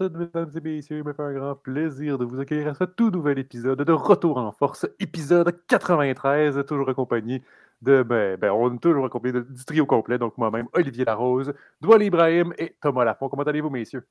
toutes, 0.00 0.16
mesdames 0.16 0.50
et 0.56 0.60
messieurs. 0.60 0.98
Il 0.98 1.04
me 1.04 1.12
fait 1.12 1.22
un 1.22 1.32
grand 1.34 1.54
plaisir 1.54 2.16
de 2.16 2.24
vous 2.24 2.40
accueillir 2.40 2.68
à 2.68 2.74
ce 2.74 2.84
tout 2.84 3.10
nouvel 3.10 3.38
épisode 3.38 3.82
de 3.82 3.92
Retour 3.92 4.38
en 4.38 4.50
Force, 4.50 4.86
épisode 4.98 5.54
93, 5.66 6.64
toujours 6.66 6.88
accompagné 6.88 7.42
de. 7.82 8.02
Ben, 8.02 8.38
ben 8.38 8.50
on 8.50 8.74
est 8.74 8.78
toujours 8.78 9.04
accompagné 9.04 9.42
du 9.42 9.64
trio 9.64 9.84
complet, 9.84 10.16
donc 10.16 10.38
moi-même, 10.38 10.68
Olivier 10.72 11.04
Larose, 11.04 11.52
Doual 11.82 12.02
Ibrahim 12.02 12.54
et 12.56 12.74
Thomas 12.80 13.04
Lafont. 13.04 13.28
Comment 13.28 13.42
allez-vous, 13.42 13.68
messieurs? 13.68 14.06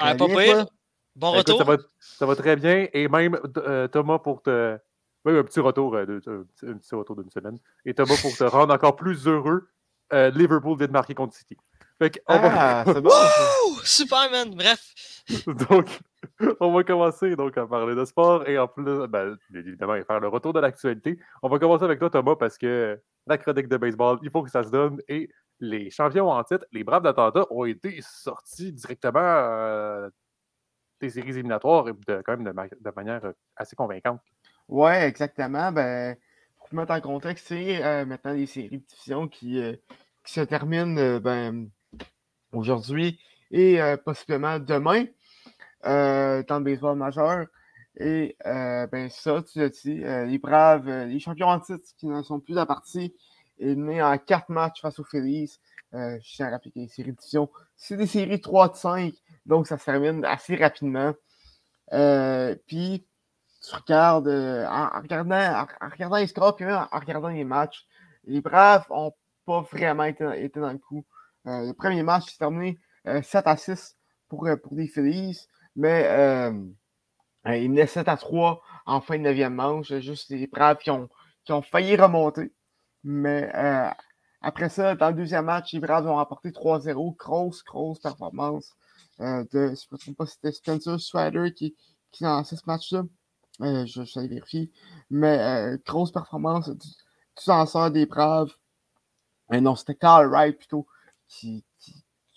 Ah, 0.00 0.16
pas 0.16 0.26
pire. 0.26 0.66
Bon 1.14 1.30
retour. 1.30 1.62
ça, 2.00 2.26
va, 2.26 2.34
très 2.34 2.56
bien. 2.56 2.88
Et 2.92 3.06
même 3.06 3.38
euh, 3.58 3.86
Thomas 3.86 4.18
pour 4.18 4.42
te. 4.42 4.76
Oui, 5.24 5.38
un 5.38 5.44
petit 5.44 5.60
retour, 5.60 5.94
euh, 5.94 6.06
de, 6.06 6.46
un 6.66 6.74
petit 6.74 6.94
retour 6.94 7.14
d'une 7.14 7.30
semaine. 7.30 7.56
Et 7.84 7.94
Thomas 7.94 8.16
pour 8.20 8.36
te 8.36 8.42
rendre 8.42 8.74
encore 8.74 8.96
plus 8.96 9.28
heureux, 9.28 9.68
euh, 10.12 10.30
Liverpool 10.30 10.76
vient 10.76 10.88
de 10.88 10.92
marquer 10.92 11.14
contre 11.14 11.34
City. 11.34 11.56
Fait 12.04 12.22
on 12.28 12.34
ah, 12.34 12.84
va... 12.84 12.92
c'est 12.92 13.00
bon. 13.00 13.10
Superman, 13.82 14.54
bref. 14.54 14.94
donc, 15.46 16.00
on 16.60 16.72
va 16.72 16.84
commencer 16.84 17.34
donc, 17.34 17.56
à 17.56 17.66
parler 17.66 17.94
de 17.94 18.04
sport 18.04 18.46
et 18.46 18.58
en 18.58 18.68
plus, 18.68 19.06
ben, 19.08 19.38
évidemment, 19.54 19.94
faire 20.02 20.20
le 20.20 20.28
retour 20.28 20.52
de 20.52 20.60
l'actualité. 20.60 21.18
On 21.42 21.48
va 21.48 21.58
commencer 21.58 21.84
avec 21.84 21.98
toi, 21.98 22.10
Thomas, 22.10 22.36
parce 22.36 22.58
que 22.58 23.00
la 23.26 23.38
chronique 23.38 23.68
de 23.68 23.78
baseball, 23.78 24.18
il 24.22 24.30
faut 24.30 24.42
que 24.42 24.50
ça 24.50 24.62
se 24.62 24.70
donne. 24.70 25.00
Et 25.08 25.30
les 25.60 25.88
champions 25.88 26.28
en 26.30 26.44
titre, 26.44 26.66
les 26.72 26.84
Braves 26.84 27.02
d'Atlanta, 27.02 27.46
ont 27.50 27.64
été 27.64 27.98
sortis 28.02 28.70
directement 28.72 29.20
euh, 29.20 30.10
des 31.00 31.08
séries 31.08 31.30
éliminatoires 31.30 31.84
de, 31.84 32.22
quand 32.22 32.36
même 32.36 32.44
de, 32.44 32.90
manière 32.94 33.32
assez 33.56 33.76
convaincante. 33.76 34.20
Oui, 34.68 34.92
exactement. 34.92 35.72
Ben, 35.72 36.16
pour 36.58 36.74
mettre 36.74 36.92
en 36.92 37.00
contexte, 37.00 37.46
c'est 37.48 37.82
euh, 37.82 38.04
maintenant 38.04 38.34
des 38.34 38.44
séries 38.44 38.80
de 38.80 38.84
division 38.84 39.26
qui, 39.26 39.58
euh, 39.58 39.74
qui 40.22 40.34
se 40.34 40.42
terminent 40.42 41.18
ben, 41.18 41.70
aujourd'hui 42.56 43.18
et 43.50 43.80
euh, 43.80 43.96
possiblement 43.96 44.58
demain 44.58 45.04
euh, 45.86 46.42
dans 46.48 46.58
le 46.58 46.64
baseball 46.64 46.96
majeur. 46.96 47.46
Et 47.96 48.36
euh, 48.46 48.86
ben 48.88 49.08
ça, 49.08 49.42
tu 49.42 49.60
l'as 49.60 49.68
dit, 49.68 50.02
les 50.02 50.38
Braves, 50.38 50.88
les 50.88 51.20
champions 51.20 51.48
en 51.48 51.60
titre 51.60 51.86
qui 51.96 52.06
ne 52.06 52.22
sont 52.22 52.40
plus 52.40 52.58
à 52.58 52.66
partie, 52.66 53.14
est 53.60 53.76
né 53.76 54.02
en 54.02 54.18
quatre 54.18 54.48
matchs 54.48 54.80
face 54.80 54.98
aux 54.98 55.04
Phillies. 55.04 55.58
je 55.92 56.34
tiens 56.34 56.48
à 56.48 56.50
rappeler 56.50 56.72
que 56.72 56.80
les 56.80 56.88
séries 56.88 57.12
division, 57.12 57.48
c'est 57.76 57.96
des 57.96 58.08
séries 58.08 58.40
3 58.40 58.70
de 58.70 58.74
5, 58.74 59.14
donc 59.46 59.68
ça 59.68 59.78
se 59.78 59.84
termine 59.84 60.24
assez 60.24 60.56
rapidement. 60.56 61.14
puis, 62.66 63.06
tu 63.62 63.74
regardes, 63.76 64.28
en, 64.28 65.00
regardant, 65.00 65.66
en, 65.80 65.88
regardant 65.88 66.16
les 66.16 66.26
scores, 66.26 66.56
puis 66.56 66.66
en, 66.66 66.88
regardant 66.90 67.28
les 67.28 67.44
matchs, 67.44 67.86
les 68.24 68.40
Braves 68.40 68.86
n'ont 68.90 69.12
pas 69.46 69.60
vraiment 69.60 70.04
été, 70.04 70.48
dans 70.56 70.72
le 70.72 70.78
coup. 70.78 71.04
Euh, 71.46 71.66
le 71.66 71.74
premier 71.74 72.02
match 72.02 72.30
s'est 72.30 72.38
terminé 72.38 72.78
7 73.04 73.34
euh, 73.34 73.50
à 73.50 73.56
6 73.56 73.96
pour, 74.28 74.46
euh, 74.46 74.56
pour 74.56 74.74
les 74.74 74.88
Phillies, 74.88 75.46
mais 75.76 76.08
il 77.46 77.70
menait 77.70 77.86
7 77.86 78.08
à 78.08 78.16
3 78.16 78.62
en 78.86 79.00
fin 79.00 79.18
de 79.18 79.28
9e 79.28 79.50
manche. 79.50 79.92
Juste 79.98 80.30
les 80.30 80.46
Braves 80.46 80.78
qui 80.78 80.90
ont, 80.90 81.08
qui 81.44 81.52
ont 81.52 81.62
failli 81.62 81.96
remonter. 81.96 82.52
Mais 83.02 83.50
après 84.40 84.68
ça, 84.68 84.94
dans 84.94 85.08
le 85.08 85.14
deuxième 85.14 85.46
match, 85.46 85.72
les 85.72 85.80
Braves 85.80 86.06
ont 86.06 86.16
remporté 86.16 86.50
3-0. 86.50 87.16
Grosse, 87.16 87.62
grosse 87.64 88.00
performance 88.00 88.74
de, 89.18 89.46
je 89.52 89.86
ne 89.92 89.96
trompe 89.98 90.16
pas, 90.16 90.26
c'était 90.26 90.52
Spencer 90.52 90.98
Strider 90.98 91.52
qui, 91.54 91.76
qui 92.10 92.24
lançait 92.24 92.56
ce 92.56 92.62
match-là. 92.66 93.02
je, 93.60 94.04
je 94.04 94.20
vérifier. 94.20 94.72
Mais 95.10 95.76
grosse 95.84 96.12
performance 96.12 96.70
du, 96.70 96.88
du 96.88 97.44
lanceur 97.46 97.90
des 97.90 98.06
Braves. 98.06 98.54
non, 99.50 99.76
c'était 99.76 99.96
Carl 99.96 100.28
Wright 100.28 100.56
plutôt 100.56 100.86
qui, 101.28 101.64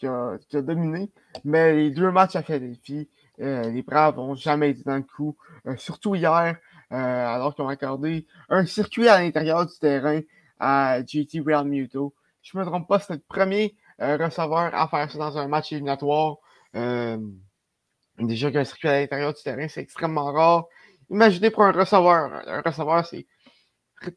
a, 0.04 0.38
dominé. 0.62 1.12
Mais 1.44 1.76
les 1.76 1.92
deux 1.92 2.12
matchs 2.12 2.36
à 2.36 2.44
Philadelphie, 2.44 3.10
euh, 3.40 3.70
les 3.70 3.82
Braves 3.82 4.18
n'ont 4.18 4.36
jamais 4.36 4.72
été 4.72 4.84
dans 4.84 4.96
le 4.96 5.04
coup. 5.04 5.38
Euh, 5.66 5.76
surtout 5.78 6.16
hier, 6.16 6.58
euh, 6.92 6.96
alors 6.96 7.56
qu'ils 7.56 7.64
ont 7.64 7.70
accordé 7.70 8.26
un 8.50 8.66
circuit 8.66 9.08
à 9.08 9.22
l'intérieur 9.22 9.66
du 9.66 9.78
terrain 9.80 10.22
à 10.60 11.00
JT 11.06 11.42
Realmuto. 11.42 12.14
Je 12.42 12.58
ne 12.58 12.64
me 12.64 12.68
trompe 12.68 12.88
pas, 12.88 13.00
c'est 13.00 13.14
le 13.14 13.24
premier 13.28 13.76
receveur 14.00 14.74
à 14.74 14.88
faire 14.88 15.12
ça 15.12 15.18
dans 15.18 15.38
un 15.38 15.48
match 15.48 15.72
éliminatoire. 15.72 16.38
déjà 16.74 18.52
qu'un 18.52 18.64
circuit 18.64 18.88
à 18.88 19.00
l'intérieur 19.00 19.34
du 19.34 19.42
terrain, 19.44 19.68
c'est 19.68 19.82
extrêmement 19.82 20.32
rare. 20.32 20.66
Imaginez 21.10 21.50
pour 21.52 21.64
un 21.64 21.72
receveur. 21.72 22.42
Un 22.48 22.62
receveur, 22.62 23.06
c'est 23.06 23.28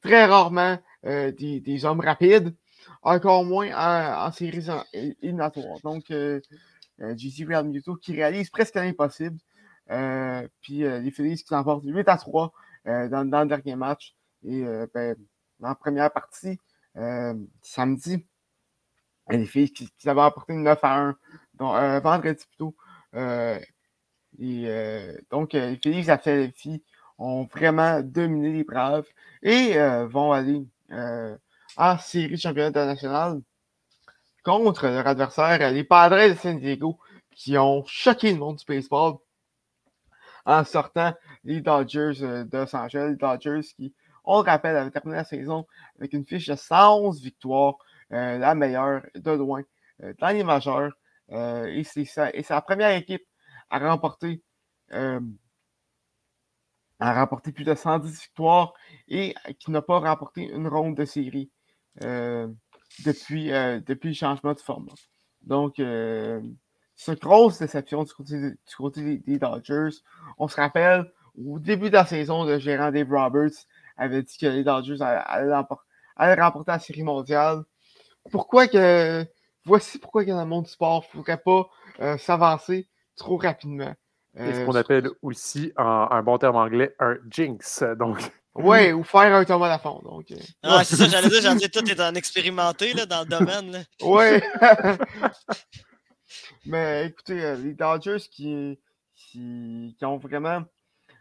très 0.02 0.26
rarement 0.26 0.78
des, 1.02 1.84
hommes 1.84 2.00
rapides 2.00 2.54
encore 3.02 3.44
moins 3.44 3.70
en, 4.26 4.32
séries 4.32 4.66
éliminatoires. 4.92 5.80
Donc, 5.82 6.10
euh, 6.10 6.40
euh 7.00 7.14
Real 7.48 7.66
Muto 7.68 7.96
qui 7.96 8.14
réalise 8.14 8.50
presque 8.50 8.74
l'impossible. 8.74 9.38
Euh, 9.90 10.46
puis 10.60 10.84
euh, 10.84 11.00
les 11.00 11.10
Phillies 11.10 11.42
qui 11.42 11.52
l'emportent 11.52 11.84
8 11.84 12.08
à 12.08 12.16
3 12.16 12.52
dans, 12.84 13.42
le 13.42 13.46
dernier 13.46 13.76
match. 13.76 14.14
Et 14.42 14.62
ben, 14.94 15.16
dans 15.58 15.68
la 15.68 15.74
première 15.74 16.10
partie, 16.10 16.58
samedi, 17.62 18.26
les 19.28 19.46
Phillies 19.46 19.72
qui, 19.72 20.08
avaient 20.08 20.22
emporté 20.22 20.54
9 20.54 20.78
à 20.82 20.98
1, 20.98 21.16
donc, 21.54 22.02
vendredi 22.02 22.42
plutôt. 22.46 22.74
et, 24.38 25.16
donc, 25.30 25.52
les 25.52 25.76
Phillies 25.76 26.10
à 26.10 26.16
Philadelphie 26.16 26.82
ont 27.18 27.44
vraiment 27.44 28.00
dominé 28.00 28.50
les 28.50 28.64
Braves 28.64 29.06
et 29.42 29.74
vont 30.08 30.32
aller 30.32 30.66
en 31.76 31.98
série 31.98 32.32
de 32.32 32.36
championnat 32.36 32.68
international 32.68 33.40
contre 34.44 34.86
leur 34.86 35.06
adversaire, 35.06 35.70
les 35.70 35.84
Padres 35.84 36.28
de 36.30 36.34
San 36.34 36.58
Diego, 36.58 36.98
qui 37.30 37.56
ont 37.58 37.84
choqué 37.86 38.32
le 38.32 38.38
monde 38.38 38.56
du 38.56 38.64
baseball 38.66 39.16
en 40.46 40.64
sortant 40.64 41.14
les 41.44 41.60
Dodgers 41.60 42.22
euh, 42.22 42.44
de 42.44 42.58
Los 42.58 42.74
Angeles. 42.74 43.10
Les 43.10 43.16
Dodgers 43.16 43.60
qui, 43.76 43.94
on 44.24 44.42
le 44.42 44.44
rappelle, 44.50 44.76
avaient 44.76 44.90
terminé 44.90 45.16
la 45.16 45.24
saison 45.24 45.66
avec 45.98 46.12
une 46.12 46.24
fiche 46.24 46.46
de 46.46 46.56
111 46.56 47.20
victoires, 47.22 47.76
euh, 48.12 48.38
la 48.38 48.54
meilleure 48.54 49.02
de 49.14 49.30
loin 49.30 49.62
euh, 50.02 50.12
dans 50.18 50.28
les 50.28 50.44
majeurs. 50.44 50.92
et 51.30 51.84
c'est 51.84 52.48
la 52.50 52.62
première 52.62 52.90
équipe 52.96 53.24
à 53.70 53.78
remporter 53.78 54.42
à 56.98 57.14
remporter 57.14 57.52
plus 57.52 57.64
de 57.64 57.74
110 57.74 58.20
victoires 58.20 58.74
et 59.08 59.34
qui 59.58 59.70
n'a 59.70 59.80
pas 59.80 60.00
remporté 60.00 60.42
une 60.42 60.68
ronde 60.68 60.96
de 60.96 61.04
série. 61.04 61.50
Euh, 62.02 62.48
depuis, 63.04 63.52
euh, 63.52 63.80
depuis 63.86 64.08
le 64.08 64.14
changement 64.14 64.52
de 64.52 64.60
format. 64.60 64.92
Donc, 65.42 65.78
euh, 65.78 66.40
c'est 66.96 67.12
une 67.12 67.18
grosse 67.18 67.58
déception 67.58 68.04
du 68.04 68.12
côté, 68.12 68.38
du 68.40 68.76
côté 68.76 69.18
des, 69.18 69.38
Dodgers. 69.38 69.96
On 70.38 70.48
se 70.48 70.56
rappelle, 70.56 71.10
au 71.36 71.58
début 71.58 71.88
de 71.88 71.94
la 71.94 72.04
saison, 72.04 72.44
le 72.44 72.58
gérant 72.58 72.90
Dave 72.90 73.10
Roberts 73.10 73.66
avait 73.96 74.22
dit 74.22 74.36
que 74.38 74.46
les 74.46 74.64
Dodgers 74.64 75.00
allaient, 75.00 75.54
remporter 76.40 76.72
la 76.72 76.78
série 76.78 77.02
mondiale. 77.02 77.62
Pourquoi 78.30 78.66
que. 78.68 79.24
Voici 79.66 79.98
pourquoi 79.98 80.24
dans 80.24 80.40
le 80.40 80.46
monde 80.46 80.64
du 80.64 80.70
sport, 80.70 81.04
il 81.04 81.18
ne 81.18 81.22
faudrait 81.22 81.42
pas 81.42 82.16
s'avancer 82.18 82.88
trop 83.14 83.36
rapidement. 83.36 83.94
C'est 84.34 84.54
ce 84.54 84.64
qu'on 84.64 84.74
appelle 84.74 85.10
aussi, 85.22 85.72
en 85.76 86.08
un 86.10 86.22
bon 86.22 86.38
terme 86.38 86.56
anglais, 86.56 86.94
un 86.98 87.16
jinx. 87.28 87.82
Donc, 87.98 88.18
Ouais, 88.54 88.92
ou 88.92 89.04
faire 89.04 89.34
un 89.34 89.44
Thomas 89.44 89.68
Lafont. 89.68 90.00
Donc, 90.02 90.30
euh. 90.32 90.36
Ah, 90.62 90.82
c'est 90.82 90.96
ça, 90.96 91.06
j'allais 91.06 91.28
dire, 91.28 91.40
j'en 91.40 91.56
tout 91.56 91.88
est 91.88 92.00
en 92.00 92.14
expérimenté 92.14 92.92
là, 92.94 93.06
dans 93.06 93.20
le 93.20 93.26
domaine. 93.26 93.70
Là. 93.70 93.78
Ouais. 94.02 94.42
Mais 96.66 97.06
écoutez, 97.06 97.44
euh, 97.44 97.56
les 97.56 97.74
Dodgers 97.74 98.20
qui, 98.30 98.78
qui, 99.14 99.94
qui 99.98 100.04
ont 100.04 100.18
vraiment. 100.18 100.64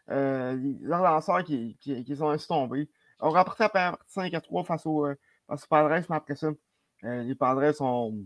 Euh, 0.09 0.57
leurs 0.81 1.03
lanceurs 1.03 1.43
qui, 1.43 1.77
qui, 1.79 2.03
qui 2.03 2.15
sont 2.15 2.35
tombés 2.47 2.89
ont 3.19 3.29
remporté 3.29 3.63
la 3.63 3.69
première 3.69 3.97
5 4.07 4.33
à 4.33 4.41
3 4.41 4.63
face, 4.63 4.85
au, 4.87 5.07
face 5.47 5.63
aux 5.63 5.67
Padres, 5.67 6.03
mais 6.09 6.15
après 6.15 6.35
ça, 6.35 6.49
les 7.03 7.35
Padres 7.35 7.79
ont. 7.81 8.25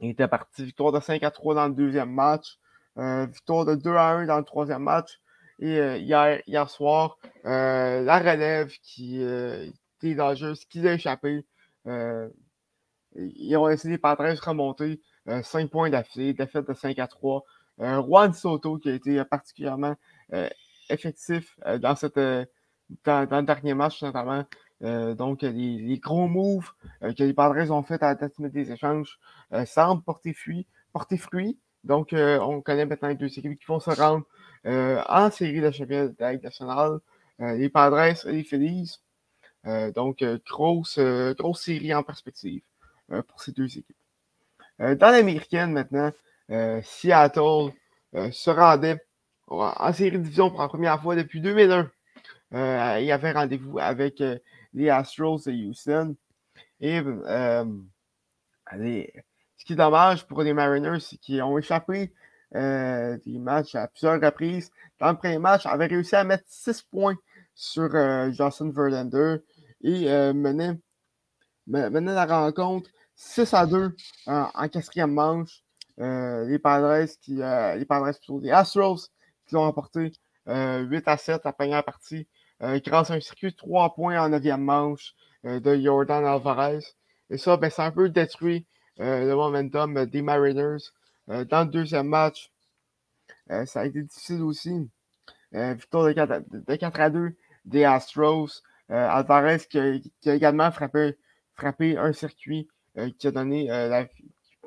étaient 0.00 0.28
partis 0.28 0.64
victoire 0.64 0.92
de 0.92 1.00
5 1.00 1.22
à 1.22 1.30
3 1.30 1.54
dans 1.54 1.68
le 1.68 1.74
deuxième 1.74 2.10
match, 2.10 2.58
victoire 2.96 3.66
de 3.66 3.74
2 3.74 3.94
à 3.94 4.08
1 4.12 4.26
dans 4.26 4.38
le 4.38 4.44
troisième 4.44 4.82
match. 4.82 5.20
Et 5.58 5.78
euh, 5.78 5.98
hier, 5.98 6.40
hier 6.46 6.70
soir, 6.70 7.18
euh, 7.44 8.02
la 8.02 8.18
relève 8.18 8.70
qui 8.82 9.22
euh, 9.22 9.68
était 9.96 10.14
dangereuse, 10.14 10.64
qui 10.66 10.86
a 10.86 10.94
échappé. 10.94 11.44
ils 13.16 13.56
ont 13.56 13.66
laissé 13.66 13.88
les 13.88 13.98
Padres 13.98 14.38
remonter 14.40 15.00
5 15.26 15.70
points 15.70 15.90
d'affilée, 15.90 16.32
défaite 16.34 16.68
de 16.68 16.74
5 16.74 16.98
à 16.98 17.06
3. 17.08 17.44
Juan 17.78 18.32
Soto 18.32 18.78
qui 18.78 18.90
a 18.90 18.94
été 18.94 19.24
particulièrement 19.24 19.96
effectif 20.90 21.58
dans, 21.80 21.96
cette, 21.96 22.18
dans, 22.18 23.28
le 23.30 23.42
dernier 23.42 23.74
match 23.74 24.02
notamment. 24.02 24.44
donc, 24.80 25.42
les, 25.42 25.98
gros 25.98 26.28
moves 26.28 26.70
que 27.00 27.24
les 27.24 27.34
Padres 27.34 27.70
ont 27.72 27.82
fait 27.82 28.02
à 28.02 28.08
la 28.08 28.14
date 28.14 28.40
des 28.40 28.70
échanges 28.70 29.18
semblent 29.64 30.02
porter. 30.02 30.34
Porter 30.92 31.16
fruit. 31.16 31.58
Donc, 31.84 32.10
on 32.12 32.60
connaît 32.60 32.86
maintenant 32.86 33.08
les 33.08 33.14
deux 33.14 33.26
équipes 33.26 33.58
qui 33.58 33.66
vont 33.66 33.80
se 33.80 33.90
rendre 33.90 34.24
euh, 34.66 35.02
en 35.08 35.30
série 35.30 35.60
de 35.60 35.70
championnat 35.70 36.08
de 36.08 36.14
la 36.18 36.36
nationale. 36.36 36.98
Euh, 37.40 37.56
les 37.56 37.68
Padres 37.68 38.00
et 38.26 38.32
les 38.32 38.42
Phillies. 38.42 38.98
Euh, 39.66 39.92
donc, 39.92 40.24
grosse, 40.46 40.98
grosse 40.98 41.62
série 41.62 41.94
en 41.94 42.02
perspective 42.02 42.62
pour 43.28 43.40
ces 43.40 43.52
deux 43.52 43.64
équipes. 43.64 43.96
dans 44.78 45.10
l'américaine 45.10 45.72
maintenant, 45.72 46.12
Seattle 46.82 47.72
se 48.12 48.50
rendait 48.50 49.02
en 49.46 49.92
série 49.94 50.18
division 50.18 50.50
pour 50.50 50.60
la 50.60 50.68
première 50.68 51.00
fois 51.00 51.16
depuis 51.16 51.40
2001. 51.40 51.90
il 52.98 53.04
y 53.06 53.12
avait 53.12 53.32
rendez-vous 53.32 53.78
avec 53.78 54.22
les 54.74 54.90
Astros 54.90 55.44
de 55.46 55.52
Houston. 55.52 56.16
Et 56.80 57.00
allez, 58.66 59.12
ce 59.58 59.64
qui 59.64 59.72
est 59.74 59.76
dommage 59.76 60.26
pour 60.26 60.42
les 60.42 60.54
Mariners, 60.54 61.00
c'est 61.00 61.16
qu'ils 61.18 61.42
ont 61.42 61.58
échappé 61.58 62.12
des 62.52 63.38
matchs 63.38 63.74
à 63.74 63.88
plusieurs 63.88 64.20
reprises. 64.20 64.70
Dans 64.98 65.10
le 65.10 65.16
premier 65.16 65.38
match, 65.38 65.64
ils 65.64 65.68
avaient 65.68 65.86
réussi 65.86 66.16
à 66.16 66.24
mettre 66.24 66.44
6 66.46 66.82
points 66.82 67.16
sur 67.54 67.90
Justin 68.30 68.70
Verlander 68.70 69.38
et 69.82 70.06
menaient, 70.32 70.78
la 71.66 72.24
rencontre 72.24 72.88
6 73.16 73.52
à 73.52 73.66
2 73.66 73.94
en, 74.26 74.68
quatrième 74.68 75.12
manche. 75.12 75.62
les 75.98 76.58
Padres 76.58 77.06
qui 77.20 77.34
les 77.34 77.84
Padres 77.84 78.16
plutôt 78.16 78.40
des 78.40 78.50
Astros 78.50 79.10
qui 79.46 79.56
ont 79.56 79.64
emporté 79.64 80.12
8 80.46 81.08
à 81.08 81.16
7 81.16 81.44
à 81.44 81.52
première 81.52 81.84
partie 81.84 82.28
grâce 82.60 83.10
à 83.10 83.14
un 83.14 83.20
circuit 83.20 83.50
de 83.50 83.56
3 83.56 83.94
points 83.94 84.22
en 84.22 84.28
neuvième 84.28 84.62
manche 84.62 85.14
de 85.44 85.80
Jordan 85.80 86.24
Alvarez. 86.24 86.80
Et 87.30 87.38
ça, 87.38 87.56
ben, 87.56 87.70
c'est 87.70 87.82
un 87.82 87.90
peu 87.90 88.08
détruit 88.08 88.66
le 88.98 89.34
momentum 89.34 90.06
des 90.06 90.22
Mariners. 90.22 90.90
dans 91.26 91.64
le 91.64 91.70
deuxième 91.70 92.08
match, 92.08 92.50
ça 93.66 93.80
a 93.80 93.86
été 93.86 94.02
difficile 94.02 94.42
aussi. 94.42 94.88
victoire 95.52 96.06
de 96.06 96.76
4, 96.76 97.00
à 97.00 97.10
2 97.10 97.36
des 97.64 97.84
Astros. 97.84 98.62
Alvarez 98.88 99.58
qui 99.68 99.78
a, 99.78 100.34
également 100.34 100.70
frappé, 100.70 101.16
frappé 101.54 101.96
un 101.96 102.12
circuit 102.12 102.68
qui 103.18 103.26
a 103.26 103.30
donné 103.30 103.66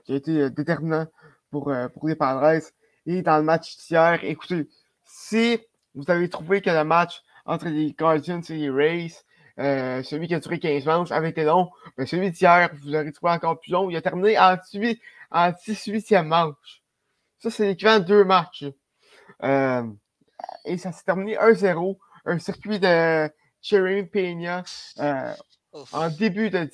qui 0.06 0.14
a 0.14 0.16
été 0.16 0.50
déterminant 0.50 1.08
pour, 1.50 1.74
pour 1.94 2.08
les 2.08 2.16
Padres. 2.16 2.62
Et 3.06 3.22
dans 3.22 3.38
le 3.38 3.44
match 3.44 3.78
d'hier, 3.78 4.24
écoutez, 4.24 4.68
si 5.04 5.60
vous 5.96 6.10
avez 6.10 6.30
trouvé 6.30 6.62
que 6.62 6.70
le 6.70 6.84
match 6.84 7.22
entre 7.46 7.68
les 7.68 7.94
Guardians 7.94 8.42
et 8.42 8.54
les 8.54 8.70
Rays, 8.70 9.12
euh, 9.60 10.02
celui 10.04 10.28
qui 10.28 10.36
a 10.36 10.40
duré 10.40 10.60
15 10.60 10.86
manches 10.86 11.12
avait 11.12 11.30
été 11.30 11.44
long, 11.44 11.72
mais 11.98 12.06
celui 12.06 12.32
d'hier, 12.32 12.70
vous 12.82 12.96
aurez 12.96 13.12
trouvé 13.12 13.34
encore 13.34 13.60
plus 13.60 13.72
long. 13.72 13.90
Il 13.90 13.96
a 13.96 14.02
terminé 14.02 14.38
en 14.40 14.56
18e 14.56 16.24
manche. 16.24 16.82
Ça, 17.40 17.50
c'est 17.50 17.68
l'équivalent 17.68 18.00
de 18.00 18.06
deux 18.06 18.24
matchs. 18.24 18.66
Euh, 19.44 19.84
et 20.66 20.78
ça 20.78 20.92
s'est 20.92 21.04
terminé 21.04 21.38
1-0. 21.38 21.98
Un 22.26 22.40
circuit 22.40 22.80
de 22.80 23.30
Cherry 23.62 24.04
Peña 24.06 24.64
euh, 25.00 25.34
en 25.92 26.10
début 26.10 26.50
de, 26.50 26.70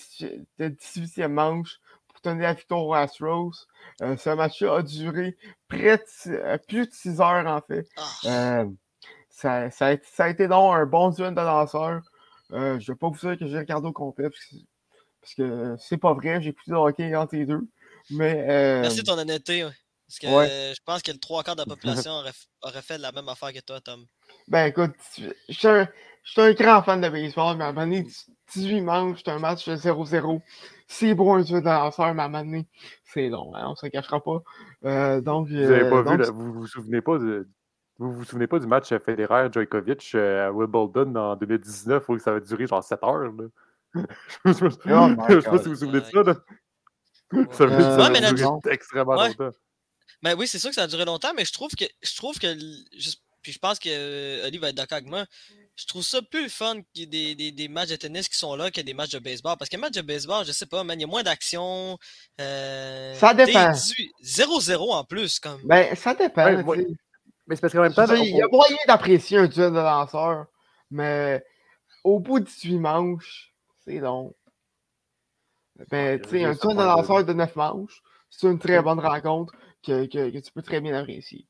18e 0.59 1.27
manche 1.29 1.79
pour 2.07 2.19
donner 2.21 2.44
la 2.44 2.53
victoire 2.53 2.85
aux 2.85 2.94
Astros. 2.94 3.68
ce 4.00 4.35
match-là 4.35 4.77
a 4.77 4.81
duré 4.81 5.38
près 5.69 5.97
de, 5.97 6.57
plus 6.68 6.88
de 6.88 6.94
6 6.94 7.21
heures, 7.21 7.47
en 7.47 7.62
fait. 7.62 7.88
Ah. 8.25 8.65
Ça, 9.29 9.69
ça, 9.69 9.88
a, 9.88 9.97
ça, 10.03 10.24
a, 10.24 10.29
été 10.29 10.47
donc 10.47 10.75
un 10.75 10.88
bon 10.88 11.09
duel 11.09 11.35
de 11.35 11.41
lanceurs. 11.41 12.01
Euh, 12.53 12.79
je 12.79 12.89
ne 12.89 12.95
vais 12.95 12.97
pas 12.97 13.09
vous 13.09 13.17
dire 13.17 13.38
que 13.38 13.47
j'ai 13.47 13.57
regardé 13.57 13.88
au 13.88 13.94
complet 13.94 14.29
parce 14.29 15.33
que, 15.35 15.75
c'est 15.79 15.97
pas 15.97 16.13
vrai. 16.13 16.41
J'ai 16.41 16.49
écouté 16.49 16.71
le 16.71 16.77
hockey 16.77 17.15
entre 17.15 17.35
les 17.35 17.45
deux. 17.45 17.67
Mais, 18.11 18.45
euh, 18.49 18.81
Merci 18.81 19.01
de 19.01 19.05
ton 19.05 19.17
honnêteté. 19.17 19.65
Parce 20.07 20.19
que 20.19 20.27
je 20.27 20.79
pense 20.85 21.01
que 21.01 21.11
le 21.11 21.17
trois 21.17 21.44
quarts 21.44 21.57
de 21.57 21.61
la 21.61 21.65
population 21.75 22.11
aurait, 22.61 22.81
fait 22.81 22.97
la 22.97 23.11
même 23.11 23.27
affaire 23.27 23.51
que 23.51 23.59
toi, 23.59 23.81
Tom. 23.81 24.05
Ben 24.47 24.67
écoute, 24.67 24.94
je 25.17 25.53
suis 25.53 25.67
un, 25.67 25.88
un, 26.38 26.53
grand 26.53 26.81
fan 26.81 27.01
de 27.01 27.09
baseball, 27.09 27.57
mais 27.57 27.65
à 27.65 27.67
un 27.67 27.73
moment 27.73 27.85
donné, 27.85 28.07
18 28.53 28.81
manches, 28.81 29.19
c'est 29.25 29.31
un 29.31 29.39
match 29.39 29.67
de 29.67 29.75
0-0. 29.75 30.41
C'est 30.88 31.13
beau 31.13 31.33
un 31.33 31.41
duel 31.41 31.61
de 31.61 31.65
lanceurs, 31.65 32.13
mais 32.13 32.21
à 32.21 32.25
un 32.25 32.29
moment 32.29 32.45
donné, 32.45 32.65
c'est 33.03 33.27
long. 33.27 33.53
Hein, 33.53 33.65
on 33.67 33.71
ne 33.71 33.75
se 33.75 33.88
cachera 33.88 34.23
pas. 34.23 34.41
Euh, 34.85 35.19
donc, 35.19 35.50
vous 35.50 35.55
n'avez 35.55 35.89
pas 35.89 36.01
vu, 36.01 36.23
vous 36.31 36.53
vous 36.53 36.67
souvenez 36.67 37.01
pas 37.01 37.17
de, 37.17 37.50
vous 37.99 38.13
vous 38.13 38.23
souvenez 38.23 38.47
pas 38.47 38.59
du 38.59 38.67
match 38.67 38.89
Federer-Djokovic 38.89 40.11
euh, 40.15 40.47
à 40.47 40.51
Wimbledon 40.51 41.15
en 41.15 41.35
2019 41.35 42.07
où 42.09 42.19
ça 42.19 42.33
va 42.33 42.39
durer 42.39 42.67
genre 42.67 42.83
7 42.83 43.03
heures? 43.03 43.31
Là? 43.31 43.45
je 44.45 44.49
ne 44.49 45.41
sais 45.41 45.49
pas 45.49 45.57
si 45.57 45.63
vous 45.65 45.71
vous 45.71 45.75
souvenez 45.75 46.01
de 46.01 46.05
ça. 46.05 46.23
Là. 46.23 46.35
Ça 47.51 47.65
veut 47.65 47.73
euh, 47.73 48.59
extrêmement 48.71 49.15
longtemps. 49.15 49.49
Ben 50.23 50.33
oui, 50.38 50.47
c'est 50.47 50.59
sûr 50.59 50.69
que 50.69 50.75
ça 50.75 50.83
a 50.83 50.88
duré 50.88 51.03
longtemps, 51.03 51.33
mais 51.35 51.44
je 51.44 51.51
trouve 51.51 51.69
que 51.75 51.83
je 52.01 52.15
trouve 52.15 52.39
que 52.39 52.47
puis 53.47 53.53
je 53.53 53.59
pense 53.59 53.79
que 53.79 53.88
euh, 53.89 54.59
va 54.59 54.69
être 54.69 54.75
d'accord 54.75 54.97
avec 54.97 55.09
moi. 55.09 55.25
Je 55.77 55.85
trouve 55.85 56.03
ça 56.03 56.21
plus 56.21 56.50
fun 56.50 56.81
que 56.81 57.05
des, 57.05 57.33
des, 57.33 57.51
des, 57.53 57.67
matchs 57.69 57.91
de 57.91 57.95
tennis 57.95 58.27
qui 58.27 58.38
sont 58.38 58.55
là 58.57 58.71
que 58.71 58.81
des 58.81 58.93
matchs 58.93 59.11
de 59.11 59.19
baseball. 59.19 59.55
Parce 59.57 59.69
qu'un 59.69 59.77
match 59.77 59.93
de 59.93 60.01
baseball, 60.01 60.45
je 60.45 60.51
sais 60.51 60.65
pas, 60.65 60.83
man, 60.83 61.00
il 61.00 61.03
y 61.03 61.05
a 61.05 61.07
moins 61.07 61.23
d'action. 61.23 61.97
Euh, 62.41 63.13
ça 63.15 63.33
dépend. 63.33 63.71
0-0 63.71 64.91
en 64.91 65.03
plus. 65.05 65.39
Comme... 65.39 65.61
Ben, 65.63 65.95
ça 65.95 66.13
dépend. 66.13 66.61
Mais 67.47 67.55
c'est 67.55 67.61
parce 67.61 67.73
qu'en 67.73 67.81
même 67.81 67.94
temps. 67.94 68.05
Il 68.13 68.35
y 68.35 68.41
a 68.41 68.47
moyen 68.47 68.75
d'apprécier 68.88 69.38
un 69.38 69.47
duel 69.47 69.71
de 69.71 69.79
lanceurs, 69.79 70.47
mais 70.91 71.44
au 72.03 72.19
bout 72.19 72.39
de 72.39 72.45
18 72.45 72.79
manches, 72.79 73.53
c'est 73.85 73.99
long. 73.99 74.35
Ben, 75.89 76.19
tu 76.19 76.29
sais, 76.29 76.44
un 76.44 76.53
duel 76.53 76.75
de 76.75 76.83
lanceurs 76.83 77.23
de 77.23 77.33
9 77.33 77.55
manches, 77.55 78.01
c'est 78.29 78.47
une 78.47 78.59
très 78.59 78.81
bonne 78.81 78.99
rencontre 78.99 79.53
que, 79.85 80.05
que, 80.05 80.29
que 80.29 80.39
tu 80.39 80.51
peux 80.51 80.61
très 80.61 80.81
bien 80.81 80.94
apprécier. 80.95 81.47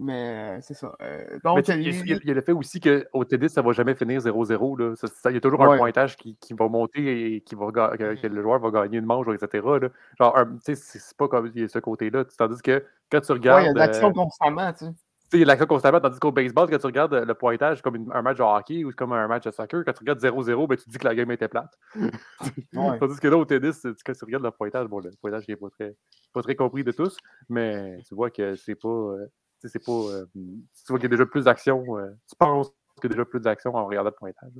Mais 0.00 0.60
c'est 0.60 0.74
ça. 0.74 0.94
Euh, 1.02 1.40
donc, 1.42 1.66
il, 1.66 2.08
y 2.08 2.12
a, 2.12 2.34
le 2.34 2.40
fait 2.40 2.52
aussi 2.52 2.78
qu'au 2.80 3.24
tennis, 3.24 3.52
ça 3.52 3.62
ne 3.62 3.66
va 3.66 3.72
jamais 3.72 3.96
finir 3.96 4.20
0-0. 4.20 4.96
Il 5.24 5.34
y 5.34 5.36
a 5.36 5.40
toujours 5.40 5.60
un 5.60 5.76
pointage 5.76 6.16
qui, 6.16 6.36
qui, 6.36 6.54
va 6.54 6.68
monter 6.68 7.34
et 7.34 7.40
qui 7.40 7.56
va, 7.56 7.72
que, 7.72 8.26
le 8.28 8.42
joueur 8.42 8.60
va 8.60 8.70
gagner 8.70 8.98
une 8.98 9.06
manche, 9.06 9.26
etc. 9.34 9.66
Là. 9.80 9.88
Genre, 10.20 10.38
c'est 10.60 11.16
pas 11.16 11.26
comme 11.26 11.52
ce 11.52 11.78
côté-là. 11.80 12.24
Tandis 12.36 12.62
que 12.62 12.84
quand 13.10 13.20
tu 13.20 13.32
regardes. 13.32 13.64
il 13.64 13.66
y 13.66 13.70
a 13.70 13.72
de 13.72 13.78
l'action 13.78 14.10
euh, 14.10 14.12
constamment. 14.12 14.72
Tu 14.72 14.84
sais 15.30 15.44
l'action 15.44 15.66
constamment, 15.66 16.00
tandis 16.00 16.18
qu'au 16.18 16.32
baseball, 16.32 16.68
quand 16.70 16.78
tu 16.78 16.86
regardes 16.86 17.14
le 17.14 17.34
pointage 17.34 17.82
comme 17.82 18.10
un 18.12 18.22
match 18.22 18.38
de 18.38 18.42
hockey 18.42 18.84
ou 18.84 18.92
comme 18.92 19.12
un 19.12 19.28
match 19.28 19.44
de 19.44 19.50
soccer, 19.50 19.84
quand 19.84 19.92
tu 19.92 20.00
regardes 20.00 20.20
0-0, 20.20 20.66
ben, 20.66 20.76
tu 20.76 20.84
te 20.84 20.90
dis 20.90 20.98
que 20.98 21.04
la 21.04 21.14
game 21.14 21.30
était 21.30 21.48
plate. 21.48 21.72
Tandis 22.72 23.20
que 23.20 23.28
là, 23.28 23.36
au 23.36 23.44
tennis, 23.44 23.86
quand 24.04 24.12
tu 24.12 24.24
regardes 24.24 24.44
le 24.44 24.50
pointage, 24.50 24.86
bon, 24.88 25.00
le 25.00 25.10
pointage 25.20 25.46
n'est 25.48 25.56
pas 25.56 25.70
très, 25.70 25.94
pas 26.32 26.42
très 26.42 26.54
compris 26.54 26.84
de 26.84 26.92
tous, 26.92 27.16
mais 27.48 28.00
tu 28.06 28.14
vois 28.14 28.30
que 28.30 28.56
c'est 28.56 28.74
pas. 28.74 28.88
Euh, 28.88 29.26
c'est 29.64 29.84
pas 29.84 29.92
euh, 29.92 30.24
tu 30.34 30.52
vois 30.88 30.98
qu'il 30.98 31.10
y 31.10 31.12
a 31.12 31.16
déjà 31.16 31.26
plus 31.26 31.44
d'action. 31.44 31.98
Euh, 31.98 32.10
tu 32.28 32.36
penses 32.36 32.70
qu'il 33.00 33.10
y 33.10 33.12
a 33.12 33.16
déjà 33.16 33.24
plus 33.24 33.40
d'action 33.40 33.74
en 33.74 33.86
regardant 33.86 34.10
le 34.10 34.16
pointage. 34.16 34.52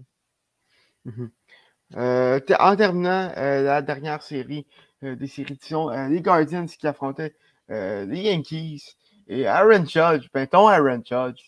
Mm-hmm. 1.07 2.57
en 2.59 2.77
terminant 2.77 3.33
la 3.37 3.81
dernière 3.81 4.21
série 4.23 4.67
des 5.01 5.27
séries 5.29 5.55
de 5.55 6.09
les 6.11 6.21
Guardians 6.21 6.67
qui 6.67 6.87
affrontaient 6.87 7.35
les 7.69 8.21
Yankees. 8.23 8.98
Et 9.29 9.47
Aaron 9.47 9.85
Judge, 9.85 10.29
ben 10.33 10.47
ton 10.47 10.69
Aaron 10.69 11.03
Judge, 11.05 11.45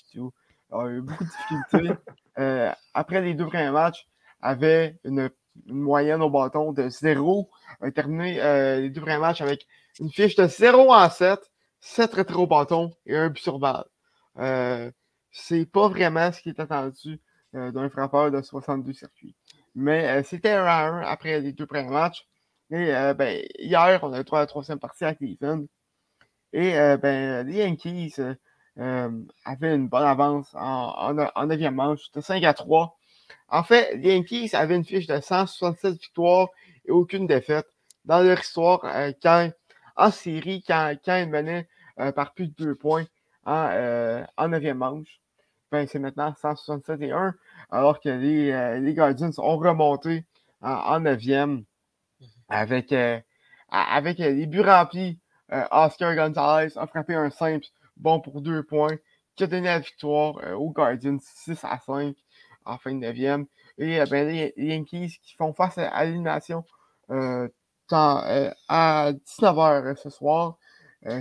a 0.71 0.87
eu 0.89 1.01
beaucoup 1.01 1.25
de 1.25 1.31
difficultés. 1.31 1.95
Euh, 2.39 2.73
après 2.95 3.21
les 3.21 3.35
deux 3.35 3.45
premiers 3.45 3.73
matchs, 3.73 4.07
avait 4.41 4.97
une, 5.05 5.29
moyenne 5.67 6.23
au 6.23 6.31
bâton 6.31 6.73
de 6.73 6.89
0. 6.89 7.51
A 7.83 7.91
terminé 7.91 8.41
euh, 8.41 8.81
les 8.81 8.89
deux 8.89 9.01
premiers 9.03 9.19
matchs 9.19 9.43
avec 9.43 9.67
une 9.99 10.11
fiche 10.11 10.37
de 10.37 10.47
0 10.47 10.91
en 10.95 11.11
7, 11.11 11.39
7 11.81 12.15
retraits 12.15 12.39
au 12.39 12.47
bâton 12.47 12.93
et 13.05 13.17
un 13.17 13.29
but 13.29 13.43
sur 13.43 13.59
balle. 13.59 13.85
Euh, 14.39 14.91
c'est 15.33 15.67
pas 15.67 15.89
vraiment 15.89 16.33
ce 16.33 16.41
qui 16.41 16.49
est 16.51 16.61
attendu 16.61 17.21
d'un 17.53 17.91
frappeur 17.91 18.31
de 18.31 18.41
62 18.41 18.93
circuits. 18.95 19.35
Mais 19.75 20.23
c'était 20.23 20.53
un 20.53 20.65
à 20.65 20.87
1 20.87 21.03
après 21.03 21.41
les 21.41 21.53
deux 21.53 21.67
premiers 21.67 21.91
matchs. 21.91 22.27
Et 22.71 22.87
ben, 23.19 23.43
hier, 23.59 24.01
on 24.03 24.13
a 24.15 24.21
eu 24.21 24.25
la 24.33 24.47
troisième 24.47 24.79
partie 24.79 25.05
à 25.05 25.15
Cleveland. 25.15 25.65
Et 26.53 26.77
euh, 26.77 26.97
ben, 26.97 27.47
les 27.47 27.59
Yankees 27.59 28.15
euh, 28.19 28.35
euh, 28.79 29.11
avaient 29.45 29.75
une 29.75 29.89
bonne 29.89 30.05
avance 30.05 30.53
en, 30.55 31.17
en, 31.35 31.47
9e 31.47 31.71
manche, 31.71 32.11
de 32.13 32.21
5 32.21 32.43
à 32.45 32.55
3. 32.55 32.97
En 33.49 33.63
fait, 33.63 33.97
les 33.97 34.15
Yankees 34.15 34.51
avaient 34.55 34.77
une 34.77 34.85
fiche 34.85 35.07
de 35.07 35.21
167 35.21 35.95
victoires 35.95 36.49
et 36.85 36.91
aucune 36.91 37.27
défaite 37.27 37.67
dans 38.05 38.21
leur 38.21 38.41
histoire 38.41 38.81
quand, 39.23 39.51
en 39.97 40.11
série 40.11 40.63
quand, 40.67 40.97
quand 41.05 41.17
ils 41.17 41.29
menaient 41.29 41.69
par 42.15 42.33
plus 42.33 42.49
de 42.49 42.55
2 42.55 42.75
points 42.75 43.05
en, 43.45 44.25
en 44.37 44.49
9e 44.49 44.75
manche. 44.75 45.21
Ben, 45.71 45.87
c'est 45.87 45.99
maintenant 46.01 46.35
167 46.35 47.03
et 47.03 47.13
1, 47.13 47.35
alors 47.71 48.01
que 48.01 48.09
les, 48.09 48.81
les 48.81 48.95
Guardians 48.95 49.31
ont 49.39 49.57
remonté 49.57 50.25
en, 50.61 51.01
9e 51.01 51.47
mmh 51.47 51.65
avec, 52.53 52.93
avec 53.71 54.19
les 54.19 54.47
buts 54.47 54.61
remplis 54.61 55.21
Oscar 55.71 56.15
Gonzalez 56.15 56.77
a 56.77 56.87
frappé 56.87 57.15
un 57.15 57.31
simple 57.31 57.67
bon 57.97 58.21
pour 58.21 58.41
deux 58.41 58.63
points 58.63 58.97
qui 59.37 59.45
a 59.45 59.47
donné 59.47 59.67
la 59.67 59.79
victoire 59.79 60.39
euh, 60.45 60.55
aux 60.55 60.71
Guardians 60.71 61.19
6 61.21 61.65
à 61.65 61.79
5 61.79 62.17
en 62.65 62.79
fin 62.79 62.95
de 62.95 63.07
9e. 63.07 63.47
Et 63.79 64.01
euh, 64.01 64.07
ben, 64.07 64.29
les, 64.29 64.53
Yankees 64.57 65.19
qui 65.23 65.35
font 65.37 65.53
face 65.53 65.79
à, 65.79 66.05
l'élimination 66.05 66.65
à 67.09 67.49
19h 67.89 69.97
ce 69.97 70.11
soir. 70.11 70.59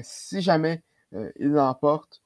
si 0.04 0.42
jamais 0.42 0.84
ils 1.12 1.50
l'emportent, 1.50 2.22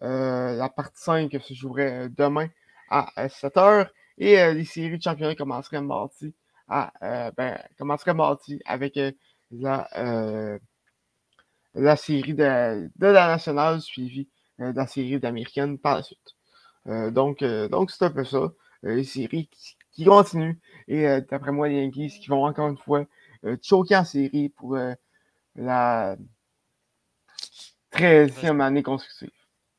la 0.00 0.68
partie 0.74 1.02
5 1.02 1.32
se 1.40 1.54
jouerait 1.54 2.08
demain 2.08 2.48
à 2.90 3.28
7h. 3.28 3.88
Et 4.18 4.36
les 4.52 4.64
séries 4.64 4.98
de 4.98 5.02
championnat 5.02 5.34
commenceraient 5.34 5.80
mardi, 5.80 6.34
à, 6.68 6.92
ben, 7.36 7.60
commenceraient 7.78 8.14
mardi 8.14 8.60
avec 8.64 8.98
la 9.50 9.88
la 11.74 11.96
série 11.96 12.34
de, 12.34 12.90
de 12.96 13.06
la 13.06 13.28
nationale 13.28 13.80
suivie 13.80 14.28
de 14.58 14.72
la 14.76 14.86
série 14.86 15.18
d'américaine 15.18 15.78
par 15.78 15.96
la 15.96 16.02
suite. 16.02 16.36
donc, 16.86 17.42
donc 17.42 17.90
c'est 17.90 18.04
un 18.04 18.10
peu 18.10 18.24
ça. 18.24 18.52
les 18.82 19.04
séries 19.04 19.48
qui, 19.92 20.04
continuent. 20.04 20.56
Et 20.86 21.06
d'après 21.28 21.50
moi, 21.52 21.68
les 21.68 21.82
Yankees 21.82 22.20
qui 22.20 22.28
vont 22.28 22.44
encore 22.44 22.68
une 22.68 22.78
fois 22.78 23.04
choquer 23.62 23.96
en 23.96 24.04
série 24.04 24.48
pour 24.50 24.78
la 25.56 26.16
13e 27.92 28.60
année 28.60 28.82
consécutive. 28.82 29.30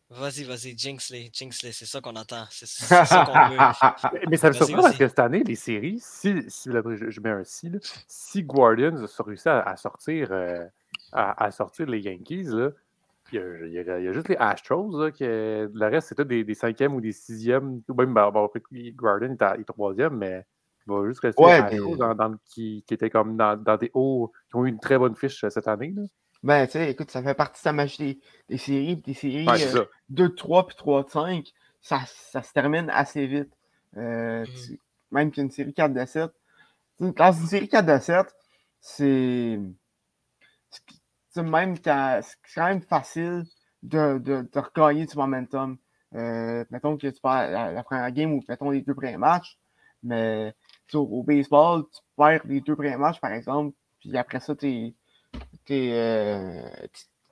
Vas-y, 0.09 0.43
vas-y, 0.43 0.77
Jinxley, 0.77 1.29
Jinxley, 1.33 1.71
c'est 1.71 1.85
ça 1.85 1.99
qu'on 1.99 2.15
attend. 2.15 2.45
C'est 2.51 2.67
ça 2.67 3.25
qu'on 3.25 3.49
veut. 3.49 4.19
Mais 4.29 4.37
ça 4.37 4.49
me 4.49 4.53
surprend 4.53 4.83
parce 4.83 4.97
que 4.97 5.07
cette 5.07 5.19
année, 5.19 5.43
les 5.43 5.55
séries, 5.55 5.99
si, 5.99 6.43
si 6.47 6.69
je, 6.71 7.19
mets 7.21 7.31
un 7.31 7.43
si, 7.43 7.71
si 8.07 8.43
Guardians 8.43 8.95
a 8.95 9.23
réussi 9.23 9.49
à, 9.49 9.75
sortir, 9.75 10.31
euh, 11.15 11.33
à, 11.37 11.51
sortir 11.51 11.87
les 11.87 11.99
Yankees, 11.99 12.43
là, 12.43 12.71
il, 13.31 13.39
y 13.39 13.41
a, 13.41 13.65
il, 13.65 14.03
y 14.03 14.07
a, 14.07 14.11
juste 14.11 14.29
les 14.29 14.35
Astros, 14.37 14.97
là, 14.97 15.11
que 15.11 15.69
le 15.73 15.85
reste, 15.87 16.09
c'était 16.09 16.25
des, 16.25 16.43
des 16.43 16.53
cinquièmes 16.53 16.93
ou 16.93 17.01
des 17.01 17.11
sixièmes. 17.11 17.81
Même, 17.89 18.13
bon, 18.13 18.49
Guardian 18.95 19.35
est, 19.39 19.63
troisième, 19.65 20.17
mais 20.17 20.45
il 20.87 20.93
va 20.93 21.07
juste 21.07 21.21
rester 21.21 21.43
ouais, 21.43 21.53
Astros 21.53 21.97
dans, 21.97 22.13
dans, 22.13 22.35
qui, 22.45 22.83
qui 22.87 22.93
était 22.93 23.09
comme 23.09 23.35
dans, 23.35 23.57
dans, 23.61 23.77
des 23.77 23.91
hauts, 23.93 24.31
qui 24.49 24.55
ont 24.55 24.65
eu 24.65 24.69
une 24.69 24.79
très 24.79 24.97
bonne 24.97 25.15
fiche 25.15 25.43
euh, 25.43 25.49
cette 25.49 25.67
année. 25.67 25.93
Là. 25.95 26.03
Ben, 26.43 26.67
tu 26.67 26.73
sais, 26.73 26.91
écoute, 26.91 27.09
ça 27.09 27.23
fait 27.23 27.33
partie 27.33 27.59
de 27.59 27.63
sa 27.63 27.73
magie 27.73 28.21
des, 28.49 28.59
séries, 28.59 28.97
des 28.97 29.15
séries 29.15 29.47
2 30.09 30.29
de 30.29 30.35
3 30.35 30.67
puis 30.67 30.75
3 30.75 31.03
de 31.03 31.09
5, 31.09 31.51
ça, 31.81 32.01
ça, 32.05 32.43
se 32.43 32.53
termine 32.53 32.87
assez 32.91 33.25
vite. 33.25 33.51
Euh, 33.97 34.45
mmh. 34.45 34.75
Même 35.11 35.31
qu'une 35.31 35.49
série 35.49 35.73
4 35.73 35.93
de 35.93 36.05
7. 36.05 36.31
Dans 36.99 37.31
une 37.31 37.47
série 37.47 37.67
4 37.67 37.85
de 37.85 37.99
7, 37.99 38.35
c'est. 38.79 39.59
Même 41.37 41.75
c'est 41.75 42.37
quand 42.55 42.65
même 42.67 42.81
facile 42.81 43.43
de, 43.83 44.17
de, 44.19 44.47
regagner 44.59 45.05
du 45.05 45.17
momentum. 45.17 45.77
Euh, 46.13 46.63
mettons 46.69 46.97
que 46.97 47.07
tu 47.07 47.19
perds 47.21 47.51
la, 47.51 47.71
la, 47.71 47.83
première 47.83 48.09
game 48.11 48.33
ou 48.33 48.41
mettons 48.47 48.69
les 48.69 48.81
deux 48.81 48.95
premiers 48.95 49.17
matchs, 49.17 49.57
mais 50.01 50.53
au 50.93 51.23
baseball, 51.23 51.83
tu 51.91 51.99
perds 52.15 52.41
les 52.45 52.61
deux 52.61 52.75
premiers 52.75 52.95
matchs, 52.95 53.19
par 53.19 53.33
exemple, 53.33 53.75
puis 53.99 54.15
après 54.17 54.39
ça, 54.39 54.55
tu 54.55 54.93
euh, 55.71 56.69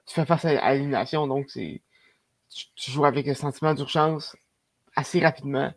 tu, 0.05 0.13
fais 0.13 0.25
face 0.25 0.45
à, 0.45 0.73
l'élimination, 0.73 1.27
donc 1.27 1.49
c'est 1.49 1.81
tu, 2.75 2.91
joues 2.91 3.05
avec 3.05 3.27
un 3.27 3.33
sentiment 3.33 3.73
d'urgence 3.73 4.35
assez 4.95 5.19
rapidement. 5.19 5.71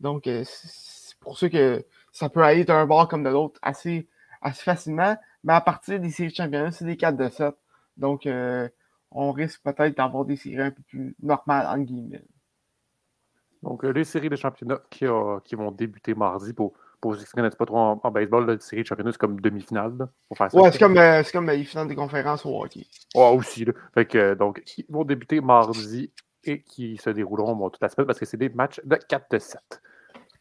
Donc, 0.00 0.26
euh, 0.26 0.44
c'est 0.44 1.18
pour 1.18 1.38
ça 1.38 1.48
que 1.48 1.84
ça 2.10 2.28
peut 2.28 2.42
aller 2.42 2.64
d'un 2.64 2.86
bord 2.86 3.08
comme 3.08 3.22
de 3.22 3.28
l'autre 3.28 3.58
assez, 3.62 4.08
assez 4.40 4.62
facilement. 4.62 5.16
Mais 5.44 5.52
à 5.52 5.60
partir 5.60 5.98
des 6.00 6.10
séries 6.10 6.30
de 6.30 6.36
championnat, 6.36 6.70
c'est 6.70 6.84
des 6.84 6.96
4 6.96 7.16
de 7.16 7.28
7. 7.28 7.54
Donc, 7.96 8.26
euh, 8.26 8.68
on 9.10 9.32
risque 9.32 9.62
peut-être 9.62 9.96
d'avoir 9.96 10.24
des 10.24 10.36
séries 10.36 10.60
un 10.60 10.70
peu 10.70 10.82
plus 10.82 11.16
normales, 11.22 11.66
en 11.66 11.78
guillemets. 11.78 12.24
Donc, 13.62 13.84
les 13.84 14.04
séries 14.04 14.28
de 14.28 14.36
championnat 14.36 14.80
qui, 14.90 15.04
qui 15.44 15.54
vont 15.54 15.70
débuter 15.70 16.14
mardi 16.14 16.52
pour 16.52 16.74
pour 17.02 17.16
ceux 17.16 17.24
qui 17.24 17.36
ne 17.36 17.48
pas 17.48 17.66
trop 17.66 17.76
en, 17.76 18.10
baseball, 18.12 18.46
la 18.46 18.58
série 18.60 18.82
de 18.82 18.86
championnat, 18.86 19.10
c'est 19.10 19.18
comme 19.18 19.40
demi-finale. 19.40 20.08
Ouais, 20.30 20.70
c'est 20.70 20.78
comme, 20.78 20.96
euh, 20.96 21.22
comme 21.32 21.50
les 21.50 21.64
finales 21.64 21.88
des 21.88 21.96
conférences 21.96 22.46
au 22.46 22.62
hockey. 22.62 22.86
Ouais, 23.16 23.28
aussi. 23.34 23.64
Là. 23.64 23.72
Fait 23.92 24.06
que, 24.06 24.34
donc, 24.34 24.62
ils 24.78 24.86
vont 24.88 25.04
débuter 25.04 25.40
mardi 25.40 26.12
et 26.44 26.62
qui 26.62 26.96
se 26.98 27.10
dérouleront 27.10 27.56
bon, 27.56 27.70
toute 27.70 27.82
la 27.82 27.88
semaine 27.88 28.06
parce 28.06 28.20
que 28.20 28.24
c'est 28.24 28.36
des 28.36 28.50
matchs 28.50 28.80
de 28.84 28.94
4 28.96 29.26
de 29.32 29.38
7. 29.40 29.60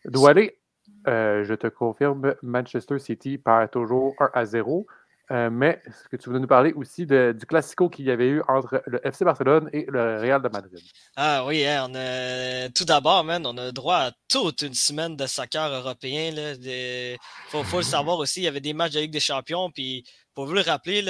D'où 0.06 0.28
aller, 0.28 0.60
euh, 1.08 1.44
je 1.44 1.54
te 1.54 1.68
confirme, 1.68 2.36
Manchester 2.42 3.00
City 3.00 3.38
perd 3.38 3.72
toujours 3.72 4.16
1 4.20 4.30
à 4.34 4.46
0. 4.46 4.86
Euh, 5.32 5.50
mais 5.50 5.82
est-ce 5.86 6.10
que 6.10 6.18
tu 6.18 6.28
voulais 6.28 6.42
nous 6.42 6.48
parler 6.48 6.74
aussi 6.74 7.06
du 7.06 7.46
classico 7.48 7.88
qu'il 7.88 8.04
y 8.04 8.12
avait 8.12 8.28
eu 8.28 8.42
entre 8.50 8.84
le 8.86 9.00
FC 9.08 9.24
Barcelone 9.24 9.70
et 9.72 9.86
le 9.88 10.20
Real 10.20 10.42
de 10.42 10.50
Madrid? 10.50 10.80
Ah 11.16 11.46
oui, 11.46 11.66
hein, 11.66 11.88
on 11.90 11.96
a, 11.96 12.70
tout 12.70 12.84
d'abord, 12.84 13.24
man, 13.24 13.46
on 13.46 13.58
a 13.58 13.72
droit 13.72 13.96
à 13.96 14.12
toute 14.28 14.62
une 14.64 14.74
semaine 14.74 15.16
de 15.16 15.26
soccer 15.28 15.72
européen. 15.72 16.34
Il 16.36 17.18
faut, 17.48 17.78
le 17.78 17.84
savoir 17.84 18.18
aussi, 18.18 18.42
il 18.42 18.44
y 18.44 18.48
avait 18.48 18.60
des 18.60 18.74
matchs 18.74 18.94
de 18.94 19.00
Ligue 19.00 19.14
des 19.14 19.22
Champions. 19.22 19.72
Puis 19.72 20.04
pour 20.34 20.48
vous 20.48 20.54
le 20.54 20.62
rappeler, 20.62 21.02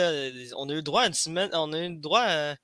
on 0.56 0.70
a 0.70 0.74
eu 0.74 0.84
droit 0.84 1.02
à 1.02 1.08
une 1.08 1.14
semaine, 1.14 1.50
on 1.54 1.74
a 1.74 1.80
eu 1.80 1.96
droit 1.96 2.22
à, 2.22 2.56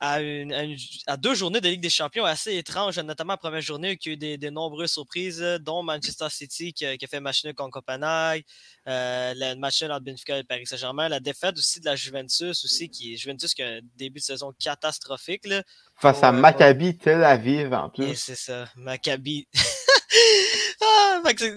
à, 0.00 1.16
deux 1.16 1.34
journées 1.34 1.60
de 1.60 1.68
Ligue 1.68 1.80
des 1.80 1.90
Champions 1.90 2.24
assez 2.24 2.56
étranges, 2.56 2.98
notamment 2.98 3.32
la 3.32 3.36
première 3.36 3.60
journée 3.60 3.96
qui 3.96 4.10
a 4.10 4.12
eu 4.12 4.16
des, 4.16 4.50
nombreuses 4.50 4.92
surprises, 4.92 5.40
dont 5.60 5.82
Manchester 5.82 6.28
City 6.30 6.72
qui, 6.72 6.84
a 6.86 6.96
fait 7.08 7.20
match 7.20 7.44
nul 7.44 7.54
contre 7.54 7.72
Copenhague, 7.72 8.44
euh, 8.86 9.34
le 9.36 9.54
match 9.56 9.82
nul 9.82 9.90
entre 9.90 10.04
Benfica 10.04 10.38
et 10.38 10.44
Paris 10.44 10.66
Saint-Germain, 10.66 11.08
la 11.08 11.20
défaite 11.20 11.58
aussi 11.58 11.80
de 11.80 11.86
la 11.86 11.96
Juventus 11.96 12.64
aussi, 12.64 12.88
qui 12.88 13.16
Juventus 13.16 13.54
qui 13.54 13.62
a 13.62 13.68
un 13.68 13.80
début 13.96 14.20
de 14.20 14.24
saison 14.24 14.52
catastrophique. 14.58 15.46
Là, 15.46 15.62
Face 15.96 16.22
à 16.22 16.30
Maccabi 16.30 16.96
Tel 16.96 17.24
Aviv 17.24 17.72
en 17.72 17.90
plus. 17.90 18.14
C'est 18.14 18.36
ça, 18.36 18.66
Maccabi. 18.76 19.48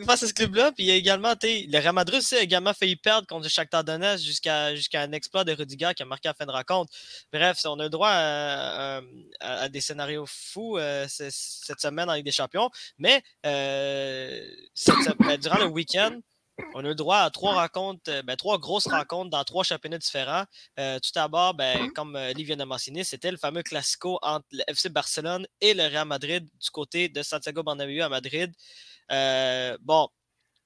face 0.06 0.24
à 0.24 0.28
ce 0.28 0.34
club-là, 0.34 0.72
puis 0.72 0.84
il 0.84 0.88
y 0.88 0.92
a 0.92 0.96
également, 0.96 1.34
le 1.42 1.80
Real 1.80 1.94
Madrid 1.94 2.20
aussi 2.20 2.36
a 2.36 2.42
également 2.42 2.74
failli 2.74 2.96
perdre 2.96 3.28
contre 3.28 3.50
Shakhtar 3.50 3.84
Donetsk 3.84 4.24
jusqu'à 4.24 5.02
un 5.02 5.12
exploit 5.12 5.44
de 5.44 5.54
Rudiger 5.54 5.92
qui 5.96 6.04
a 6.04 6.06
marqué 6.06 6.30
en 6.30 6.34
fin 6.34 6.46
de 6.46 6.52
rencontre. 6.52 6.92
Bref, 7.32 7.60
on 7.66 7.80
a 7.80 7.84
le 7.84 7.90
droit 7.90 8.10
à, 8.10 9.70
des 9.70 9.82
scénarios 9.82 10.26
fous 10.28 10.78
euh, 10.78 11.06
cette 11.08 11.82
semaine 11.82 12.10
en 12.10 12.14
Ligue 12.14 12.26
des 12.26 12.32
Champions, 12.32 12.70
mais 12.98 13.22
euh, 13.46 14.42
ben, 15.20 15.38
durant 15.38 15.60
le 15.60 15.66
week-end, 15.66 16.20
on 16.74 16.80
a 16.80 16.90
le 16.90 16.96
droit 16.96 17.20
à 17.20 17.30
trois 17.30 17.54
rencontres, 17.54 18.10
euh, 18.10 18.22
ben, 18.24 18.36
trois 18.36 18.60
grosses 18.60 18.88
rencontres 18.88 19.30
dans 19.30 19.44
trois 19.44 19.64
championnats 19.64 19.98
différents. 19.98 20.46
tout 20.78 21.12
d'abord, 21.16 21.54
ben, 21.54 21.92
comme 21.94 22.18
Lee 22.36 22.44
vient 22.44 22.58
de 22.58 22.64
mentionner, 22.64 23.04
c'était 23.04 23.32
le 23.32 23.38
fameux 23.38 23.64
classico 23.64 24.20
entre 24.22 24.46
le 24.52 24.64
FC 24.68 24.90
Barcelone 24.90 25.48
et 25.60 25.74
le 25.74 25.84
Real 25.84 26.08
Madrid 26.08 26.48
du 26.60 26.70
côté 26.72 27.10
de 27.10 27.22
Santiago 27.24 27.64
Bernabéu 27.64 28.02
à 28.02 28.10
Madrid. 28.10 28.54
Euh, 29.12 29.78
bon, 29.82 30.08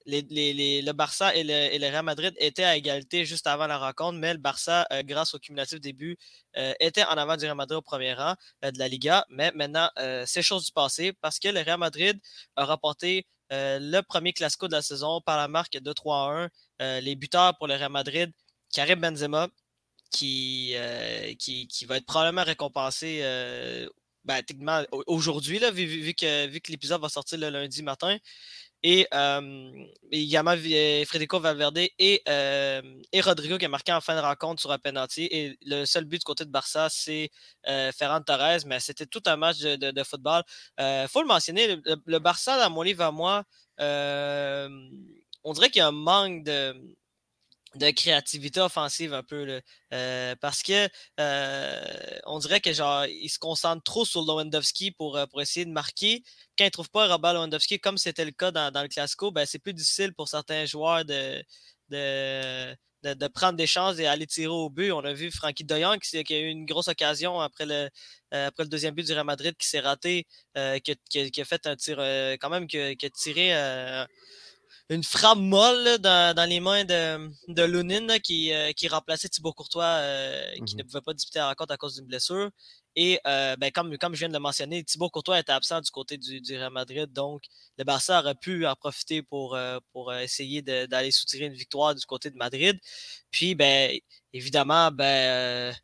le 0.05 0.91
Barça 0.91 1.35
et 1.35 1.43
le, 1.43 1.89
Real 1.89 2.05
Madrid 2.05 2.33
étaient 2.37 2.63
à 2.63 2.75
égalité 2.77 3.25
juste 3.25 3.47
avant 3.47 3.67
la 3.67 3.77
rencontre, 3.77 4.19
mais 4.19 4.33
le 4.33 4.39
Barça, 4.39 4.85
euh, 4.91 5.01
grâce 5.03 5.33
au 5.33 5.39
cumulatif 5.39 5.79
début, 5.81 6.17
euh, 6.57 6.73
était 6.79 7.03
en 7.05 7.17
avant 7.17 7.37
du 7.37 7.45
Real 7.45 7.55
Madrid 7.57 7.77
au 7.77 7.81
premier 7.81 8.13
rang 8.13 8.35
de 8.61 8.77
la 8.77 8.87
Liga. 8.87 9.25
Mais 9.29 9.51
maintenant, 9.55 9.89
c'est 10.25 10.43
chose 10.43 10.65
du 10.65 10.71
passé 10.71 11.13
parce 11.13 11.39
que 11.39 11.47
le 11.49 11.61
Real 11.61 11.79
Madrid 11.79 12.19
a 12.55 12.65
remporté 12.65 13.27
le 13.51 14.01
premier 14.01 14.33
Classico 14.33 14.67
de 14.67 14.73
la 14.73 14.81
saison 14.81 15.21
par 15.21 15.37
la 15.37 15.47
marque 15.47 15.77
de 15.77 15.93
3 15.93 16.49
1. 16.79 16.99
les 17.01 17.15
buteurs 17.15 17.57
pour 17.57 17.67
le 17.67 17.75
Real 17.75 17.91
Madrid, 17.91 18.31
Karim 18.73 18.99
Benzema, 18.99 19.47
qui, 20.11 20.75
qui, 21.39 21.85
va 21.85 21.97
être 21.97 22.05
probablement 22.05 22.43
récompensé 22.43 23.21
ben, 24.25 24.41
techniquement 24.43 24.83
aujourd'hui, 25.07 25.59
vu, 25.73 25.85
vu, 25.85 26.13
que, 26.13 26.47
vu 26.47 26.59
que 26.59 26.71
l'épisode 26.71 27.01
va 27.01 27.09
sortir 27.09 27.39
le 27.39 27.49
lundi 27.49 27.83
matin. 27.83 28.17
Et 28.83 29.07
euh, 29.15 29.71
également 30.11 30.55
Federico 30.55 31.39
Valverde 31.39 31.79
et, 31.79 32.21
et 32.27 33.21
Rodrigo 33.21 33.57
qui 33.57 33.65
a 33.65 33.69
marqué 33.69 33.91
en 33.91 34.01
fin 34.01 34.15
de 34.15 34.19
rencontre 34.19 34.61
sur 34.61 34.71
un 34.71 34.77
penalty. 34.77 35.27
Et 35.31 35.57
le 35.65 35.85
seul 35.85 36.05
but 36.05 36.19
du 36.19 36.23
côté 36.23 36.45
de 36.45 36.51
Barça, 36.51 36.87
c'est 36.89 37.31
Ferran 37.65 38.21
Torres, 38.21 38.65
mais 38.67 38.79
c'était 38.79 39.07
tout 39.07 39.23
un 39.25 39.37
match 39.37 39.59
de, 39.59 40.03
football. 40.03 40.43
Il 40.77 41.07
faut 41.09 41.21
le 41.21 41.27
mentionner, 41.27 41.77
le, 42.05 42.19
Barça, 42.19 42.59
dans 42.59 42.69
mon 42.69 42.83
livre 42.83 43.03
à 43.03 43.11
moi, 43.11 43.43
on 43.79 45.53
dirait 45.53 45.69
qu'il 45.71 45.79
y 45.79 45.83
a 45.83 45.87
un 45.87 45.91
manque 45.91 46.43
de, 46.43 46.75
de 47.75 47.91
créativité 47.91 48.59
offensive 48.61 49.13
un 49.13 49.23
peu 49.23 49.61
euh, 49.93 50.35
parce 50.41 50.63
que 50.63 50.87
euh, 51.19 52.19
on 52.25 52.39
dirait 52.39 52.61
que 52.61 52.73
genre 52.73 53.05
se 53.05 53.39
concentre 53.39 53.83
trop 53.83 54.05
sur 54.05 54.21
Lewandowski 54.21 54.91
pour, 54.91 55.17
euh, 55.17 55.25
pour 55.25 55.41
essayer 55.41 55.65
de 55.65 55.71
marquer. 55.71 56.23
Quand 56.57 56.65
il 56.65 56.67
ne 56.67 56.71
trouve 56.71 56.89
pas 56.89 57.07
Robert 57.07 57.33
Lewandowski, 57.33 57.79
comme 57.79 57.97
c'était 57.97 58.25
le 58.25 58.31
cas 58.31 58.51
dans, 58.51 58.81
le 58.81 58.87
Classico, 58.87 59.31
ben, 59.31 59.45
c'est 59.45 59.59
plus 59.59 59.73
difficile 59.73 60.13
pour 60.13 60.29
certains 60.29 60.65
joueurs 60.65 61.03
de, 61.05 61.43
de, 61.89 63.27
prendre 63.33 63.57
des 63.57 63.67
chances 63.67 63.99
et 63.99 64.07
aller 64.07 64.25
tirer 64.25 64.47
au 64.47 64.69
but. 64.69 64.91
On 64.91 65.03
a 65.03 65.13
vu 65.13 65.31
Frankie 65.31 65.65
Doyon 65.65 65.97
qui, 65.99 66.23
qui, 66.23 66.33
a 66.33 66.39
eu 66.39 66.47
une 66.47 66.65
grosse 66.65 66.87
occasion 66.87 67.39
après 67.41 67.65
le, 67.65 67.89
après 68.31 68.63
le 68.63 68.69
deuxième 68.69 68.95
but 68.95 69.05
du 69.05 69.13
Real 69.13 69.25
Madrid 69.25 69.55
qui 69.57 69.67
s'est 69.67 69.81
raté, 69.81 70.25
qui, 70.55 71.41
a 71.41 71.45
fait 71.45 71.67
un 71.67 71.75
tir 71.75 71.97
quand 72.39 72.49
même 72.49 72.67
qui, 72.67 72.77
a 72.79 73.09
tiré 73.09 73.53
une 74.89 75.03
frappe 75.03 75.39
molle 75.39 75.97
dans, 75.97 76.49
les 76.49 76.59
mains 76.59 76.85
de, 76.85 77.31
de 77.47 77.63
Lunin 77.63 78.19
qui, 78.19 78.53
euh, 78.53 78.71
qui 78.71 78.87
remplaçait 78.87 79.29
Thibaut 79.29 79.51
Courtois 79.51 79.83
euh, 79.83 80.53
qui 80.65 80.75
mmh 80.75 80.77
ne 80.77 80.83
pouvait 80.83 81.01
pas 81.01 81.13
disputer 81.13 81.39
la 81.39 81.47
rencontre 81.49 81.73
à 81.73 81.77
cause 81.77 81.95
d'une 81.95 82.05
blessure. 82.05 82.51
Et 82.95 83.19
euh, 83.25 83.55
ben, 83.57 83.71
comme, 83.71 83.97
comme 83.97 84.13
je 84.13 84.19
viens 84.19 84.29
de 84.29 84.33
le 84.33 84.39
mentionner, 84.39 84.83
Thibaut 84.83 85.09
Courtois 85.09 85.39
était 85.39 85.51
absent 85.51 85.81
du 85.81 85.89
côté 85.89 86.17
du, 86.17 86.39
du 86.39 86.55
Real 86.55 86.71
Madrid, 86.71 87.11
donc 87.11 87.41
le 87.77 87.83
Barça 87.83 88.19
aurait 88.19 88.35
pu 88.35 88.65
en 88.67 88.75
profiter 88.75 89.23
pour, 89.23 89.57
pour 89.91 90.13
essayer 90.13 90.61
d'aller 90.61 91.11
soutirer 91.11 91.45
une 91.45 91.53
victoire 91.53 91.93
du 91.95 92.05
côté 92.05 92.29
de 92.29 92.37
Madrid. 92.37 92.79
Puis, 93.31 93.53
ben, 93.55 93.97
évidemment, 94.33 94.91
ben, 94.91 95.75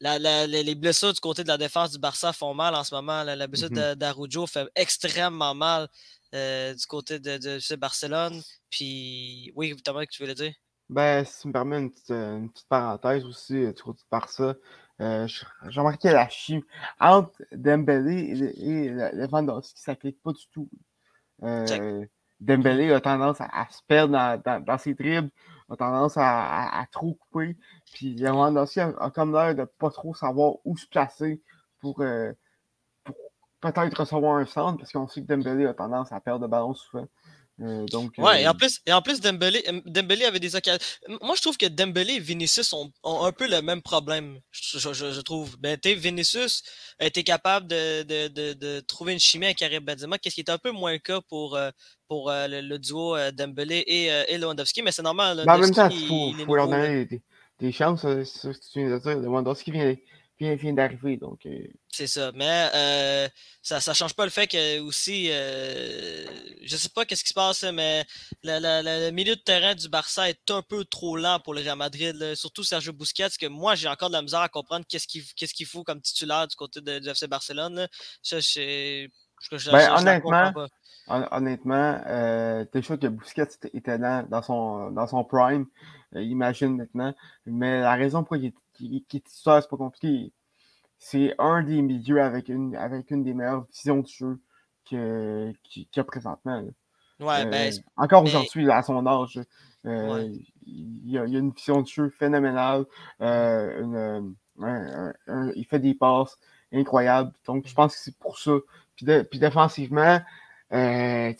la, 0.00 0.18
la, 0.18 0.46
les 0.46 0.74
blessures 0.74 1.12
du 1.12 1.20
côté 1.20 1.42
de 1.42 1.48
la 1.48 1.58
défense 1.58 1.92
du 1.92 1.98
Barça 1.98 2.32
font 2.32 2.52
mal 2.52 2.74
en 2.74 2.84
ce 2.84 2.94
moment. 2.94 3.22
La, 3.22 3.46
blessure 3.46 3.70
mmh 3.70 3.94
d'Arujo 3.94 4.46
fait 4.46 4.68
extrêmement 4.74 5.54
mal 5.54 5.88
euh, 6.34 6.74
du 6.74 6.86
côté 6.86 7.18
de, 7.18 7.38
de, 7.38 7.76
Barcelone. 7.76 8.40
Puis, 8.70 9.52
oui, 9.56 9.74
Thomas, 9.82 10.06
que 10.06 10.10
tu 10.10 10.22
voulais 10.22 10.34
dire? 10.34 10.52
Ben, 10.88 11.24
si 11.24 11.42
tu 11.42 11.48
me 11.48 11.52
permets 11.52 11.78
une 11.78 11.90
petite, 11.90 12.10
une 12.10 12.50
petite 12.50 12.68
parenthèse 12.68 13.24
aussi, 13.24 13.66
du 13.66 13.82
côté 13.82 14.00
de 14.00 14.08
Barça, 14.10 14.54
euh, 15.00 15.26
j'ai 15.26 15.80
remarqué 15.80 16.10
la 16.10 16.28
chimie 16.28 16.64
entre 16.98 17.42
Dembélé 17.52 18.52
et, 18.58 18.70
et 18.70 18.88
Lewandowski, 18.90 19.80
ça 19.80 19.92
ne 19.92 19.96
clique 19.96 20.20
pas 20.22 20.32
du 20.32 20.46
tout. 20.52 20.68
Euh, 21.42 22.04
Dembélé 22.40 22.92
a 22.92 23.00
tendance 23.00 23.40
à, 23.40 23.66
se 23.70 23.80
perdre 23.86 24.12
dans, 24.12 24.62
dans, 24.62 24.78
ses 24.78 24.94
dribbles, 24.94 25.30
a 25.70 25.76
tendance 25.76 26.16
à, 26.16 26.80
à, 26.80 26.86
trop 26.86 27.14
couper. 27.14 27.56
Puis 27.92 28.14
Lewandowski 28.14 28.80
a, 28.80 28.88
a 28.98 29.10
comme 29.10 29.32
l'air 29.32 29.54
de 29.54 29.64
pas 29.64 29.90
trop 29.90 30.14
savoir 30.14 30.54
où 30.64 30.76
se 30.76 30.86
placer 30.86 31.40
pour, 31.80 32.00
euh, 32.00 32.32
pour 32.32 32.38
peut-être 33.60 34.00
recevoir 34.00 34.36
un 34.36 34.46
centre, 34.46 34.78
parce 34.78 34.92
qu'on 34.92 35.08
sait 35.08 35.22
que 35.22 35.26
Dembélé 35.26 35.66
a 35.66 35.74
tendance 35.74 36.12
à 36.12 36.20
perdre 36.20 36.46
de 36.46 36.50
ballon 36.50 36.74
souvent. 36.74 37.06
Euh, 37.62 37.84
donc, 37.86 38.14
ouais, 38.16 38.42
et 38.42 38.48
en 38.48 38.52
euh, 38.52 38.54
plus, 38.54 38.80
et 38.86 38.92
en 38.92 39.02
plus 39.02 39.20
Dembélé, 39.20 39.62
Dembélé 39.84 40.24
avait 40.24 40.40
des 40.40 40.56
occasions. 40.56 40.80
Moi, 41.20 41.34
je 41.36 41.42
trouve 41.42 41.58
que 41.58 41.66
Dembélé 41.66 42.14
et 42.14 42.18
Vinicius 42.18 42.72
ont, 42.72 42.90
ont 43.02 43.24
un 43.24 43.32
peu 43.32 43.46
le 43.46 43.60
même 43.60 43.82
problème, 43.82 44.38
je, 44.50 44.78
je, 44.78 45.12
je 45.12 45.20
trouve. 45.20 45.58
Ben, 45.58 45.78
Vinicius 45.84 46.62
a 46.98 47.06
été 47.06 47.22
capable 47.22 47.66
de, 47.66 48.02
de, 48.02 48.28
de, 48.28 48.52
de, 48.54 48.80
trouver 48.80 49.12
une 49.12 49.18
chimie 49.18 49.44
avec 49.44 49.58
Karim 49.58 49.84
Benzema, 49.84 50.16
qu'est-ce 50.16 50.36
qui 50.36 50.40
est 50.40 50.50
un 50.50 50.56
peu 50.56 50.70
moins 50.70 50.92
le 50.92 50.98
cas 50.98 51.20
pour, 51.28 51.54
euh, 51.54 51.70
pour 52.08 52.30
le, 52.30 52.78
duo 52.78 53.16
Dembélé 53.32 53.84
et, 53.86 54.06
et 54.06 54.38
Lewandowski, 54.38 54.80
mais 54.82 54.92
c'est 54.92 55.02
normal. 55.02 55.42
Mais 55.44 55.52
en 55.52 55.58
même 55.58 55.74
temps, 55.74 55.90
il 55.90 56.06
faut, 56.06 56.32
faut 56.46 56.56
leur 56.56 56.68
donner 56.68 57.04
des, 57.04 57.20
des, 57.58 57.72
chances. 57.72 58.00
C'est 58.00 58.24
ce 58.24 58.48
que 58.48 58.72
tu 58.72 58.86
viens 58.86 58.96
de 58.96 59.02
dire. 59.02 59.18
Lewandowski 59.18 59.70
vient, 59.70 59.94
vient, 60.40 60.72
d'arriver. 60.72 61.16
Donc, 61.16 61.44
euh. 61.46 61.66
C'est 61.88 62.06
ça. 62.06 62.32
Mais 62.34 62.68
euh, 62.74 63.28
ça 63.62 63.78
ne 63.86 63.94
change 63.94 64.14
pas 64.14 64.24
le 64.24 64.30
fait 64.30 64.46
que 64.46 64.80
aussi, 64.80 65.28
euh, 65.30 66.24
je 66.62 66.76
sais 66.76 66.88
pas 66.88 67.04
qu'est-ce 67.04 67.22
qui 67.22 67.30
se 67.30 67.34
passe, 67.34 67.62
mais 67.62 68.04
le, 68.42 69.10
milieu 69.10 69.36
de 69.36 69.40
terrain 69.40 69.74
du 69.74 69.88
Barça 69.88 70.28
est 70.28 70.50
un 70.50 70.62
peu 70.62 70.84
trop 70.84 71.16
lent 71.16 71.40
pour 71.40 71.54
le 71.54 71.60
Real 71.60 71.76
Madrid. 71.76 72.34
Surtout 72.34 72.62
Sergio 72.62 72.92
Busquets, 72.92 73.28
que 73.38 73.46
moi, 73.46 73.74
j'ai 73.74 73.88
encore 73.88 74.08
de 74.08 74.14
la 74.14 74.22
misère 74.22 74.40
à 74.40 74.48
comprendre 74.48 74.84
qu'est-ce 74.88 75.06
qu'il 75.06 75.66
faut 75.66 75.84
comme 75.84 76.00
titulaire 76.00 76.48
du 76.48 76.56
côté 76.56 76.80
de, 76.80 76.98
du 76.98 77.08
FC 77.08 77.26
Barcelone. 77.26 77.86
Ça, 78.22 78.40
je, 78.40 79.08
ben, 79.72 79.96
honnêtement, 79.96 80.52
honnêtement 81.08 82.00
euh, 82.06 82.64
t'es 82.66 82.82
sûr 82.82 82.98
que 82.98 83.06
Busquets 83.06 83.48
était 83.72 83.98
dans, 83.98 84.28
dans, 84.28 84.42
son, 84.42 84.90
dans 84.90 85.06
son 85.06 85.24
prime, 85.24 85.66
imagine 86.14 86.76
maintenant. 86.76 87.14
Mais 87.46 87.80
la 87.80 87.94
raison 87.94 88.22
pour 88.22 88.36
laquelle 88.36 88.52
qui, 88.80 89.04
qui 89.08 89.16
est 89.18 89.20
titulaire, 89.20 89.62
c'est 89.62 89.70
pas 89.70 89.76
compliqué. 89.76 90.32
C'est 90.98 91.34
un 91.38 91.62
des 91.62 91.82
milieux 91.82 92.22
avec 92.22 92.48
une, 92.48 92.76
avec 92.76 93.10
une 93.10 93.22
des 93.24 93.34
meilleures 93.34 93.66
visions 93.72 94.00
de 94.00 94.06
jeu 94.06 94.40
qu'il 94.84 95.54
y 95.76 96.00
a 96.00 96.04
présentement. 96.04 96.62
Ouais, 97.20 97.44
ben, 97.44 97.72
euh, 97.72 97.76
encore 97.96 98.22
aujourd'hui, 98.24 98.70
à 98.70 98.82
son 98.82 99.06
âge, 99.06 99.38
euh, 99.86 100.28
il, 100.66 101.10
y 101.10 101.18
a, 101.18 101.24
une 101.24 101.50
vision 101.52 101.82
de 101.82 101.86
jeu 101.86 102.10
phénoménale. 102.10 102.86
Euh, 103.20 104.22
il 105.54 105.66
fait 105.68 105.78
des 105.78 105.94
passes 105.94 106.38
incroyables. 106.72 107.32
Donc, 107.46 107.66
je 107.66 107.74
pense 107.74 107.94
que 107.94 108.00
c'est 108.00 108.18
pour 108.18 108.38
ça. 108.38 108.52
Puis, 108.96 109.06
puis 109.30 109.38
défensivement, 109.38 110.20
c'est 110.70 111.36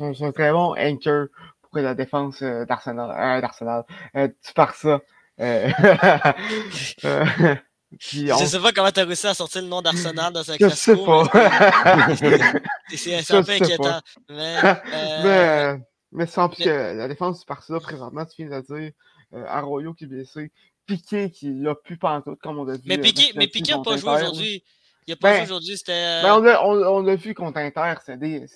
un, 0.00 0.32
très 0.32 0.52
bon 0.52 0.74
anchor 0.76 1.26
pour 1.62 1.78
la 1.78 1.94
défense 1.94 2.42
d'Arsenal. 2.42 3.40
d'Arsenal. 3.40 3.84
tu 4.14 4.52
pars 4.54 4.74
ça. 4.74 5.00
Euh, 5.40 5.68
euh, 7.04 7.56
je 7.98 8.44
sais 8.46 8.60
pas 8.60 8.72
comment 8.72 8.90
tu 8.90 9.00
as 9.00 9.04
réussi 9.04 9.26
à 9.26 9.34
sortir 9.34 9.62
le 9.62 9.68
nom 9.68 9.82
d'Arsenal 9.82 10.32
dans 10.32 10.48
un 10.50 10.56
Je 10.58 10.68
sais 10.68 10.96
pas. 10.96 11.24
C'est 12.94 13.34
un 13.34 13.42
peu 13.42 13.52
inquiétant. 13.52 14.00
Mais, 14.28 14.56
euh... 15.24 15.76
mais, 16.12 16.26
sans 16.26 16.48
plus 16.48 16.64
que 16.64 16.70
la 16.70 17.08
défense 17.08 17.40
du 17.40 17.46
Barça, 17.46 17.78
présentement, 17.80 18.24
tu 18.24 18.46
viens 18.46 18.60
de 18.60 18.66
dire, 18.66 18.92
euh, 19.34 19.44
Arroyo 19.48 19.94
qui 19.94 20.04
est 20.04 20.08
blessé, 20.08 20.50
Piqué 20.86 21.30
qui 21.30 21.52
l'a 21.52 21.74
plus 21.74 21.96
pantoute, 21.96 22.40
comme 22.40 22.58
on 22.58 22.68
a 22.68 22.76
dit. 22.76 22.82
Mais 22.86 22.98
Piqué 22.98 23.32
n'a 23.32 23.38
mais 23.38 23.82
pas 23.82 23.96
joué 23.96 24.10
aujourd'hui. 24.10 24.64
Il 25.06 25.10
n'a 25.12 25.16
pas 25.16 25.30
ben, 25.30 25.36
joué 25.36 25.44
aujourd'hui. 25.44 25.76
C'était. 25.76 26.22
Ben 26.22 26.34
on 26.34 26.40
l'a 26.40 26.64
on, 26.66 27.06
on 27.06 27.14
vu 27.14 27.34
contre 27.34 27.58
Inter. 27.58 27.94
C'était 28.04 28.48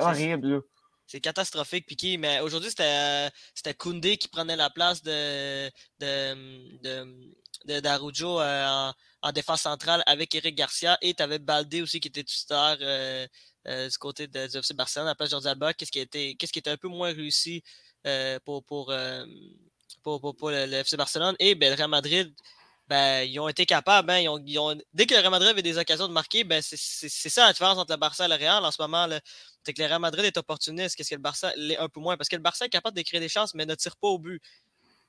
horrible. 0.00 0.62
C'est 1.08 1.20
catastrophique, 1.20 1.86
Piqué. 1.86 2.18
Mais 2.18 2.40
aujourd'hui, 2.40 2.68
c'était, 2.68 3.30
c'était 3.54 3.72
Koundé 3.72 4.18
qui 4.18 4.28
prenait 4.28 4.56
la 4.56 4.68
place 4.68 5.02
de, 5.02 5.70
de, 6.00 7.80
d'Arujo 7.80 8.38
euh, 8.40 8.92
en, 9.22 9.32
défense 9.32 9.62
centrale 9.62 10.02
avec 10.06 10.34
Eric 10.34 10.54
Garcia. 10.54 10.98
Et 11.00 11.14
tu 11.14 11.22
avais 11.22 11.38
Baldé 11.38 11.80
aussi 11.80 11.98
qui 11.98 12.08
était 12.08 12.24
tuteur 12.24 12.76
euh, 12.82 13.26
euh, 13.68 13.88
du 13.88 13.96
côté 13.96 14.26
de, 14.26 14.54
FC 14.54 14.74
Barcelone 14.74 15.06
à 15.06 15.12
la 15.12 15.14
place 15.14 15.30
de 15.30 15.32
Jordi 15.32 15.48
Alba. 15.48 15.72
Qu'est-ce 15.72 15.90
qui, 15.90 15.98
était, 15.98 16.34
qui 16.36 16.58
était 16.58 16.70
un 16.70 16.76
peu 16.76 16.88
moins 16.88 17.10
réussi 17.10 17.62
pour, 18.44 18.62
pour, 18.64 18.92
pour, 20.02 20.36
pour, 20.36 20.50
le, 20.50 20.74
FC 20.74 20.98
Barcelone? 20.98 21.36
Et 21.38 21.54
ben, 21.54 21.70
le 21.70 21.76
Real 21.76 21.88
Madrid 21.88 22.34
ben, 22.88 23.22
ils 23.22 23.38
ont 23.38 23.48
été 23.48 23.66
capables. 23.66 24.10
Hein, 24.10 24.18
ils 24.46 24.58
ont, 24.58 24.76
dès 24.94 25.06
que 25.06 25.14
le 25.14 25.20
Real 25.20 25.30
Madrid 25.30 25.50
avait 25.50 25.62
des 25.62 25.78
occasions 25.78 26.08
de 26.08 26.12
marquer, 26.12 26.44
ben, 26.44 26.62
c'est 26.62 26.78
ça 27.28 27.46
la 27.46 27.52
différence 27.52 27.78
entre 27.78 27.92
le 27.92 27.98
Barça 27.98 28.24
et 28.24 28.28
le 28.28 28.34
Real 28.34 28.64
en 28.64 28.70
ce 28.70 28.80
moment. 28.80 29.06
C'est 29.64 29.72
que 29.74 29.82
le 29.82 29.88
Real 29.88 30.00
Madrid 30.00 30.24
est 30.24 30.36
opportuniste, 30.38 30.96
qu'est-ce 30.96 31.10
que 31.10 31.14
le 31.14 31.20
Barça 31.20 31.52
l'est 31.56 31.78
un 31.78 31.88
peu 31.88 32.00
moins? 32.00 32.16
Parce 32.16 32.28
que 32.28 32.36
le 32.36 32.42
Barça 32.42 32.66
est 32.66 32.70
capable 32.70 32.96
de 32.96 33.02
créer 33.02 33.20
des 33.20 33.28
chances, 33.28 33.54
mais 33.54 33.66
ne 33.66 33.74
tire 33.74 33.96
pas 33.96 34.08
au 34.08 34.18
but. 34.18 34.42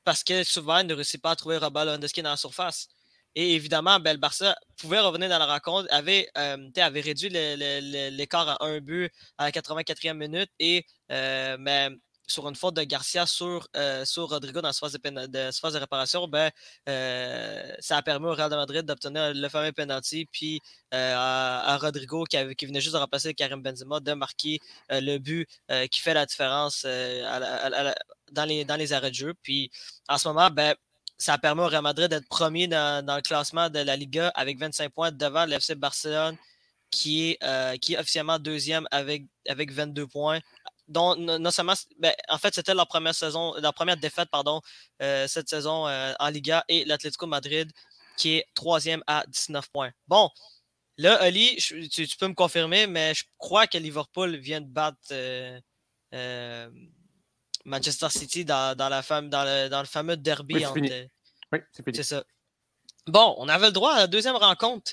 Parce 0.03 0.23
que 0.23 0.43
souvent, 0.43 0.79
il 0.79 0.87
ne 0.87 0.93
réussit 0.93 1.21
pas 1.21 1.31
à 1.31 1.35
trouver 1.35 1.57
Robert 1.57 1.85
Lewandowski 1.85 2.21
dans 2.21 2.31
la 2.31 2.37
surface. 2.37 2.87
Et 3.35 3.53
évidemment, 3.55 3.99
ben, 3.99 4.13
le 4.13 4.19
Barça 4.19 4.57
pouvait 4.77 4.99
revenir 4.99 5.29
dans 5.29 5.39
la 5.39 5.45
rencontre, 5.45 5.87
avait, 5.91 6.29
euh, 6.37 6.57
avait 6.77 7.01
réduit 7.01 7.29
l'écart 7.29 8.49
à 8.49 8.65
un 8.65 8.79
but 8.79 9.11
à 9.37 9.45
la 9.45 9.51
84e 9.51 10.13
minute 10.13 10.49
et 10.59 10.85
euh, 11.11 11.55
mais 11.59 11.89
sur 12.31 12.47
une 12.47 12.55
faute 12.55 12.75
de 12.75 12.83
Garcia 12.83 13.25
sur, 13.25 13.67
euh, 13.75 14.05
sur 14.05 14.29
Rodrigo 14.29 14.61
dans 14.61 14.69
la 14.69 14.73
phase 14.73 14.93
de, 14.93 15.27
de, 15.27 15.77
réparation, 15.77 16.27
ben, 16.27 16.51
euh, 16.87 17.73
ça 17.79 17.97
a 17.97 18.01
permis 18.01 18.27
au 18.27 18.33
Real 18.33 18.49
de 18.49 18.55
Madrid 18.55 18.85
d'obtenir 18.85 19.33
le 19.33 19.49
fameux 19.49 19.71
penalty, 19.71 20.27
puis 20.31 20.61
euh, 20.93 21.13
à, 21.15 21.77
Rodrigo 21.77 22.23
qui, 22.25 22.37
qui, 22.55 22.65
venait 22.65 22.81
juste 22.81 22.93
de 22.93 22.99
remplacer 22.99 23.33
Karim 23.33 23.61
Benzema 23.61 23.99
de 23.99 24.13
marquer 24.13 24.59
le 24.89 25.17
but 25.17 25.47
qui 25.91 26.01
fait 26.01 26.13
la 26.13 26.25
différence 26.25 26.85
dans, 26.85 28.45
les, 28.45 28.65
dans 28.65 28.75
les 28.75 28.93
arrêts 28.93 29.09
de 29.09 29.15
jeu. 29.15 29.33
Puis 29.43 29.71
en 30.07 30.17
ce 30.17 30.27
moment, 30.27 30.49
ben, 30.49 30.75
ça 31.17 31.33
a 31.33 31.37
permis 31.37 31.61
au 31.61 31.67
Real 31.67 31.83
Madrid 31.83 32.09
d'être 32.09 32.27
premier 32.27 32.67
dans, 32.67 33.05
dans, 33.05 33.15
le 33.15 33.21
classement 33.21 33.69
de 33.69 33.79
la 33.79 33.95
Liga 33.95 34.29
avec 34.35 34.57
25 34.59 34.91
points 34.91 35.11
devant 35.11 35.45
l'FC 35.45 35.75
Barcelone 35.75 36.37
qui 36.91 37.31
est, 37.31 37.79
qui 37.79 37.93
est 37.93 37.97
officiellement 37.97 38.39
deuxième 38.39 38.87
avec, 38.91 39.23
avec 39.47 39.71
22 39.71 40.07
points 40.07 40.39
dont 40.89 41.15
non 41.15 41.51
seulement, 41.51 41.75
ben, 41.99 42.13
en 42.27 42.37
fait, 42.37 42.53
c'était 42.53 42.73
leur 42.73 42.87
première 42.87 43.15
saison, 43.15 43.53
leur 43.61 43.73
première 43.73 43.97
défaite, 43.97 44.29
pardon, 44.29 44.61
euh, 45.01 45.27
cette 45.27 45.47
saison 45.47 45.87
euh, 45.87 46.13
en 46.19 46.29
Liga 46.29 46.65
et 46.67 46.83
l'Atlético 46.85 47.27
Madrid 47.27 47.71
qui 48.17 48.35
est 48.35 48.45
troisième 48.53 49.01
à 49.07 49.23
19 49.27 49.69
points. 49.69 49.91
Bon, 50.07 50.29
là, 50.97 51.15
Ali, 51.21 51.55
tu, 51.57 52.07
peux 52.19 52.27
me 52.27 52.33
confirmer, 52.33 52.85
mais 52.85 53.13
je 53.13 53.23
crois 53.37 53.65
que 53.67 53.77
Liverpool 53.77 54.35
vient 54.35 54.59
de 54.59 54.67
battre 54.67 54.97
euh, 55.11 56.69
Manchester 57.63 58.09
City 58.09 58.43
dans, 58.43 58.75
la 58.77 59.01
dans, 59.21 59.43
le, 59.45 59.69
dans 59.69 59.79
le 59.79 59.87
fameux 59.87 60.17
derby. 60.17 60.65
Oui, 61.51 61.59
c'est 61.71 61.83
fini. 61.83 61.95
C'est 61.95 62.03
ça. 62.03 62.23
Bon, 63.07 63.35
on 63.37 63.47
avait 63.47 63.67
le 63.67 63.71
droit 63.71 63.93
à 63.93 63.99
la 63.99 64.07
deuxième 64.07 64.35
rencontre 64.35 64.91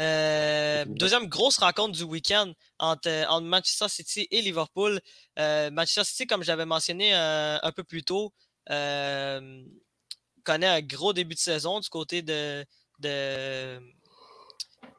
euh, 0.00 0.84
deuxième 0.86 1.26
grosse 1.26 1.58
rencontre 1.58 1.96
du 1.96 2.04
week-end 2.04 2.52
entre, 2.78 3.10
entre, 3.28 3.46
Manchester 3.46 3.88
City 3.88 4.28
et 4.30 4.42
Liverpool. 4.42 5.00
Euh, 5.38 5.70
Manchester 5.70 6.04
City, 6.04 6.26
comme 6.26 6.44
j'avais 6.44 6.66
mentionné 6.66 7.14
euh, 7.14 7.58
un 7.62 7.72
peu 7.72 7.82
plus 7.82 8.04
tôt, 8.04 8.32
connaît 8.68 10.66
un 10.66 10.80
gros 10.82 11.12
début 11.12 11.34
de 11.34 11.40
saison 11.40 11.80
du 11.80 11.88
côté 11.88 12.22
de, 12.22 12.64
de, 13.00 13.80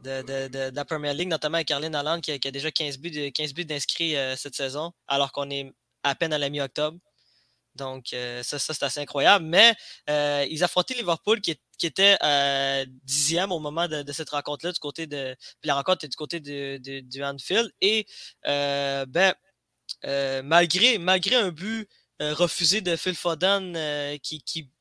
de, 0.04 0.76
la 0.76 0.86
Premier 0.86 1.14
League, 1.14 1.30
notamment 1.30 1.56
avec 1.56 1.72
Erling 1.72 1.96
Haaland 1.96 2.20
qui, 2.20 2.32
a, 2.32 2.52
déjà 2.52 2.72
15 2.72 2.98
buts, 2.98 3.32
15 3.32 3.54
buts 3.54 3.66
d'inscrits 3.66 4.16
cette 4.36 4.56
saison, 4.56 4.92
alors 5.08 5.32
qu'on 5.32 5.50
est 5.50 5.72
à 6.04 6.16
peine 6.16 6.34
à 6.34 6.38
la 6.38 6.50
mi-octobre. 6.50 6.98
Donc, 7.76 8.14
euh, 8.14 8.44
ça, 8.44 8.60
c'est 8.60 8.84
assez 8.84 9.00
incroyable. 9.00 9.46
Mais 9.46 9.76
euh, 10.10 10.46
ils 10.50 10.64
affrontaient 10.64 10.94
Liverpool 10.94 11.42
qui, 11.42 11.58
était 11.82 12.18
euh, 12.24 12.86
dixième 13.04 13.52
au 13.52 13.60
moment 13.60 13.88
de, 13.88 14.12
cette 14.12 14.30
rencontre-là, 14.30 14.72
du 14.72 14.80
côté 14.80 15.08
de. 15.08 15.36
Puis 15.62 15.68
la 15.68 15.76
rencontre 15.76 16.06
est 16.06 16.10
du 16.10 16.18
côté 16.18 16.40
de, 16.40 16.78
du 16.78 17.24
Anfield. 17.24 17.72
Et 17.82 18.06
ben, 18.46 19.34
malgré, 20.44 20.96
un 21.36 21.52
but 21.52 21.88
refusé 22.20 22.82
de 22.82 22.96
Phil 22.96 23.16
Foden 23.16 23.74
qui, 24.22 24.72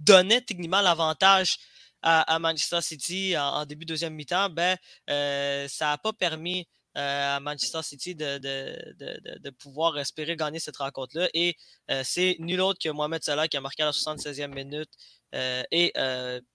donnait 0.00 0.40
techniquement 0.40 0.80
l'avantage 0.80 1.58
à, 2.02 2.38
Manchester 2.38 2.80
City 2.80 3.38
en, 3.38 3.64
début 3.64 3.84
de 3.84 3.90
deuxième 3.90 4.14
mi-temps, 4.14 4.50
ben, 4.50 4.76
ça 5.06 5.86
n'a 5.86 5.98
pas 5.98 6.12
permis 6.12 6.66
à 6.94 7.40
Manchester 7.40 7.82
City 7.82 8.14
de, 8.14 8.38
de, 8.38 8.94
de, 8.98 9.38
de, 9.38 9.50
pouvoir 9.50 9.98
espérer 9.98 10.36
gagner 10.36 10.58
cette 10.60 10.76
rencontre-là. 10.76 11.28
Et 11.34 11.56
euh, 11.90 12.02
c'est 12.04 12.36
nul 12.38 12.60
autre 12.60 12.78
que 12.82 12.88
Mohamed 12.88 13.22
Salah 13.24 13.48
qui 13.48 13.56
a 13.56 13.60
marqué 13.60 13.82
à 13.82 13.86
la 13.86 13.92
76e 13.92 14.54
minute 14.54 14.90
euh, 15.34 15.62
et 15.70 15.92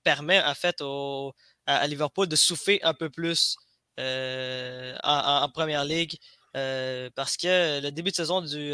permet 0.04 0.42
en 0.42 0.56
fait 0.56 0.82
au, 0.82 1.34
à, 1.66 1.86
Liverpool 1.88 2.28
de 2.28 2.36
souffler 2.36 2.80
un 2.84 2.94
peu 2.94 3.10
plus 3.10 3.58
en, 3.98 4.96
en, 5.04 5.50
Première 5.50 5.84
Ligue 5.86 6.18
parce 6.54 7.36
que 7.38 7.82
le 7.82 7.90
début 7.92 8.12
de 8.12 8.16
saison 8.16 8.42
du, 8.42 8.74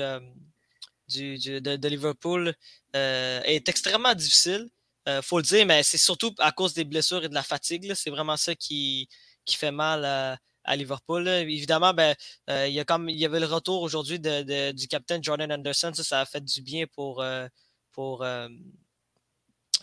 du, 1.08 1.38
de, 1.62 1.88
Liverpool 1.88 2.54
euh, 2.96 3.42
est 3.44 3.68
extrêmement 3.70 4.14
difficile. 4.14 4.70
Euh, 5.08 5.22
faut 5.22 5.38
le 5.38 5.44
dire, 5.44 5.66
mais 5.66 5.84
c'est 5.84 5.98
surtout 5.98 6.34
à 6.40 6.52
cause 6.52 6.74
des 6.74 6.84
blessures 6.84 7.24
et 7.24 7.30
de 7.30 7.34
la 7.34 7.44
fatigue. 7.44 7.94
C'est 7.94 8.10
vraiment 8.10 8.38
ça 8.38 8.56
qui, 8.56 9.08
qui 9.46 9.56
fait 9.56 9.72
mal 9.72 10.06
à, 10.06 10.38
à 10.66 10.76
Liverpool. 10.76 11.28
Évidemment, 11.28 11.94
ben, 11.94 12.16
euh, 12.50 12.68
il, 12.68 12.74
y 12.74 12.80
a 12.80 12.86
comme, 12.86 13.08
il 13.10 13.18
y 13.18 13.26
avait 13.26 13.40
le 13.40 13.46
retour 13.46 13.82
aujourd'hui 13.82 14.20
de, 14.20 14.42
de- 14.44 14.72
du 14.72 14.88
capitaine 14.88 15.24
Jordan 15.24 15.52
Anderson. 15.52 15.92
Ça, 15.94 16.04
ça 16.04 16.22
a 16.22 16.26
fait 16.26 16.44
du 16.44 16.62
bien 16.62 16.86
pour, 16.88 17.22
euh, 17.22 17.48
pour, 17.92 18.24
euh, 18.24 18.48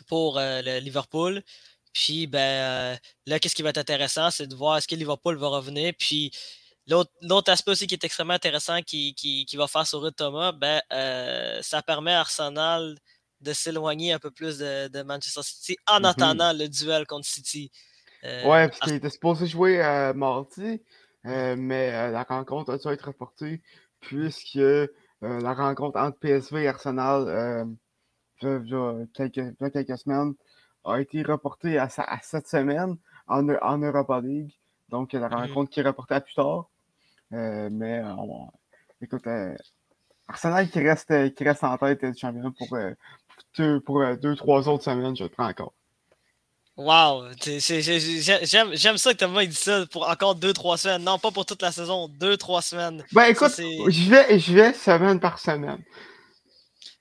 pour 0.07 0.39
le 0.39 0.79
Liverpool. 0.81 1.43
Puis, 1.93 2.27
ben, 2.27 2.99
là, 3.27 3.39
qu'est-ce 3.39 3.55
qui 3.55 3.63
va 3.63 3.71
être 3.71 3.79
intéressant, 3.79 4.31
c'est 4.31 4.47
de 4.47 4.55
voir 4.55 4.79
est-ce 4.79 4.89
que 4.89 4.95
Liverpool 4.95 5.37
va 5.37 5.49
revenir. 5.49 5.93
Puis, 5.99 6.31
l'autre 6.87 7.51
aspect 7.53 7.71
aussi 7.73 7.87
qui 7.87 7.95
est 7.95 8.05
extrêmement 8.05 8.35
intéressant 8.35 8.83
qui, 8.83 9.15
qui, 9.15 9.45
qui 9.47 9.57
va 9.57 9.69
faire 9.69 9.87
sourire 9.87 10.13
Thomas, 10.15 10.53
ben, 10.53 10.81
ça 11.63 11.83
permet 11.83 12.13
à 12.13 12.21
Arsenal 12.21 12.97
de 13.41 13.53
s'éloigner 13.53 14.13
un 14.13 14.19
peu 14.19 14.31
plus 14.31 14.59
de, 14.59 14.89
de 14.89 15.03
Manchester 15.03 15.43
City 15.43 15.77
en 15.89 15.99
Mhm. 15.99 16.05
attendant 16.07 16.53
le 16.53 16.69
duel 16.69 17.07
contre 17.07 17.27
City. 17.27 17.71
Euh, 18.25 18.49
Ouais, 18.49 18.69
parce 18.69 18.81
qu'il 18.81 18.93
était 18.93 19.11
supposé 19.11 19.47
jouer 19.47 19.83
euh, 19.83 20.13
mardi, 20.15 20.81
euh, 21.27 21.57
mais 21.59 21.93
euh, 21.93 22.11
la 22.11 22.23
rencontre 22.23 22.73
a 22.73 22.79
dû 22.79 22.89
être 22.89 23.07
reportée 23.07 23.61
puisque 24.01 24.57
euh, 24.57 24.87
la 25.21 25.55
rencontre 25.55 25.99
entre 25.99 26.19
PSV 26.19 26.63
et 26.63 26.69
Arsenal 26.69 27.77
v'là- 28.41 28.59
v'là 28.59 29.07
quelques, 29.15 29.57
quelques 29.73 29.99
semaines 29.99 30.35
a 30.85 31.01
été 31.01 31.23
reportée 31.23 31.79
à, 31.79 31.89
cette 32.23 32.49
semaine 32.49 32.97
en, 33.29 33.49
en 33.49 33.79
Europa 33.79 34.21
League. 34.21 34.53
Donc 34.89 35.13
la 35.13 35.29
Mhm. 35.29 35.35
rencontre 35.35 35.71
qui 35.71 35.81
est 35.81 35.85
reportée 35.85 36.15
à 36.15 36.21
plus 36.21 36.35
tard. 36.35 36.69
Mais 37.31 38.03
on- 38.19 38.51
écoute, 39.01 39.25
Arsenal 40.29 40.69
qui 40.69 40.81
reste, 40.81 41.35
qui 41.35 41.45
reste 41.45 41.63
en 41.65 41.79
tête 41.79 42.05
du 42.05 42.19
championnat 42.19 42.51
pour, 42.59 42.69
pour, 42.69 42.79
deux, 43.57 43.81
pour 43.81 44.17
deux, 44.17 44.35
trois 44.35 44.69
autres 44.69 44.85
semaines, 44.85 45.17
je 45.17 45.25
le 45.25 45.31
prends 45.31 45.49
encore. 45.49 45.73
Wow! 46.77 47.25
J'aime 47.45 48.97
ça 48.97 49.13
que 49.13 49.19
Thomas 49.19 49.43
il 49.43 49.51
dit 49.51 49.55
ça 49.55 49.85
pour 49.91 50.09
encore 50.09 50.37
2-3 50.37 50.79
semaines. 50.79 51.05
Non, 51.05 51.19
pas 51.19 51.31
pour 51.31 51.45
toute 51.45 51.61
la 51.61 51.71
saison, 51.71 52.09
2-3 52.09 52.63
semaines. 52.63 53.05
Ben 53.13 53.25
écoute, 53.25 53.53
je 53.57 54.11
vais, 54.11 54.39
je 54.39 54.55
vais 54.55 54.73
semaine 54.73 55.21
par 55.21 55.39
semaine. 55.39 55.83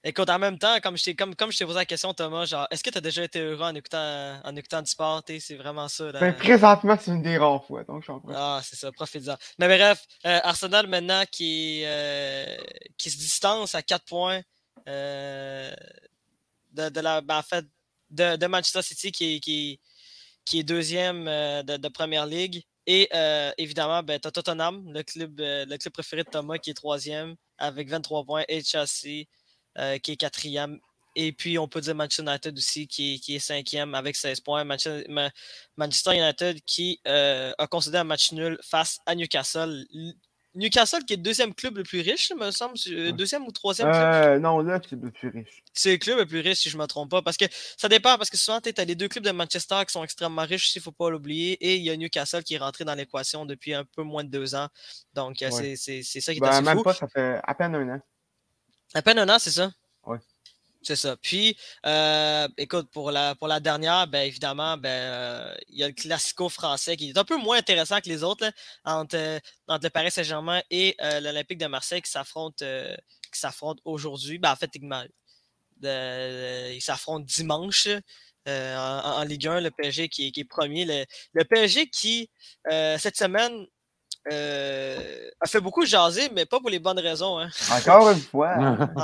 Écoute, 0.03 0.29
en 0.31 0.39
même 0.39 0.57
temps, 0.57 0.79
comme 0.81 0.97
je 0.97 1.03
t'ai 1.03 1.15
comme, 1.15 1.35
comme 1.35 1.51
je 1.51 1.63
posé 1.63 1.75
la 1.77 1.85
question, 1.85 2.11
Thomas, 2.13 2.45
genre, 2.45 2.67
est-ce 2.71 2.83
que 2.83 2.89
tu 2.89 2.97
as 2.97 3.01
déjà 3.01 3.23
été 3.23 3.39
heureux 3.39 3.63
en 3.63 3.75
écoutant, 3.75 4.41
en 4.43 4.55
écoutant 4.55 4.81
du 4.81 4.89
sport? 4.89 5.21
C'est 5.39 5.55
vraiment 5.55 5.87
ça. 5.87 6.11
là. 6.11 6.19
Ben, 6.19 6.33
présentement, 6.35 6.97
c'est 6.99 7.11
une 7.11 7.21
des 7.21 7.37
rares 7.37 7.63
fois, 7.65 7.83
donc 7.83 8.01
je 8.01 8.05
suis 8.05 8.11
en 8.11 8.19
train. 8.19 8.33
Ah, 8.35 8.61
c'est 8.63 8.75
ça, 8.75 8.91
profite-en. 8.91 9.35
Mais 9.59 9.67
bref, 9.67 10.03
euh, 10.25 10.39
Arsenal 10.43 10.87
maintenant 10.87 11.23
qui, 11.31 11.83
euh, 11.85 12.45
qui 12.97 13.11
se 13.11 13.17
distance 13.17 13.75
à 13.75 13.83
4 13.83 14.03
points 14.05 14.41
euh, 14.89 15.71
de, 16.71 16.89
de 16.89 16.99
la, 16.99 17.21
ben, 17.21 17.37
en 17.37 17.43
fait, 17.43 17.65
de, 18.11 18.47
Manchester 18.47 18.81
City 18.81 19.11
qui 19.11 19.35
est, 19.35 19.39
qui, 20.45 20.59
est 20.59 20.63
deuxième 20.63 21.27
euh, 21.27 21.63
de, 21.63 21.77
de 21.77 21.87
Première 21.87 22.25
Ligue. 22.25 22.63
Et 22.87 23.07
euh, 23.13 23.51
évidemment, 23.57 24.03
ben, 24.03 24.19
Tottenham, 24.19 24.91
le 24.91 25.03
club, 25.03 25.39
euh, 25.39 25.65
le 25.65 25.77
club 25.77 25.93
préféré 25.93 26.23
de 26.23 26.29
Thomas, 26.29 26.57
qui 26.57 26.71
est 26.71 26.73
troisième 26.73 27.35
avec 27.57 27.89
23 27.89 28.25
points, 28.25 28.43
et 28.47 28.63
Chelsea 28.63 29.25
qui 30.03 30.11
est 30.11 30.17
quatrième. 30.17 30.79
Et 31.15 31.31
puis, 31.31 31.57
on 31.57 31.67
peut 31.67 31.81
dire 31.81 31.95
Manchester 31.95 32.23
United 32.23 32.57
aussi, 32.57 32.87
qui 32.87 33.15
est, 33.15 33.19
qui 33.19 33.35
est 33.35 33.39
cinquième 33.39 33.95
avec 33.95 34.15
16 34.15 34.41
points. 34.41 34.63
Manchester, 34.63 35.05
Ma- 35.09 35.31
Manchester 35.77 36.17
United 36.17 36.61
qui 36.65 36.99
a 37.05 37.67
concédé 37.69 37.97
un 37.97 38.03
match 38.03 38.31
nul 38.33 38.57
face 38.63 38.99
à 39.05 39.15
Newcastle. 39.15 39.85
Newcastle 40.53 41.05
qui 41.05 41.13
est 41.13 41.15
le 41.17 41.23
deuxième 41.23 41.53
club 41.53 41.77
le 41.77 41.83
plus 41.83 42.01
riche, 42.01 42.31
me 42.37 42.51
semble. 42.51 42.73
euh. 42.89 43.11
Deuxième 43.13 43.45
ou 43.47 43.51
troisième 43.51 43.89
club. 43.89 44.01
Euh, 44.03 44.39
non, 44.39 44.59
là, 44.59 44.81
c'est 44.87 44.99
le 44.99 45.09
plus 45.11 45.29
riche. 45.29 45.63
C'est 45.73 45.91
le 45.93 45.97
club 45.97 46.17
le 46.17 46.25
plus 46.25 46.39
riche, 46.41 46.59
si 46.59 46.69
je 46.69 46.75
ne 46.77 46.81
me 46.81 46.87
trompe 46.87 47.09
pas. 47.09 47.21
Parce 47.21 47.37
que 47.37 47.45
ça 47.77 47.87
dépend, 47.87 48.17
parce 48.17 48.29
que 48.29 48.35
souvent, 48.37 48.59
tu 48.59 48.69
as 48.75 48.83
les 48.83 48.95
deux 48.95 49.07
clubs 49.07 49.23
de 49.23 49.31
Manchester 49.31 49.81
qui 49.87 49.93
sont 49.93 50.03
extrêmement 50.03 50.41
riches, 50.43 50.75
il 50.75 50.79
ne 50.79 50.83
faut 50.83 50.91
pas 50.91 51.09
l'oublier. 51.09 51.53
Et 51.61 51.77
il 51.77 51.83
y 51.83 51.89
a 51.89 51.95
Newcastle 51.95 52.43
qui 52.43 52.55
est 52.55 52.57
rentré 52.57 52.83
dans 52.83 52.95
l'équation 52.95 53.45
depuis 53.45 53.73
un 53.73 53.85
peu 53.85 54.03
moins 54.03 54.23
de 54.25 54.29
deux 54.29 54.53
ans. 54.55 54.67
Donc, 55.13 55.41
euh, 55.41 55.49
Ouais. 55.51 55.51
c'est- 55.51 55.75
c'est 55.77 56.03
c'est 56.03 56.19
ça 56.21 56.33
qui 56.33 56.39
est 56.39 56.41
Ben, 56.41 56.49
assez 56.49 56.61
même 56.63 56.77
fou. 56.77 56.83
pas, 56.83 56.93
ça 56.93 57.07
fait 57.07 57.39
à 57.43 57.55
peine 57.55 57.73
un 57.75 57.95
an. 57.95 57.99
À 58.93 59.01
peine 59.01 59.19
un 59.19 59.29
an, 59.29 59.39
c'est 59.39 59.51
ça? 59.51 59.71
C'est 60.83 60.95
ça. 60.95 61.15
Puis, 61.17 61.55
euh, 61.85 62.47
écoute, 62.57 62.89
pour 62.91 63.11
la, 63.11 63.35
dernière, 63.59 64.07
ben, 64.07 64.21
évidemment, 64.25 64.77
ben, 64.77 64.89
euh, 64.89 65.55
il 65.69 65.77
y 65.77 65.83
a 65.83 65.87
le 65.87 65.93
classico 65.93 66.49
français 66.49 66.97
qui 66.97 67.09
est 67.11 67.17
un 67.17 67.23
peu 67.23 67.37
moins 67.37 67.57
intéressant 67.57 67.99
que 68.01 68.09
les 68.09 68.23
autres, 68.23 68.45
euh, 68.45 69.39
entre 69.67 69.83
le 69.83 69.89
Paris 69.89 70.09
Saint-Germain 70.11 70.61
et 70.71 70.95
l'Olympique 71.21 71.59
de 71.59 71.67
Marseille 71.67 72.01
qui 72.01 72.09
s'affrontent 72.09 72.65
aujourd'hui. 73.85 74.39
Ben, 74.39 74.51
en 74.51 74.55
fait, 74.55 74.71
ils 75.83 76.81
s'affrontent 76.81 77.25
dimanche. 77.25 77.87
en, 78.47 79.23
Ligue 79.23 79.47
1, 79.47 79.61
le 79.61 79.69
PSG 79.69 80.09
qui, 80.09 80.33
est- 80.35 80.43
premier. 80.45 80.85
Le, 80.85 81.05
le 81.33 81.43
PSG 81.45 81.89
qui, 81.89 82.29
cette 82.97 83.17
semaine, 83.17 83.67
euh, 84.31 85.29
a 85.39 85.47
fait 85.47 85.59
beaucoup 85.61 85.85
jaser, 85.85 86.29
mais 86.33 86.45
pas 86.45 86.59
pour 86.59 86.69
les 86.69 86.79
bonnes 86.79 86.99
raisons. 86.99 87.39
hein. 87.39 87.49
Encore 87.71 88.09
une 88.11 88.19
fois. 88.21 88.55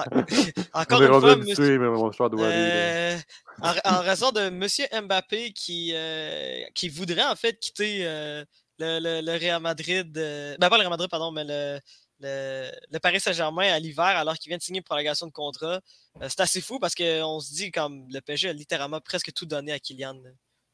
En- 0.73 0.81
Encore 0.81 1.01
une 1.01 1.19
fois, 1.19 1.31
habitué, 1.31 1.49
monsieur- 1.51 1.79
mais 1.79 1.87
mon 1.89 2.11
choix 2.11 2.29
doit 2.29 2.47
aller. 2.47 2.55
euh, 2.55 3.17
en, 3.61 3.73
en 3.95 4.01
raison 4.01 4.31
de 4.31 4.49
Monsieur 4.49 4.85
Mbappé 4.91 5.51
qui, 5.53 5.91
euh, 5.93 6.61
qui 6.75 6.89
voudrait 6.89 7.25
en 7.25 7.35
fait 7.35 7.57
quitter 7.59 8.05
euh, 8.05 8.45
le, 8.79 8.99
le- 8.99 9.21
le 9.25 9.31
Real 9.39 9.61
Madrid, 9.61 10.15
euh, 10.17 10.55
ben 10.59 10.69
pas 10.69 10.75
le 10.77 10.81
Real 10.81 10.91
Madrid, 10.91 11.09
pardon, 11.09 11.31
mais 11.31 11.43
le, 11.43 11.79
le, 12.19 12.69
le 12.91 12.99
Paris 12.99 13.19
Saint-Germain 13.19 13.73
à 13.73 13.79
l'hiver 13.79 14.05
alors 14.05 14.35
qu'il 14.35 14.49
vient 14.49 14.57
de 14.57 14.61
signer 14.63 14.79
une 14.79 14.83
prolongation 14.83 15.25
de 15.25 15.31
contrat. 15.31 15.79
Euh, 16.21 16.27
c'est 16.29 16.41
assez 16.41 16.61
fou 16.61 16.77
parce 16.79 16.93
qu'on 16.95 17.39
se 17.39 17.53
dit 17.53 17.71
comme 17.71 18.05
le 18.11 18.19
PSG 18.21 18.49
a 18.49 18.53
littéralement 18.53 18.99
presque 19.01 19.31
tout 19.33 19.45
donné 19.47 19.71
à 19.71 19.79
Kylian. 19.79 20.15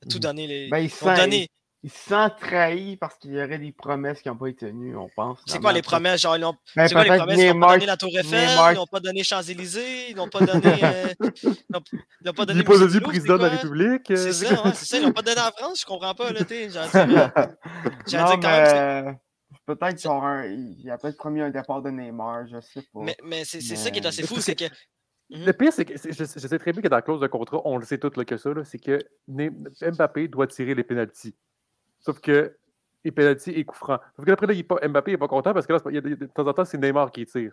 Tout 0.10 0.18
Mhm. 0.18 0.20
donné. 0.22 0.48
Les, 0.48 0.70
Ben, 0.70 0.80
il 0.80 0.86
ils 0.92 1.08
ont 1.08 1.16
donné. 1.16 1.48
Il 1.86 1.90
se 1.92 2.10
sent 2.10 2.30
trahi 2.40 2.96
parce 2.96 3.18
qu'il 3.18 3.34
y 3.34 3.44
aurait 3.44 3.58
des 3.60 3.74
promesses 3.74 4.22
qui 4.22 4.30
n'ont 4.30 4.38
pas 4.38 4.48
été 4.48 4.68
tenues, 4.68 4.96
on 4.96 5.10
pense. 5.10 5.40
C'est 5.46 5.60
quoi 5.60 5.74
les 5.74 5.82
promesses? 5.82 6.22
Genre, 6.22 6.38
ils 6.38 6.46
ont, 6.46 6.56
Ben, 6.78 6.88
c'est 6.88 6.94
quoi 6.94 7.04
les 7.04 7.18
promesses? 7.18 7.38
Ils 7.40 7.52
n'ont 7.54 7.60
pas 7.60 7.74
donné 7.74 7.86
la 7.86 7.98
Tour 7.98 8.10
Eiffel, 8.18 8.50
ils 8.72 8.76
n'ont 8.76 8.86
pas 8.88 9.00
donné 9.02 9.24
Champs-Élysées, 9.24 10.10
ils 10.12 10.16
n'ont 10.16 10.30
pas 10.30 10.40
donné. 10.46 10.62
euh, 10.84 11.08
ils 11.20 11.50
n'ont- 11.70 11.82
ils 11.92 12.26
n'ont 12.26 12.34
pas 12.34 12.46
donné. 12.46 12.64
pas 12.64 12.74
Louvre, 12.74 13.00
président 13.02 13.38
de 13.38 13.44
la? 13.44 13.50
République. 13.50 14.10
euh, 14.12 14.16
C'est 14.16 14.32
ça, 14.32 14.64
ouais, 14.64 14.72
c'est 14.76 14.86
ça. 14.86 14.98
Ils 14.98 15.04
n'ont 15.06 15.12
pas 15.12 15.22
donné 15.24 15.42
en 15.42 15.52
France, 15.52 15.82
je 15.82 15.86
comprends 15.86 16.16
pas, 16.16 16.32
là, 16.32 16.44
t'es. 16.46 16.68
Non, 16.68 16.82
j'ai 18.08 18.18
dit 18.18 18.24
quand 18.42 18.42
même. 18.42 19.06
mais 19.52 19.76
peut-être 19.76 19.96
qu'il 19.98 20.06
y 20.10 20.14
aura 20.14 20.28
un- 20.30 20.46
il 20.46 20.90
a 20.90 20.98
peut-être 20.98 21.18
promis 21.18 21.42
un 21.42 21.50
départ 21.50 21.82
de 21.82 21.90
Neymar, 21.90 22.48
je 22.48 22.60
sais 22.62 22.82
pas. 22.94 23.00
Mais, 23.02 23.18
mais 23.24 23.44
c'est 23.46 23.62
c'est 23.62 23.76
ça 23.76 23.92
qui 23.92 24.00
est 24.00 24.02
Mais- 24.02 24.08
assez 24.08 24.24
fou, 24.24 24.40
c'est 24.40 24.56
que. 24.56 24.66
Mhm. 25.30 25.46
Le 25.46 25.52
pire, 25.54 25.72
c'est 25.74 25.86
que 25.86 25.94
je, 25.98 26.12
je 26.14 26.24
sais 26.48 26.60
très 26.60 26.72
bien 26.74 26.82
que 26.82 26.88
dans 26.88 26.98
la 26.98 27.02
clause 27.02 27.22
de 27.22 27.28
contrat, 27.28 27.60
on 27.66 27.78
le 27.78 27.86
sait 27.86 27.98
tout 27.98 28.12
là, 28.16 28.24
que 28.26 28.38
ça, 28.38 28.54
là, 28.54 28.64
c'est 28.64 28.78
que 28.80 29.00
Ne- 29.28 29.50
Mbappé 29.92 30.28
doit 30.28 30.48
tirer 30.48 30.76
les 30.76 30.84
pénalties. 30.84 31.36
Sauf 32.06 32.20
que 32.20 32.56
les 33.04 33.12
pénalties 33.12 33.52
et 33.52 33.66
coups 33.66 33.80
francs. 33.80 34.00
Sauf 34.16 34.26
que 34.26 34.32
après, 34.32 34.48
là, 34.48 34.54
il 34.54 34.60
est 34.60 34.64
pas, 34.64 34.78
Mbappé 34.88 35.12
n'est 35.12 35.18
pas 35.18 35.28
content 35.28 35.54
parce 35.54 35.66
que 35.66 35.74
là, 35.74 35.80
il 35.88 35.96
y 35.96 35.98
a 35.98 36.02
de 36.02 36.26
temps 36.28 36.48
en 36.48 36.54
temps, 36.54 36.66
c'est 36.66 36.78
Neymar 36.78 37.12
qui 37.12 37.26
tire. 37.26 37.52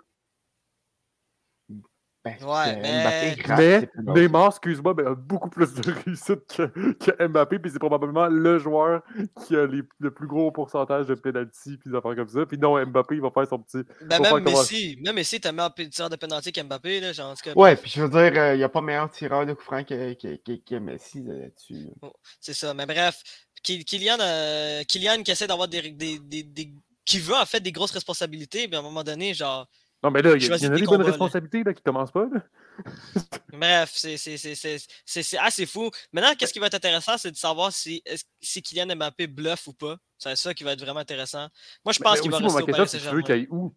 Ben, 2.22 2.34
Ouais, 2.42 2.76
mais- 2.76 3.36
Mbappé 3.46 3.88
Mais. 4.02 4.14
Neymar, 4.20 4.48
excuse-moi, 4.48 4.92
ben, 4.92 5.06
a 5.06 5.14
beaucoup 5.14 5.48
plus 5.48 5.72
de 5.72 5.80
réussite 6.04 6.46
que, 6.54 6.92
que 6.92 7.26
Mbappé, 7.28 7.58
puis 7.58 7.70
c'est 7.70 7.78
probablement 7.78 8.26
le 8.26 8.58
joueur 8.58 9.02
qui 9.46 9.56
a 9.56 9.66
les- 9.66 9.80
le 9.98 10.10
plus 10.10 10.26
gros 10.26 10.52
pourcentage 10.52 11.06
de 11.06 11.14
pénalties, 11.14 11.78
puis 11.78 11.90
des 11.90 11.96
affaires 11.96 12.14
comme 12.14 12.28
ça. 12.28 12.44
Puis 12.44 12.58
non, 12.58 12.78
Mbappé, 12.84 13.14
il 13.14 13.22
va 13.22 13.30
faire 13.30 13.46
son 13.48 13.58
petit. 13.60 13.82
Ben, 14.02 14.20
même 14.20 14.32
comment- 14.44 14.50
Messi, 14.58 14.98
même 15.02 15.14
Messi 15.14 15.36
était 15.36 15.50
meilleur 15.50 15.72
tireur 15.74 16.10
de 16.10 16.16
pénalty 16.16 16.52
qu'Mbappé, 16.52 17.00
là. 17.00 17.12
Genre, 17.14 17.30
en 17.30 17.34
tout 17.34 17.40
cas, 17.42 17.54
Ouais, 17.54 17.74
puis 17.74 17.90
je 17.90 18.02
veux 18.02 18.10
dire, 18.10 18.38
euh, 18.38 18.54
il 18.54 18.58
n'y 18.58 18.64
a 18.64 18.68
pas 18.68 18.82
meilleur 18.82 19.10
tireur 19.10 19.46
de 19.46 19.54
coup 19.54 19.62
franc 19.62 19.82
que, 19.82 20.12
que, 20.12 20.36
que, 20.36 20.60
que 20.62 20.74
Messi 20.74 21.22
là, 21.22 21.32
là-dessus. 21.34 21.86
là. 22.02 22.10
c'est 22.38 22.52
ça. 22.52 22.74
Mais 22.74 22.84
bref, 22.84 23.22
Kylian, 23.62 24.18
euh, 24.20 24.82
Kylian 24.84 25.22
qui 25.22 25.30
essaie 25.30 25.46
d'avoir 25.46 25.68
des, 25.68 25.90
des, 25.90 26.18
des, 26.18 26.42
des- 26.42 26.72
qui 27.04 27.18
veut 27.18 27.34
en 27.34 27.46
fait 27.46 27.60
des 27.60 27.72
grosses 27.72 27.90
responsabilités, 27.90 28.68
mais 28.68 28.76
à 28.76 28.78
un 28.80 28.82
moment 28.82 29.04
donné, 29.04 29.34
genre. 29.34 29.66
Non, 30.02 30.10
mais 30.10 30.22
là, 30.22 30.34
il 30.34 30.42
y, 30.42 30.48
en 30.48 30.52
a 30.52 30.58
des 30.58 30.82
bonnes 30.86 31.00
là. 31.02 31.06
responsabilités 31.08 31.62
là, 31.62 31.74
qui 31.74 31.82
commencent 31.82 32.12
pas. 32.12 32.26
Là. 32.32 32.42
Bref, 33.52 33.92
c'est 33.94 35.38
assez 35.38 35.66
fou. 35.66 35.90
Maintenant, 36.12 36.34
qu'est-ce 36.34 36.52
qui 36.52 36.58
va 36.58 36.66
être 36.68 36.74
intéressant, 36.74 37.18
c'est 37.18 37.30
de 37.30 37.36
savoir 37.36 37.70
si, 37.72 38.02
si 38.40 38.62
Kylian 38.62 38.96
Mbappé 38.96 39.26
bluffe 39.26 39.66
ou 39.66 39.74
pas. 39.74 39.96
C'est 40.16 40.36
ça 40.36 40.54
qui 40.54 40.64
va 40.64 40.72
être 40.72 40.80
vraiment 40.80 41.00
intéressant. 41.00 41.48
Moi, 41.84 41.92
je 41.92 41.98
pense 41.98 42.20
qu'il 42.20 42.30
va 42.30 42.38
rester 42.38 42.62
au 42.62 42.66
Paris 42.66 42.88
c'est 42.88 42.98
tu 42.98 43.04
veux 43.04 43.20
Saint-Germain. 43.20 43.46
où? 43.50 43.74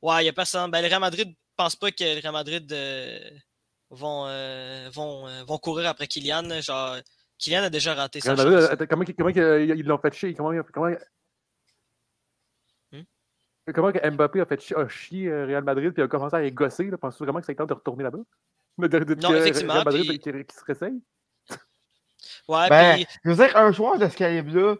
Ouais, 0.00 0.20
il 0.20 0.24
n'y 0.24 0.28
a 0.28 0.32
personne. 0.32 0.70
Ben, 0.70 0.80
le 0.80 0.88
Real 0.88 1.00
Madrid 1.00 1.28
ne 1.28 1.34
pense 1.56 1.76
pas 1.76 1.90
que 1.90 2.04
le 2.04 2.20
Real 2.20 2.32
Madrid 2.32 2.72
euh, 2.72 3.30
vont, 3.90 4.26
euh, 4.26 4.88
vont, 4.92 5.26
euh, 5.28 5.44
vont 5.44 5.58
courir 5.58 5.88
après 5.88 6.06
Kylian. 6.06 6.60
Genre, 6.60 6.96
Kylian 7.38 7.64
a 7.64 7.70
déjà 7.70 7.94
raté 7.94 8.20
sa 8.20 8.34
Real 8.34 8.44
Madrid, 8.46 8.60
chance. 8.62 8.70
attends, 8.72 8.86
comment, 8.86 9.04
comment 9.18 9.32
que- 9.32 9.64
ils 9.76 9.86
l'ont 9.86 9.98
fait 9.98 10.14
chier 10.14 10.34
Comment, 10.34 10.52
comment, 10.72 10.94
Hmm? 12.92 13.02
comment 13.74 13.92
que 13.92 14.10
Mbappé 14.10 14.40
a 14.40 14.46
fait 14.46 14.60
chier, 14.60 14.76
a 14.76 14.88
chier 14.88 15.28
euh, 15.28 15.46
Real 15.46 15.64
Madrid 15.64 15.92
puis 15.92 16.02
a 16.02 16.08
commencé 16.08 16.36
à 16.36 16.40
les 16.40 16.52
gosser 16.52 16.84
là, 16.90 16.98
Penses-tu 16.98 17.24
vraiment 17.24 17.40
que 17.40 17.46
c'est 17.46 17.52
le 17.52 17.56
temps 17.56 17.66
de 17.66 17.74
retourner 17.74 18.04
là-bas? 18.04 18.18
Non, 18.78 18.88
que 18.88 19.34
effectivement, 19.36 19.74
Real 19.74 19.84
Madrid 19.84 20.06
puis- 20.08 20.18
qui, 20.18 20.44
qui 20.44 20.54
se 20.56 20.64
réessaye? 20.64 21.00
Ouais, 22.48 22.68
Ben, 22.68 22.94
puis 22.96 23.06
je 23.24 23.30
veux 23.30 23.36
dire, 23.36 23.56
un 23.56 23.70
joueur 23.72 23.98
de 23.98 24.08
ce 24.08 24.16
calibre-là, 24.16 24.76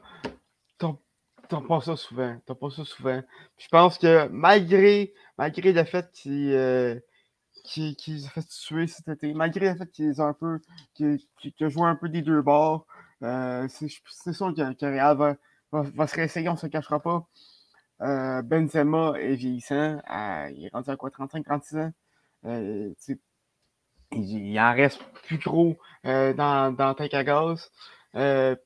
t'as 0.78 0.92
T'as 1.46 1.60
pas 1.60 1.80
ça 1.82 1.94
souvent. 1.94 2.40
T'as 2.46 2.54
pas 2.54 2.70
ça 2.70 2.84
souvent. 2.86 3.22
je 3.58 3.68
pense 3.68 3.98
que 3.98 4.28
malgré, 4.28 5.12
malgré 5.36 5.72
le 5.74 5.84
fait 5.84 6.10
qu'il 6.12 6.52
euh, 6.54 6.98
qu 7.64 7.94
qu 7.96 8.12
a 8.24 8.28
fait 8.28 8.46
tuer 8.48 8.86
cet 8.86 9.08
été, 9.08 9.34
malgré 9.34 9.70
le 9.70 9.76
fait 9.76 9.90
qu'ils 9.90 10.22
ont 10.22 10.26
un 10.26 10.34
peu. 10.34 10.60
qu'il 10.94 11.18
qu 11.40 11.64
a 11.64 11.68
joué 11.68 11.88
un 11.88 11.96
peu 11.96 12.08
des 12.08 12.22
deux 12.22 12.42
bords, 12.42 12.86
euh, 13.22 13.66
c'est 13.68 13.88
sûr 14.32 14.54
que, 14.54 14.72
que 14.74 14.86
Real 14.86 15.16
va, 15.16 15.36
va, 15.72 16.06
se 16.06 16.14
réessayer, 16.16 16.48
on 16.48 16.56
se 16.56 16.66
cachera 16.66 17.00
pas. 17.00 17.26
Euh, 18.02 18.42
Benzema 18.42 19.14
est 19.18 19.34
vieillissant. 19.34 19.98
il 20.50 20.66
est 20.66 20.70
rendu 20.72 20.90
à 20.90 20.96
quoi 20.96 21.10
35-36 21.10 21.78
ans? 21.80 21.92
Euh, 22.46 22.92
il, 24.12 24.60
en 24.60 24.72
reste 24.74 25.02
plus 25.24 25.38
gros 25.38 25.76
euh, 26.06 26.34
dans, 26.34 26.72
dans 26.72 26.94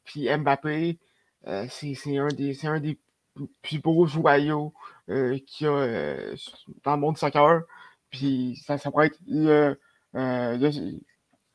puis 0.05 0.29
Mbappé, 0.37 0.99
euh, 1.47 1.67
c'est 1.71 2.19
un, 2.19 2.29
des, 2.29 2.67
un 2.67 2.81
des 2.81 2.99
plus 3.63 3.79
beaux 3.79 4.07
joyaux 4.07 4.73
euh, 5.09 5.39
qu'il 5.47 5.67
y 5.67 5.71
a 5.71 5.73
euh, 5.73 6.37
dans 6.85 6.95
le 6.95 7.01
monde 7.01 7.17
soccer. 7.17 7.63
Puis 8.11 8.61
ça, 8.65 8.79
ça 8.79 8.91
pourrait 8.91 9.09
être 9.09 9.79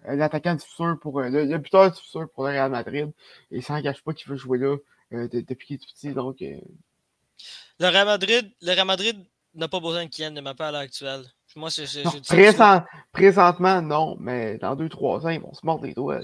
l'attaquant 0.06 0.56
du 0.56 0.64
futur 0.64 0.98
pour 1.02 1.22
le, 1.22 1.46
le, 1.46 1.58
buteur 1.58 1.92
du 1.92 2.00
futur 2.00 2.30
pour 2.34 2.44
le 2.46 2.52
Real 2.52 2.72
Madrid. 2.72 3.12
Et 3.52 3.62
ça 3.62 3.74
n'engage 3.74 4.04
pas 4.04 4.14
qu'il 4.14 4.30
veut 4.30 4.38
jouer 4.38 4.58
là 4.58 4.78
depuis 5.12 5.68
qu'il 5.68 5.76
est 5.76 5.86
petit. 5.86 6.14
Donc, 6.14 6.38
le 6.40 7.88
Real 7.88 8.06
Madrid, 8.06 8.52
le 8.62 8.72
Real 8.74 8.88
Madrid 8.88 9.26
n'a 9.56 9.68
pas 9.68 9.80
besoin 9.80 10.06
de 10.06 10.10
Kylian 10.10 10.32
de 10.32 10.42
ma 10.42 10.54
part 10.54 10.68
à 10.68 10.72
l'heure 10.72 10.82
actuelle. 10.82 11.26
Moi, 11.56 11.70
je, 11.70 11.86
je, 11.86 12.00
non, 12.02 12.12
présent, 12.28 12.84
présentement, 13.12 13.82
non, 13.82 14.18
mais 14.20 14.58
dans 14.58 14.76
2-3 14.76 15.26
ans, 15.26 15.30
ils 15.30 15.40
vont 15.40 15.54
se 15.54 15.64
mordre 15.64 15.86
les 15.86 15.94
doigts. 15.94 16.22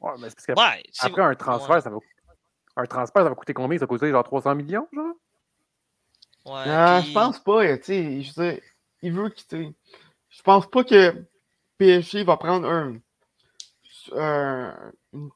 Ouais, 0.00 0.10
mais 0.18 0.28
c'est 0.28 0.34
parce 0.34 0.46
que 0.46 0.52
ouais, 0.52 0.82
après 0.98 1.22
un 1.22 1.34
transfert, 1.36 1.76
ouais. 1.76 1.80
ça 1.80 1.90
va 1.90 1.98
un 2.76 2.86
transfert, 2.86 3.22
ça 3.22 3.28
va 3.28 3.34
coûter 3.34 3.54
combien? 3.54 3.78
Ça 3.78 3.84
va 3.84 3.88
coûter 3.88 4.10
genre 4.10 4.24
300 4.24 4.56
millions, 4.56 4.88
genre? 4.92 5.14
Ouais. 6.46 6.64
Euh, 6.66 7.00
puis... 7.00 7.08
Je 7.08 7.14
pense 7.14 7.38
pas, 7.38 7.78
tu 7.78 7.84
sais. 7.84 8.22
Je 8.22 8.32
sais, 8.32 8.62
il 9.02 9.12
veut 9.12 9.28
quitter. 9.30 9.74
Je 10.30 10.42
pense 10.42 10.66
pas 10.70 10.84
que 10.84 11.24
PSG 11.78 12.24
va 12.24 12.36
prendre 12.36 12.68
un. 12.68 12.96
Euh, 14.12 14.72
une, 15.12 15.30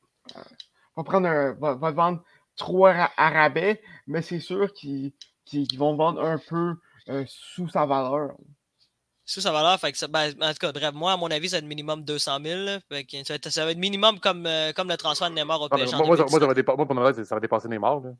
va 0.97 1.05
prendre 1.05 1.29
un. 1.29 1.53
Va, 1.55 1.75
va 1.75 1.91
vendre 1.91 2.23
trop 2.57 2.87
à, 2.87 3.11
à 3.17 3.31
rabais, 3.31 3.83
mais 4.07 4.23
c'est 4.23 4.41
sûr 4.41 4.73
qu'ils 4.73 5.13
qu 5.45 5.67
vont 5.77 5.97
vendre 5.97 6.23
un 6.23 6.39
peu 6.39 6.75
euh, 7.09 7.25
sous 7.29 7.69
sa 7.69 7.87
valeur. 7.87 8.33
Sous 9.25 9.41
sa 9.41 9.51
valeur, 9.51 9.79
fait 9.81 9.91
que 9.91 9.99
ça, 9.99 10.07
ben, 10.07 10.33
en 10.41 10.53
tout 10.53 10.59
cas, 10.61 10.71
bref, 10.71 10.95
moi, 10.95 11.13
à 11.13 11.17
mon 11.17 11.31
avis, 11.33 11.49
ça 11.49 11.57
va 11.57 11.59
être 11.59 11.65
minimum 11.67 12.05
200 12.05 12.39
000. 12.45 12.79
Fait 12.89 13.05
que 13.05 13.17
ça, 13.25 13.33
va 13.33 13.35
être, 13.35 13.51
ça 13.51 13.65
va 13.65 13.73
être 13.73 13.79
minimum 13.79 14.21
comme, 14.21 14.47
euh, 14.47 14.73
comme 14.73 14.89
le 14.89 14.97
transfert 14.97 15.29
de 15.31 15.35
Neymar 15.35 15.61
au 15.61 15.69
PSG. 15.69 15.95
Ah, 15.95 15.99
moi, 15.99 16.07
moi, 16.07 16.17
moi, 16.17 16.41
ça 16.41 16.47
va 16.47 16.55
dépa- 16.55 16.77
moi, 16.77 16.87
pour 16.87 16.95
moi, 16.95 17.13
ça 17.13 17.35
va 17.35 17.41
dépasser 17.41 17.69
Neymar. 17.69 18.01
Là. 18.01 18.11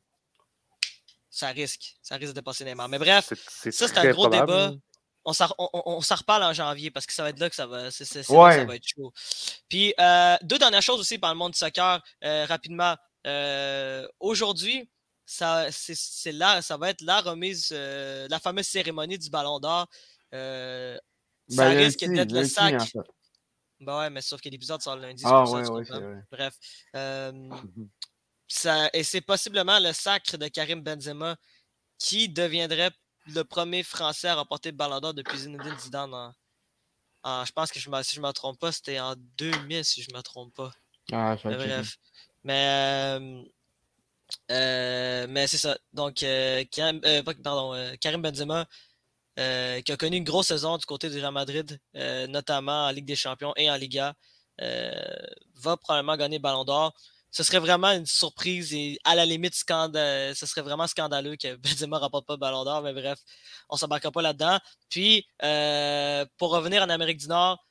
Ça 1.29 1.47
risque. 1.47 1.95
Ça 2.01 2.15
risque 2.15 2.33
de 2.33 2.39
dépasser 2.39 2.65
Neymar. 2.65 2.89
Mais 2.89 2.99
bref, 2.99 3.31
c'est, 3.47 3.71
ça, 3.71 3.87
c'est 3.87 3.97
un 3.99 4.11
gros 4.11 4.23
probable. 4.27 4.47
débat. 4.51 4.71
On 5.29 5.33
s'en, 5.33 5.47
on, 5.57 5.69
on 5.73 5.99
s'en 6.01 6.15
reparle 6.15 6.43
en 6.43 6.53
janvier 6.53 6.89
parce 6.89 7.05
que 7.05 7.11
ça 7.11 7.21
va 7.21 7.29
être 7.31 7.39
là 7.39 7.49
que 7.49 7.55
ça 7.55 7.67
va, 7.67 7.91
c'est, 7.91 8.05
c'est, 8.05 8.29
Ouais. 8.31 8.49
là 8.49 8.55
que 8.55 8.61
ça 8.61 8.65
va 8.65 8.75
être 8.77 8.87
chaud. 8.87 9.11
Puis, 9.67 9.93
euh, 9.99 10.37
deux 10.41 10.57
dernières 10.57 10.81
choses 10.81 11.01
aussi 11.01 11.17
par 11.19 11.33
le 11.33 11.37
monde 11.37 11.51
du 11.51 11.57
soccer, 11.57 12.01
euh, 12.23 12.45
rapidement. 12.45 12.95
Euh, 13.27 14.07
aujourd'hui, 14.21 14.89
ça, 15.25 15.69
c'est, 15.69 15.95
c'est 15.97 16.31
là, 16.31 16.61
ça 16.61 16.77
va 16.77 16.91
être 16.91 17.01
la 17.01 17.19
remise, 17.19 17.71
la 17.71 18.39
fameuse 18.39 18.67
cérémonie 18.67 19.17
du 19.19 19.29
Ballon 19.29 19.59
d'Or. 19.59 19.87
Ça 20.31 20.97
Ben, 21.49 21.77
risque 21.77 22.05
d'être 22.05 22.31
le 22.31 22.45
sac. 22.45 22.75
en 22.75 22.85
fait. 22.85 22.99
Ben 23.81 23.99
ouais, 23.99 24.09
mais 24.09 24.21
sauf 24.21 24.39
que 24.41 24.49
l'épisode 24.49 24.81
sort 24.81 24.95
lundi. 24.95 25.23
Ah, 25.25 25.43
ouais, 25.43 25.63
ça, 25.65 25.71
ouais, 25.73 25.83
vrai. 25.83 26.23
Bref. 26.31 26.55
Ça, 28.49 28.89
et 28.93 29.03
c'est 29.03 29.19
possiblement 29.19 29.77
le 29.79 29.91
sacre 29.91 30.37
de 30.37 30.47
Karim 30.47 30.81
Benzema 30.81 31.35
qui 31.99 32.29
deviendrait 32.29 32.91
le 33.27 33.43
premier 33.43 33.83
Français 33.83 34.27
à 34.29 34.35
remporter 34.35 34.71
le 34.71 34.77
Ballon 34.77 34.99
d'Or 34.99 35.13
depuis 35.13 35.37
Zinedine 35.39 35.77
Zidane. 35.77 36.13
En, 36.13 36.33
en- 37.23 37.45
je 37.45 37.51
pense 37.51 37.71
que 37.71 37.79
je 37.79 37.89
si 38.03 38.15
je 38.15 38.21
ne 38.21 38.27
me 38.27 38.31
trompe 38.31 38.59
pas, 38.59 38.71
c'était 38.71 38.99
en 38.99 39.15
2000, 39.37 39.83
si 39.85 40.01
je 40.01 40.11
ne 40.11 40.17
me 40.17 40.21
trompe 40.23 40.53
pas. 40.53 40.73
Ah, 41.11 41.35
vais 41.35 41.41
Mais 41.43 41.57
checker. 41.57 41.67
bref. 41.67 41.97
Mais, 42.43 42.67
euh, 43.19 43.43
euh, 44.51 45.27
mais 45.29 45.47
c'est 45.47 45.57
ça. 45.57 45.77
Donc, 45.93 46.23
euh, 46.23 46.63
Karim, 46.71 47.01
euh, 47.05 47.23
pardon, 47.23 47.73
Karim 47.99 48.21
Benzema, 48.21 48.65
qui 49.37 49.91
a 49.91 49.97
connu 49.97 50.17
une 50.17 50.23
grosse 50.23 50.47
saison 50.47 50.77
du 50.77 50.85
côté 50.85 51.09
du 51.09 51.19
Real 51.19 51.33
Madrid, 51.33 51.79
notamment 52.29 52.85
en 52.87 52.91
Ligue 52.91 53.05
des 53.05 53.15
Champions 53.15 53.53
et 53.55 53.69
en 53.69 53.75
Liga, 53.75 54.15
va 54.59 55.77
probablement 55.77 56.17
gagner 56.17 56.37
le 56.37 56.41
Ballon 56.41 56.63
d'Or. 56.65 56.93
Ce 57.31 57.43
serait 57.43 57.59
vraiment 57.59 57.91
une 57.91 58.05
surprise 58.05 58.73
et 58.73 58.97
à 59.03 59.13
la 59.15 59.25
limite, 59.25 59.53
scanda- 59.53 60.33
ce 60.33 60.45
serait 60.45 60.61
vraiment 60.61 60.87
scandaleux 60.87 61.35
que 61.35 61.55
Benzema 61.85 61.97
ne 61.97 62.01
remporte 62.01 62.25
pas 62.25 62.33
le 62.33 62.39
Ballon 62.39 62.63
d'Or, 62.63 62.81
mais 62.81 62.93
bref, 62.93 63.19
on 63.69 63.75
ne 63.75 63.79
s'embarquera 63.79 64.11
pas 64.11 64.21
là-dedans. 64.21 64.59
Puis, 64.89 65.25
euh, 65.43 66.25
pour 66.37 66.51
revenir 66.51 66.81
en 66.83 66.89
Amérique 66.89 67.17
du 67.19 67.27
Nord, 67.27 67.63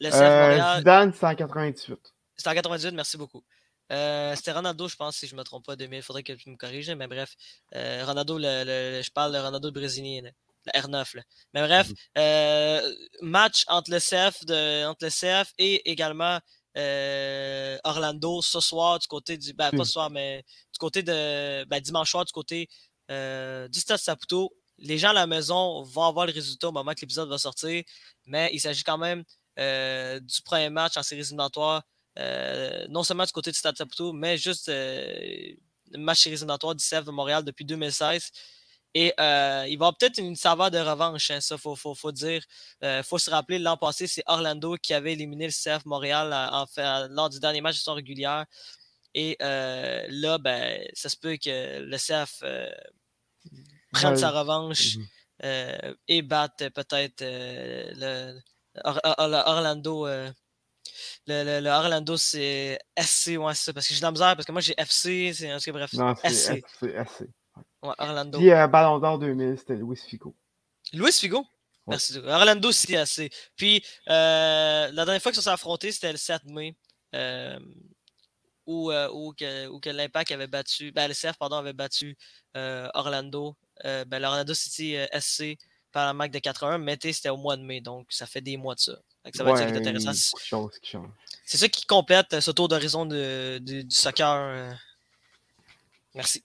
le 0.00 0.10
CF 0.10 0.16
Euh, 0.20 0.40
Montréal. 0.48 0.78
Zidane, 0.78 1.14
198. 1.14 1.98
C'était 2.36 2.50
en 2.50 2.54
98, 2.54 2.92
merci 2.92 3.16
beaucoup. 3.16 3.44
Euh, 3.92 4.34
c'était 4.34 4.52
Ronaldo, 4.52 4.88
je 4.88 4.96
pense, 4.96 5.16
si 5.16 5.26
je 5.28 5.34
ne 5.34 5.38
me 5.38 5.44
trompe 5.44 5.64
pas, 5.66 5.76
2000. 5.76 5.98
Il 5.98 6.02
faudrait 6.02 6.22
que 6.24 6.32
tu 6.32 6.50
me 6.50 6.56
corriges, 6.56 6.90
mais 6.90 7.06
bref. 7.06 7.34
Euh, 7.74 8.02
Ronaldo, 8.04 8.38
le, 8.38 8.64
le- 8.64 9.02
je 9.02 9.10
parle 9.12 9.32
de 9.32 9.38
Ronaldo 9.38 9.70
brésilien, 9.70 10.22
là, 10.22 10.30
le 10.66 10.80
R9. 10.80 11.16
là. 11.16 11.22
Mais 11.52 11.62
bref, 11.62 11.88
euh, 12.18 12.94
match 13.20 13.64
entre 13.68 13.90
le 13.92 13.98
CF, 14.00 14.44
de, 14.46 14.86
entre 14.86 15.04
le 15.04 15.10
CF 15.10 15.52
et 15.58 15.88
également 15.90 16.40
euh, 16.76 17.78
Orlando 17.84 18.42
ce 18.42 18.60
soir 18.60 18.98
du 18.98 19.06
côté 19.06 19.36
du. 19.38 19.52
Ben, 19.52 19.70
pas 19.70 19.76
Mm. 19.78 19.84
ce 19.84 19.92
soir, 19.92 20.10
mais 20.10 20.44
du 20.72 20.78
côté 20.78 21.02
de. 21.02 21.64
Ben, 21.64 21.80
dimanche 21.80 22.10
soir 22.10 22.24
du 22.24 22.32
côté 22.32 22.68
euh, 23.10 23.68
du 23.68 23.80
Stade 23.80 23.98
Saputo. 23.98 24.52
Les 24.78 24.98
gens 24.98 25.10
à 25.10 25.12
la 25.12 25.26
maison 25.26 25.82
vont 25.84 26.02
avoir 26.04 26.26
le 26.26 26.32
résultat 26.32 26.68
au 26.68 26.72
moment 26.72 26.92
que 26.94 27.00
l'épisode 27.02 27.28
va 27.28 27.38
sortir, 27.38 27.82
mais 28.26 28.50
il 28.52 28.60
s'agit 28.60 28.82
quand 28.82 28.98
même 28.98 29.22
euh, 29.58 30.18
du 30.20 30.42
premier 30.42 30.68
match 30.70 30.96
en 30.96 31.02
séries 31.04 31.20
éliminatoires 31.20 31.82
euh, 32.18 32.84
non 32.88 33.04
seulement 33.04 33.24
du 33.24 33.30
côté 33.32 33.52
du 33.52 33.58
Stade 33.58 33.76
Saputo, 33.76 34.12
mais 34.12 34.36
juste 34.36 34.68
le 34.68 35.56
match 35.98 36.22
séries 36.22 36.34
éliminatoires 36.34 36.74
du 36.74 36.82
CF 36.84 37.04
de 37.04 37.10
Montréal 37.12 37.44
depuis 37.44 37.64
2016. 37.64 38.30
Et 38.96 39.12
euh, 39.18 39.66
il 39.68 39.76
va 39.76 39.92
peut-être 39.92 40.18
une 40.18 40.36
saveur 40.36 40.70
de 40.70 40.78
revanche, 40.78 41.30
hein, 41.32 41.40
ça, 41.40 41.58
faut, 41.58 41.74
faut, 41.74 41.94
faut 41.96 42.12
dire. 42.12 42.42
Il 42.82 43.02
faut 43.02 43.18
se 43.18 43.28
rappeler, 43.28 43.58
l'an 43.58 43.76
passé, 43.76 44.06
c'est 44.06 44.22
Orlando 44.26 44.76
qui 44.76 44.94
avait 44.94 45.14
éliminé 45.14 45.46
le 45.46 45.52
CF 45.52 45.84
Montréal 45.84 46.32
en, 46.32 46.62
en 46.62 46.66
fait, 46.66 47.08
lors 47.10 47.28
du 47.28 47.40
dernier 47.40 47.60
match 47.60 47.74
de 47.74 47.78
saison 47.80 47.94
régulière. 47.94 48.44
Et 49.14 49.36
euh, 49.42 50.06
là, 50.10 50.38
ben, 50.38 50.80
ça 50.94 51.08
se 51.08 51.16
peut 51.16 51.36
que 51.36 51.80
le 51.80 51.96
CF 51.98 52.40
euh, 52.44 52.70
prenne 53.92 54.12
Ouais. 54.14 54.18
sa 54.18 54.30
revanche 54.30 54.96
Mhm. 54.96 55.06
euh, 55.44 55.94
et 56.08 56.22
batte 56.22 56.68
peut-être 56.74 57.22
euh, 57.22 57.92
le, 57.96 58.40
Or- 58.84 59.00
Or- 59.04 59.14
Or- 59.18 59.46
Orlando. 59.56 60.06
euh, 60.06 60.30
le, 61.26 61.44
le- 61.44 61.60
le 61.60 61.70
Orlando, 61.70 62.16
c'est 62.16 62.78
SC, 62.96 63.36
ouais, 63.38 63.54
c'est 63.54 63.64
ça. 63.64 63.72
Parce 63.72 63.88
que 63.88 63.94
j'ai 63.94 64.00
de 64.00 64.04
la 64.04 64.10
misère, 64.12 64.34
parce 64.36 64.46
que 64.46 64.52
moi 64.52 64.60
j'ai 64.60 64.74
FC, 64.76 65.32
c'est 65.32 65.52
en 65.52 65.58
tout 65.58 65.64
cas, 65.64 65.72
bref. 65.72 65.92
Non, 65.94 66.14
c'est 66.22 66.28
SC. 66.30 66.62
c'est 66.80 66.96
assez. 66.96 67.28
Ouais, 67.84 67.94
Orlando. 67.98 68.38
Puis 68.38 68.50
euh, 68.50 68.66
Ballon 68.66 68.98
d'Or 68.98 69.18
2000, 69.18 69.56
c'était 69.58 69.76
Luis 69.76 69.96
Figo. 69.96 70.34
Luis 70.94 71.12
Figo? 71.12 71.44
Merci. 71.86 72.18
Orlando, 72.18 72.72
c'est 72.72 72.96
assez. 72.96 73.28
Puis, 73.56 73.84
euh, 74.08 74.90
la 74.90 75.04
dernière 75.04 75.20
fois 75.20 75.32
qu'ils 75.32 75.36
se 75.36 75.42
sont 75.42 75.50
affrontés, 75.50 75.92
c'était 75.92 76.12
le 76.12 76.16
7 76.18 76.44
mai. 76.46 76.74
euh, 77.14 77.58
où, 78.66 78.90
euh, 78.90 79.10
où 79.12 79.34
que, 79.34 79.68
où 79.68 79.78
que 79.78 79.90
l'Impact 79.90 80.32
avait 80.32 80.46
battu, 80.46 80.90
ben, 80.92 81.06
le 81.06 81.12
CF, 81.12 81.36
pardon, 81.38 81.56
avait 81.56 81.74
battu 81.74 82.16
Orlando. 82.54 83.54
Ben, 83.84 84.18
l'Orlando 84.18 84.54
City 84.54 84.96
SC 85.12 85.58
par 85.92 86.06
la 86.06 86.14
marque 86.14 86.30
de 86.30 86.38
4-1, 86.38 86.78
mais 86.78 86.96
c'était 87.00 87.28
au 87.28 87.36
mois 87.36 87.58
de 87.58 87.62
mai, 87.62 87.82
donc 87.82 88.06
ça 88.08 88.24
fait 88.24 88.40
des 88.40 88.56
mois 88.56 88.74
de 88.74 88.80
ça. 88.80 88.98
Ça 89.34 89.44
va 89.44 89.50
être 89.50 89.58
ça 89.58 89.66
qui 89.66 89.72
est 89.74 89.78
intéressant. 89.78 90.12
C'est 91.44 91.58
ça 91.58 91.68
qui 91.68 91.84
complète 91.84 92.40
ce 92.40 92.50
tour 92.50 92.68
d'horizon 92.68 93.04
du 93.04 93.86
soccer. 93.90 94.74
Merci. 96.14 96.42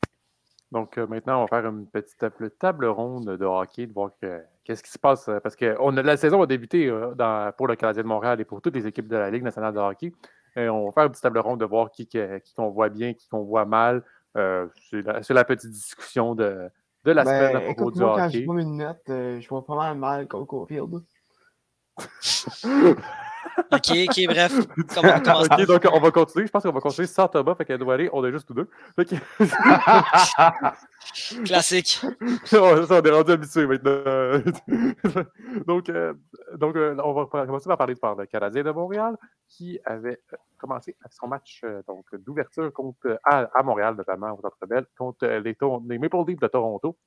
Donc 0.71 0.97
euh, 0.97 1.07
maintenant, 1.07 1.39
on 1.39 1.45
va 1.45 1.47
faire 1.61 1.65
une 1.69 1.87
petite 1.87 2.17
table, 2.17 2.51
table 2.51 2.85
ronde 2.85 3.25
de 3.37 3.45
hockey, 3.45 3.87
de 3.87 3.93
voir 3.93 4.11
que- 4.21 4.41
qu'est-ce 4.63 4.83
qui 4.83 4.91
se 4.91 4.99
passe. 4.99 5.27
euh, 5.27 5.39
Parce 5.39 5.55
que 5.55 5.75
on 5.79 5.95
a, 5.97 6.03
la 6.03 6.15
saison 6.17 6.37
va 6.39 6.45
débuter 6.45 6.87
euh, 6.87 7.13
dans- 7.15 7.51
pour 7.57 7.67
le 7.67 7.75
Canadien 7.75 8.03
de 8.03 8.07
Montréal 8.07 8.39
et 8.39 8.45
pour 8.45 8.61
toutes 8.61 8.75
les 8.75 8.85
équipes 8.85 9.07
de 9.07 9.17
la 9.17 9.31
Ligue 9.31 9.43
nationale 9.43 9.73
de 9.73 9.79
hockey. 9.79 10.11
Et 10.55 10.69
on 10.69 10.85
va 10.85 10.91
faire 10.91 11.03
une 11.03 11.09
petite 11.09 11.23
table 11.23 11.39
ronde 11.39 11.59
de 11.59 11.65
voir 11.65 11.89
qui, 11.91 12.07
qu'on 12.55 12.69
voit 12.69 12.89
bien, 12.89 13.13
qui 13.13 13.27
qu'on 13.29 13.43
voit 13.43 13.65
mal. 13.65 14.03
Euh, 14.37 14.67
c'est, 14.91 15.01
la, 15.33 15.43
petite 15.43 15.71
discussion 15.71 16.35
de, 16.35 16.69
de 17.03 17.11
la 17.11 17.23
semaine 17.25 17.55
à 17.55 17.59
Ben, 17.59 17.73
propos 17.73 17.91
du 17.91 17.99
moi, 17.99 18.15
quand 18.17 18.25
hockey. 18.27 18.39
je 18.41 18.45
vois 18.45 18.55
mes 18.55 18.63
lunettes, 18.63 19.09
euh, 19.09 19.39
je 19.39 19.49
vois 19.49 19.65
pas 19.65 19.75
mal 19.75 19.97
mal 19.97 20.27
Cole. 20.27 20.45
ok, 23.71 23.91
ok, 24.09 24.25
bref. 24.27 24.53
Ok, 25.49 25.65
donc 25.65 25.87
on 25.91 25.99
va 25.99 26.11
continuer. 26.11 26.47
Je 26.47 26.51
pense 26.51 26.63
qu'on 26.63 26.71
va 26.71 26.79
continuer 26.79 27.07
sans 27.07 27.27
Thomas, 27.27 27.55
fait 27.55 27.65
qu'elle 27.65 27.79
doit 27.79 27.93
aller. 27.93 28.09
On 28.11 28.25
est 28.25 28.31
juste 28.31 28.47
tous 28.47 28.53
deux. 28.53 28.69
Classique. 31.45 32.01
on, 32.53 32.57
on 32.57 33.03
est 33.03 33.09
rendu 33.09 33.31
habitué 33.31 33.65
maintenant. 33.65 34.41
donc, 35.65 35.89
euh, 35.89 36.13
donc 36.55 36.75
euh, 36.75 36.95
on 37.03 37.13
va 37.13 37.25
commencer 37.25 37.67
par 37.67 37.77
parler 37.77 37.95
par 37.95 38.15
le 38.15 38.25
Canadien 38.25 38.63
de 38.63 38.71
Montréal 38.71 39.17
qui 39.47 39.79
avait 39.85 40.21
commencé 40.57 40.95
son 41.11 41.27
match 41.27 41.61
euh, 41.63 41.81
donc 41.87 42.05
d'ouverture 42.13 42.71
contre 42.73 43.19
à, 43.23 43.49
à, 43.53 43.63
Montréal, 43.63 43.95
notamment 43.95 44.33
au 44.33 44.41
Centre 44.41 44.65
Bell, 44.67 44.85
contre 44.97 45.25
les, 45.25 45.55
les 45.87 45.97
Maple 45.97 46.17
Leafs 46.27 46.39
de 46.39 46.47
Toronto. 46.47 46.97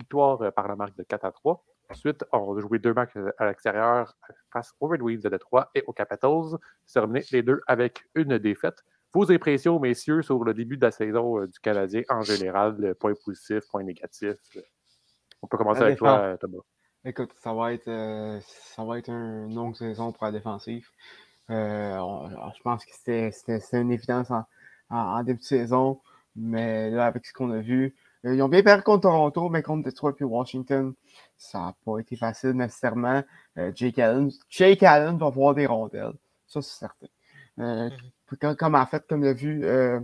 Victoire 0.00 0.52
par 0.54 0.68
la 0.68 0.74
marque 0.74 0.96
de 0.96 1.04
4 1.04 1.26
à 1.26 1.32
3. 1.32 1.62
Ensuite, 1.92 2.24
on 2.32 2.56
a 2.56 2.60
joué 2.60 2.78
deux 2.78 2.94
matchs 2.94 3.16
à 3.36 3.46
l'extérieur 3.46 4.16
face 4.50 4.74
aux 4.80 4.88
Red 4.88 5.02
Wings 5.02 5.20
de 5.20 5.28
Detroit 5.28 5.70
et 5.74 5.84
aux 5.86 5.92
Capitals. 5.92 6.58
C'est 6.86 7.00
terminé 7.00 7.22
les 7.32 7.42
deux 7.42 7.60
avec 7.66 8.06
une 8.14 8.38
défaite. 8.38 8.82
Vos 9.12 9.30
impressions, 9.30 9.78
messieurs, 9.78 10.22
sur 10.22 10.42
le 10.42 10.54
début 10.54 10.78
de 10.78 10.86
la 10.86 10.90
saison 10.90 11.38
euh, 11.38 11.46
du 11.46 11.58
Canadien 11.58 12.00
en 12.08 12.22
général, 12.22 12.94
point 12.94 13.12
positif, 13.22 13.60
point 13.70 13.82
négatif. 13.82 14.36
On 15.42 15.46
peut 15.46 15.58
commencer 15.58 15.82
avec 15.82 15.98
toi, 15.98 16.18
euh, 16.18 16.36
Thomas. 16.38 16.62
Écoute, 17.04 17.30
ça 17.34 17.52
va 17.52 17.74
être, 17.74 17.88
euh, 17.88 18.40
ça 18.40 18.84
va 18.84 18.98
être 18.98 19.10
une 19.10 19.54
longue 19.54 19.76
saison 19.76 20.12
pour 20.12 20.24
la 20.24 20.32
défensive. 20.32 20.88
je 21.50 22.62
pense 22.62 22.86
que 22.86 22.92
c'était 22.94 23.30
une 23.72 23.92
évidence 23.92 24.32
en, 24.88 25.22
début 25.24 25.40
de 25.40 25.44
saison, 25.44 26.00
mais 26.36 26.90
là, 26.90 27.04
avec 27.04 27.26
ce 27.26 27.34
qu'on 27.34 27.50
a 27.50 27.60
vu, 27.60 27.94
ils 28.24 28.40
ont 28.42 28.48
bien 28.48 28.62
perdu 28.62 28.82
contre 28.82 29.02
Toronto, 29.02 29.48
mais 29.48 29.62
contre 29.62 29.84
Detroit 29.84 30.14
et 30.20 30.24
Washington, 30.24 30.94
ça 31.36 31.58
n'a 31.58 31.74
pas 31.84 31.98
été 31.98 32.16
facile 32.16 32.50
nécessairement. 32.50 33.22
Jake 33.74 33.98
Allen, 33.98 34.30
Jake 34.48 34.82
Allen 34.82 35.18
va 35.18 35.28
voir 35.28 35.54
des 35.54 35.66
rondelles, 35.66 36.14
ça 36.46 36.62
c'est 36.62 36.78
certain. 36.78 37.06
Mm-hmm 37.58 37.90
comme 38.58 38.74
en 38.74 38.86
fait, 38.86 39.04
comme 39.08 39.22
l'a 39.22 39.32
vu, 39.32 39.64
euh, 39.64 40.00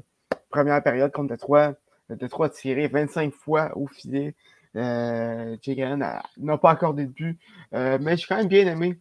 première 0.50 0.83
période 0.83 1.12
contre 1.12 1.31
Detroit, 1.31 1.74
Detroit 2.11 2.46
a 2.46 2.50
tiré 2.50 2.88
25 2.88 3.33
fois 3.33 3.76
au 3.76 3.87
filet. 3.87 4.35
Euh, 4.76 5.57
n'a 5.96 6.59
pas 6.59 6.70
accordé 6.70 7.07
de 7.07 7.11
but. 7.11 7.38
Euh, 7.74 7.98
mais 8.00 8.16
j'ai 8.16 8.26
quand 8.26 8.37
même 8.37 8.48
bien 8.48 8.66
aimé 8.66 8.98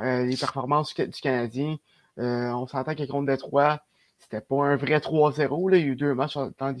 euh, 0.00 0.24
les 0.24 0.36
performances 0.36 0.94
du, 0.94 1.10
Canadien. 1.22 1.76
on 2.16 2.66
s'entend 2.66 2.94
que 2.94 3.04
contre 3.04 3.30
Detroit, 3.30 3.80
c'était 4.18 4.40
pas 4.40 4.64
un 4.64 4.76
vrai 4.76 4.98
3-0. 4.98 5.74
Il 5.74 5.80
y 5.80 5.82
a 5.82 5.86
eu 5.86 5.96
deux 5.96 6.14
matchs 6.14 6.36
dans, 6.58 6.76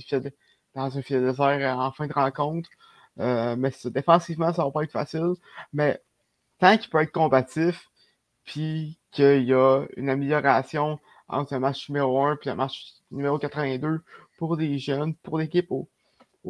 dans 0.74 0.96
un 0.96 1.02
filet 1.02 1.20
désert 1.20 1.78
en 1.78 1.92
fin 1.92 2.06
de 2.06 2.12
rencontre. 2.12 2.68
mais 3.16 3.72
défensivement, 3.86 4.52
ça 4.52 4.64
va 4.64 4.70
pas 4.70 4.84
être 4.84 4.92
facile. 4.92 5.34
Mais 5.72 6.00
tant 6.58 6.76
qu'il 6.78 6.90
peut 6.90 7.02
être 7.02 7.12
combatif, 7.12 7.90
puis 8.44 8.98
qu'il 9.10 9.44
y 9.44 9.54
a 9.54 9.84
une 9.96 10.08
amélioration 10.08 10.98
entre 11.28 11.54
le 11.54 11.60
match 11.60 11.88
numéro 11.88 12.22
1 12.22 12.34
et 12.34 12.48
le 12.48 12.54
match 12.54 12.94
numéro 13.10 13.38
82 13.38 14.02
pour 14.38 14.56
des 14.56 14.78
jeunes, 14.78 15.14
pour 15.16 15.38
l'équipe 15.38 15.70
au, 15.70 15.88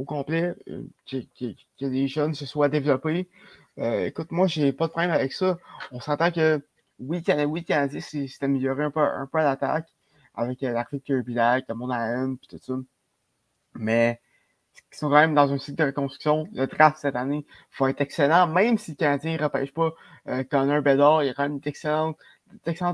complet, 0.04 0.54
euh, 0.68 0.82
que, 1.10 1.54
les 1.80 2.08
jeunes 2.08 2.34
se 2.34 2.46
soient 2.46 2.68
développés. 2.68 3.28
Euh, 3.78 4.06
écoute, 4.06 4.30
moi, 4.30 4.46
j'ai 4.46 4.72
pas 4.72 4.86
de 4.86 4.92
problème 4.92 5.10
avec 5.10 5.32
ça. 5.32 5.58
On 5.92 6.00
s'entend 6.00 6.30
que 6.30 6.62
oui, 6.98 7.22
oui 7.46 7.64
Canadien 7.64 8.00
s'est 8.00 8.28
amélioré 8.40 8.84
un 8.84 8.90
peu, 8.90 9.00
un 9.00 9.26
peu 9.26 9.38
à 9.38 9.44
l'attaque 9.44 9.88
avec 10.34 10.62
euh, 10.62 10.72
l'arrivée 10.72 10.98
de 11.00 11.04
Kirby 11.04 11.34
Lack, 11.34 11.68
de 11.68 11.74
Monahan, 11.74 12.36
puis 12.36 12.46
tout 12.48 12.58
ça. 12.58 12.74
Mais 13.74 14.20
ils 14.92 14.96
sont 14.96 15.08
quand 15.08 15.16
même 15.16 15.34
dans 15.34 15.52
un 15.52 15.58
cycle 15.58 15.78
de 15.78 15.84
reconstruction. 15.84 16.48
Le 16.52 16.66
draft 16.66 16.98
cette 16.98 17.16
année 17.16 17.46
faut 17.70 17.86
être 17.86 18.00
excellent, 18.00 18.46
même 18.46 18.78
si 18.78 18.96
le 18.98 19.06
ne 19.36 19.42
repêche 19.42 19.72
pas 19.72 19.92
euh, 20.28 20.44
Connor 20.44 20.82
Bedard, 20.82 21.22
il 21.22 21.26
y 21.26 21.30
a 21.30 21.34
quand 21.34 21.44
même 21.44 21.60
d'excellentes 21.60 22.18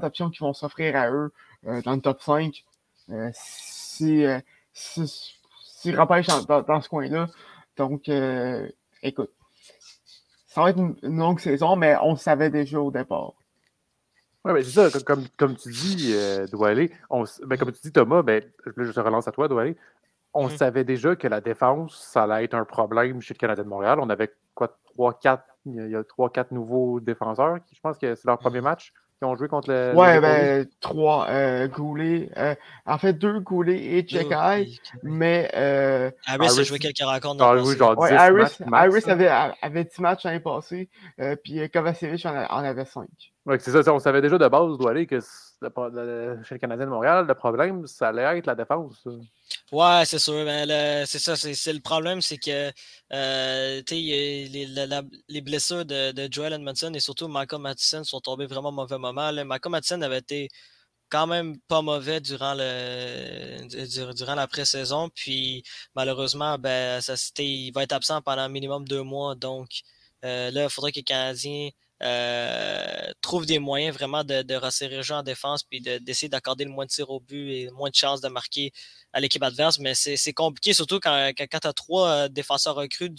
options 0.04 0.30
qui 0.30 0.40
vont 0.40 0.52
s'offrir 0.52 0.96
à 0.96 1.10
eux 1.10 1.32
euh, 1.66 1.82
dans 1.82 1.94
le 1.94 2.00
top 2.00 2.20
5 2.22 2.64
euh, 3.10 3.14
euh, 3.14 3.30
si, 3.32 4.24
si 4.72 5.94
repêche 5.94 6.26
dans, 6.26 6.62
dans, 6.62 6.80
ce 6.80 6.88
coin-là. 6.88 7.28
Donc, 7.76 8.10
écoute, 9.02 9.30
ça 10.48 10.62
va 10.62 10.70
être 10.70 10.78
une, 10.78 10.96
longue 11.02 11.40
saison, 11.40 11.76
mais 11.76 11.96
on 12.02 12.12
le 12.12 12.18
savait 12.18 12.50
déjà 12.50 12.80
au 12.80 12.90
départ. 12.90 13.32
Oui, 14.44 14.52
mais 14.52 14.62
c'est 14.62 14.90
ça, 14.90 15.00
comme, 15.00 15.26
comme 15.36 15.56
tu 15.56 15.70
dis, 15.70 16.14
Doualé, 16.50 16.92
ben, 17.10 17.56
comme 17.56 17.72
tu 17.72 17.80
dis, 17.82 17.92
Thomas, 17.92 18.22
ben, 18.22 18.44
je 18.76 18.92
te 18.92 19.00
relance 19.00 19.26
à 19.26 19.32
toi, 19.32 19.48
Doualé. 19.48 19.76
On 20.38 20.48
mm-hmm. 20.48 20.56
savait 20.56 20.84
déjà 20.84 21.16
que 21.16 21.26
la 21.28 21.40
défense, 21.40 21.96
ça 22.12 22.24
allait 22.24 22.44
être 22.44 22.54
un 22.54 22.64
problème 22.64 23.20
chez 23.20 23.34
le 23.34 23.38
Canadien 23.38 23.64
de 23.64 23.68
Montréal. 23.68 23.98
On 24.00 24.10
avait 24.10 24.30
quoi, 24.54 24.76
3-4, 24.98 25.40
il 25.66 25.90
y 25.90 25.96
a 25.96 26.02
3-4 26.02 26.46
nouveaux 26.50 27.00
défenseurs, 27.00 27.56
qui, 27.64 27.74
je 27.74 27.80
pense 27.80 27.98
que 27.98 28.14
c'est 28.14 28.26
leur 28.26 28.38
premier 28.38 28.60
mm-hmm. 28.60 28.62
match 28.62 28.92
qui 29.18 29.24
ont 29.24 29.34
joué 29.34 29.48
contre 29.48 29.70
le. 29.70 29.94
Ouais, 29.94 30.20
ben, 30.20 30.66
trois. 30.80 31.26
Euh, 31.30 31.68
Goulet. 31.68 32.28
Euh, 32.36 32.54
en 32.84 32.98
fait, 32.98 33.14
deux 33.14 33.40
Goulet 33.40 33.82
et 33.82 34.06
Chekai. 34.06 34.78
Mais. 35.02 35.50
Euh, 35.54 36.10
Harris 36.26 36.60
a 36.60 36.62
joué 36.62 36.78
quelques 36.78 36.98
rencontres 37.00 37.36
dans 37.36 37.54
le 37.54 37.64
genre 37.64 37.98
ouais, 37.98 38.12
Harris, 38.12 38.58
Harris 38.70 39.04
avait, 39.06 39.30
avait 39.62 39.84
10 39.84 40.00
matchs 40.00 40.24
l'année 40.24 40.40
passée. 40.40 40.90
Euh, 41.20 41.34
puis 41.42 41.68
Kovacevic 41.70 42.26
en, 42.26 42.34
en 42.34 42.64
avait 42.64 42.84
5. 42.84 43.06
Ouais, 43.46 43.58
c'est 43.58 43.70
ça, 43.70 43.92
On 43.92 43.98
savait 43.98 44.20
déjà 44.20 44.38
de 44.38 44.48
base, 44.48 44.76
doit 44.76 44.90
aller, 44.90 45.06
que 45.06 45.20
chez 45.20 45.24
le 45.62 46.58
Canadien 46.58 46.86
de 46.86 46.90
Montréal, 46.90 47.26
le 47.26 47.34
problème, 47.34 47.86
ça 47.86 48.08
allait 48.08 48.38
être 48.38 48.46
la 48.46 48.54
défense. 48.54 49.06
Ouais, 49.72 50.04
c'est 50.06 50.20
sûr. 50.20 50.44
Ben, 50.44 51.04
c'est 51.06 51.18
ça. 51.18 51.34
C'est 51.36 51.72
le 51.72 51.80
problème, 51.80 52.20
c'est 52.20 52.38
que 52.38 52.72
euh, 53.12 53.82
les, 53.90 54.48
les, 55.28 55.40
blessures 55.40 55.84
de, 55.84 56.12
de, 56.12 56.28
Joel 56.30 56.52
Edmondson 56.52 56.92
et 56.94 57.00
surtout 57.00 57.26
Michael 57.26 57.60
Matheson 57.62 58.04
sont 58.04 58.20
tombés 58.20 58.46
vraiment 58.46 58.68
au 58.68 58.72
mauvais 58.72 58.98
moment. 58.98 59.30
Là. 59.32 59.44
Matheson 59.44 60.00
avait 60.02 60.18
été 60.18 60.48
quand 61.08 61.26
même 61.26 61.58
pas 61.68 61.82
mauvais 61.82 62.20
durant 62.20 62.54
le 62.54 64.14
durant 64.14 64.34
la 64.36 64.46
pré-saison. 64.46 65.08
Puis 65.14 65.62
malheureusement, 65.94 66.58
ben, 66.58 67.00
ça, 67.00 67.14
il 67.38 67.72
va 67.72 67.82
être 67.82 67.92
absent 67.92 68.22
pendant 68.22 68.48
minimum 68.48 68.86
deux 68.86 69.02
mois. 69.02 69.34
Donc 69.34 69.68
euh, 70.24 70.50
là, 70.52 70.64
il 70.64 70.70
faudrait 70.70 70.92
que 70.92 70.98
les 70.98 71.04
Canadiens 71.04 71.70
euh, 72.02 73.10
trouve 73.22 73.46
des 73.46 73.58
moyens 73.58 73.94
vraiment 73.96 74.22
de, 74.22 74.42
de 74.42 74.54
resserrer 74.54 74.96
le 74.96 75.02
jeu 75.02 75.14
en 75.14 75.22
défense 75.22 75.62
puis 75.62 75.80
d'essayer 75.80 76.28
d'accorder 76.28 76.64
le 76.64 76.70
moins 76.70 76.84
de 76.84 76.90
tirs 76.90 77.10
au 77.10 77.20
but 77.20 77.50
et 77.50 77.64
le 77.66 77.72
moins 77.72 77.88
de 77.88 77.94
chances 77.94 78.20
de 78.20 78.28
marquer 78.28 78.72
à 79.12 79.20
l'équipe 79.20 79.42
adverse. 79.42 79.78
Mais 79.78 79.94
c'est 79.94 80.32
compliqué, 80.32 80.74
surtout 80.74 81.00
quand, 81.00 81.30
quand, 81.36 81.58
tu 81.60 81.66
as 81.68 81.72
trois 81.72 82.08
euh, 82.08 82.28
défenseurs 82.28 82.74
recrues, 82.74 83.10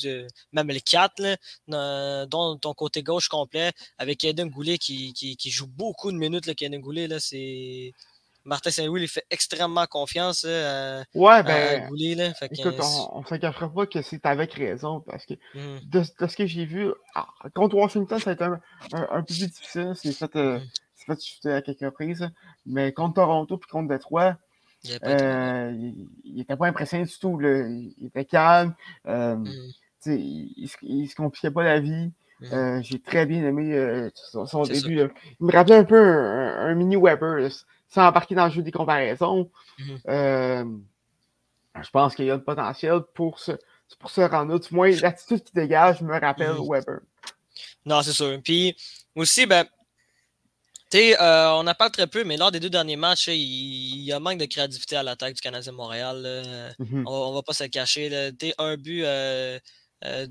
même 0.52 0.68
les 0.70 0.82
quatre, 0.82 1.22
là, 1.68 2.26
dont 2.28 2.58
ton 2.58 2.74
côté 2.74 3.02
gauche 3.04 3.30
complet, 3.30 3.72
avec 3.98 4.24
Eden 4.24 4.50
Goulet 4.50 4.78
qui, 4.78 5.38
joue 5.46 5.68
beaucoup 5.68 6.12
de 6.12 6.18
minutes. 6.18 6.46
Là, 6.46 6.54
Eden 6.60 6.82
Goulet, 6.82 7.08
c'est 7.20 7.94
Martin 8.48 8.72
Saint-Louis 8.72 9.02
lui 9.02 9.08
fait 9.10 9.26
extrêmement 9.30 9.86
confiance 9.86 10.46
à, 10.46 11.04
ouais, 11.14 11.44
ben, 11.44 11.88
Goulet. 11.90 12.16
Là. 12.16 12.34
écoute, 12.50 12.80
on 13.12 13.20
ne 13.20 13.26
s'inquiétera 13.26 13.70
pas 13.70 13.86
que 13.86 14.02
c'est 14.02 14.26
avec 14.26 14.54
raison 14.54 15.02
parce 15.02 15.26
que 15.26 15.34
mmh. 15.54 15.80
de, 15.84 16.04
ce 16.04 16.36
que 16.36 16.46
j'ai 16.46 16.66
vu, 16.66 16.90
ah, 17.14 17.28
contre 17.54 17.76
Washington, 17.76 18.20
ça 18.20 18.32
a 18.32 18.34
été 18.34 18.46
un, 18.46 18.60
peu 18.92 19.24
plus 19.26 19.40
difficile. 19.40 19.92
C'est 19.96 20.14
fait, 20.14 20.34
euh, 20.38 20.60
mmh. 21.08 21.16
fait 21.44 21.54
à 21.54 21.62
quelques 21.62 21.82
reprises. 21.82 22.30
Mais 22.66 22.94
contre 22.94 23.16
Toronto 23.16 23.58
puis 23.58 23.70
contre 23.70 23.90
Detroit, 23.90 24.38
il 24.86 26.08
n'était 26.24 26.56
pas, 26.56 26.68
impressionné 26.68 27.04
du 27.04 27.20
tout. 27.20 27.38
Il 27.42 28.08
était 28.08 28.26
calme. 28.26 28.74
Euh, 29.08 29.36
mmh. 29.36 29.52
Il 30.06 30.70
ne 30.84 31.06
se 31.06 31.16
compliquait 31.16 31.52
pas 31.52 31.64
la 31.64 31.82
vie. 31.82 32.12
Euh, 32.54 32.80
j'ai 32.84 33.00
très 33.00 33.26
bien 33.26 33.44
aimé 33.44 33.74
euh, 33.74 34.10
son, 34.14 34.64
début. 34.64 35.10
Il 35.40 35.46
me 35.46 35.52
rappelait 35.52 35.78
un 35.78 35.84
peu 35.84 35.98
un, 35.98 36.76
mini 36.76 36.96
Weber 36.96 37.50
sans 37.90 38.08
embarquer 38.08 38.36
dans 38.36 38.46
le 38.46 38.52
jeu 38.52 38.62
des 38.62 38.72
comparaisons. 38.72 39.50
Mm-hmm. 39.80 40.00
Euh, 40.10 40.66
je 41.82 41.90
pense 41.90 42.16
qu'il 42.16 42.26
y 42.26 42.32
a 42.32 42.38
du 42.38 42.44
potentiel 42.44 43.02
pour 43.14 43.40
se, 43.40 43.52
pour 44.00 44.10
se 44.10 44.22
rendre 44.22 44.60
Du 44.60 44.74
moins, 44.74 44.90
l'attitude 44.92 45.44
qui 45.44 45.54
dégage 45.54 46.02
me 46.02 46.20
rappelle 46.20 46.52
mm-hmm. 46.52 46.74
Weber. 46.74 47.00
Non, 47.86 48.02
c'est 48.02 48.14
sûr. 48.14 48.40
Puis 48.44 48.76
aussi, 49.16 49.46
ben, 49.46 49.66
tu 50.90 50.98
sais, 50.98 51.22
euh, 51.22 51.52
on 51.54 51.68
en 51.68 51.74
parle 51.74 51.92
très 51.92 52.08
peu, 52.08 52.24
mais 52.24 52.38
lors 52.38 52.52
des 52.52 52.60
deux 52.60 52.70
derniers 52.70 52.96
matchs, 52.96 53.28
il, 53.28 54.04
y 54.04 54.12
a 54.12 54.18
un 54.18 54.20
manque 54.20 54.40
de 54.40 54.46
créativité 54.46 54.96
à 54.96 55.04
l'attaque 55.04 55.36
du 55.36 55.42
Canadien 55.42 55.72
Montréal. 55.72 56.76
Mm-hmm. 56.80 57.04
on, 57.06 57.30
ne 57.32 57.36
va 57.36 57.42
pas 57.44 57.54
se 57.54 57.66
cacher. 57.66 58.32
Tu 58.40 58.54
un 58.58 58.76
but 58.78 59.04
euh, 60.06 60.28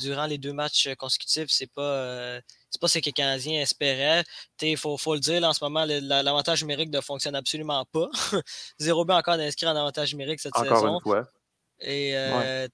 durant 0.00 0.26
les 0.26 0.38
deux 0.38 0.52
matchs 0.52 0.88
consécutifs, 0.96 1.48
c'est 1.50 1.70
pas 1.70 2.40
c'est 2.76 2.80
pas 2.80 2.88
ce 2.88 2.98
que 2.98 3.06
les 3.06 3.12
Canadiens 3.12 3.62
espéraient. 3.62 4.22
Il 4.60 4.76
faut, 4.76 4.98
faut, 4.98 5.14
le 5.14 5.20
dire, 5.20 5.42
en 5.42 5.54
ce 5.54 5.64
moment, 5.64 5.86
l'avantage 5.86 6.62
numérique 6.62 6.90
ne 6.90 7.00
fonctionne 7.00 7.34
absolument 7.34 7.86
pas. 7.86 8.08
Zéro 8.78 9.06
but 9.06 9.14
encore 9.14 9.38
d'inscrit 9.38 9.66
en 9.66 9.74
avantage 9.76 10.12
numérique 10.12 10.40
cette 10.40 10.56
encore 10.56 10.76
saison. 10.76 10.94
Une 10.96 11.00
fois. 11.00 11.28
Et 11.80 12.16
euh, 12.16 12.68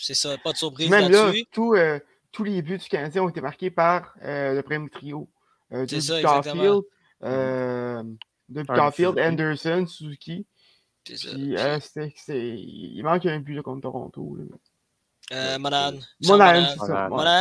c'est 0.00 0.14
ça, 0.14 0.36
pas 0.38 0.52
de 0.52 0.56
surprise 0.56 0.90
Même 0.90 1.10
là, 1.10 1.32
euh, 1.58 2.00
tous 2.32 2.44
les 2.44 2.62
buts 2.62 2.78
du 2.78 2.88
Canadien 2.88 3.22
ont 3.22 3.28
été 3.28 3.40
marqués 3.40 3.70
par 3.70 4.14
euh, 4.22 4.54
le 4.54 4.62
premier 4.62 4.90
trio. 4.90 5.28
c'est 5.70 6.00
ça, 6.00 6.20
Caulfield, 6.20 6.82
de 7.22 8.62
Caulfield, 8.64 9.18
Anderson, 9.20 9.86
Suzuki. 9.86 10.46
Puis, 11.04 11.14
il 12.28 13.02
manque 13.04 13.26
un 13.26 13.38
but 13.38 13.62
contre 13.62 13.82
Toronto. 13.82 14.36
Euh, 15.32 15.58
Monahan. 15.58 15.92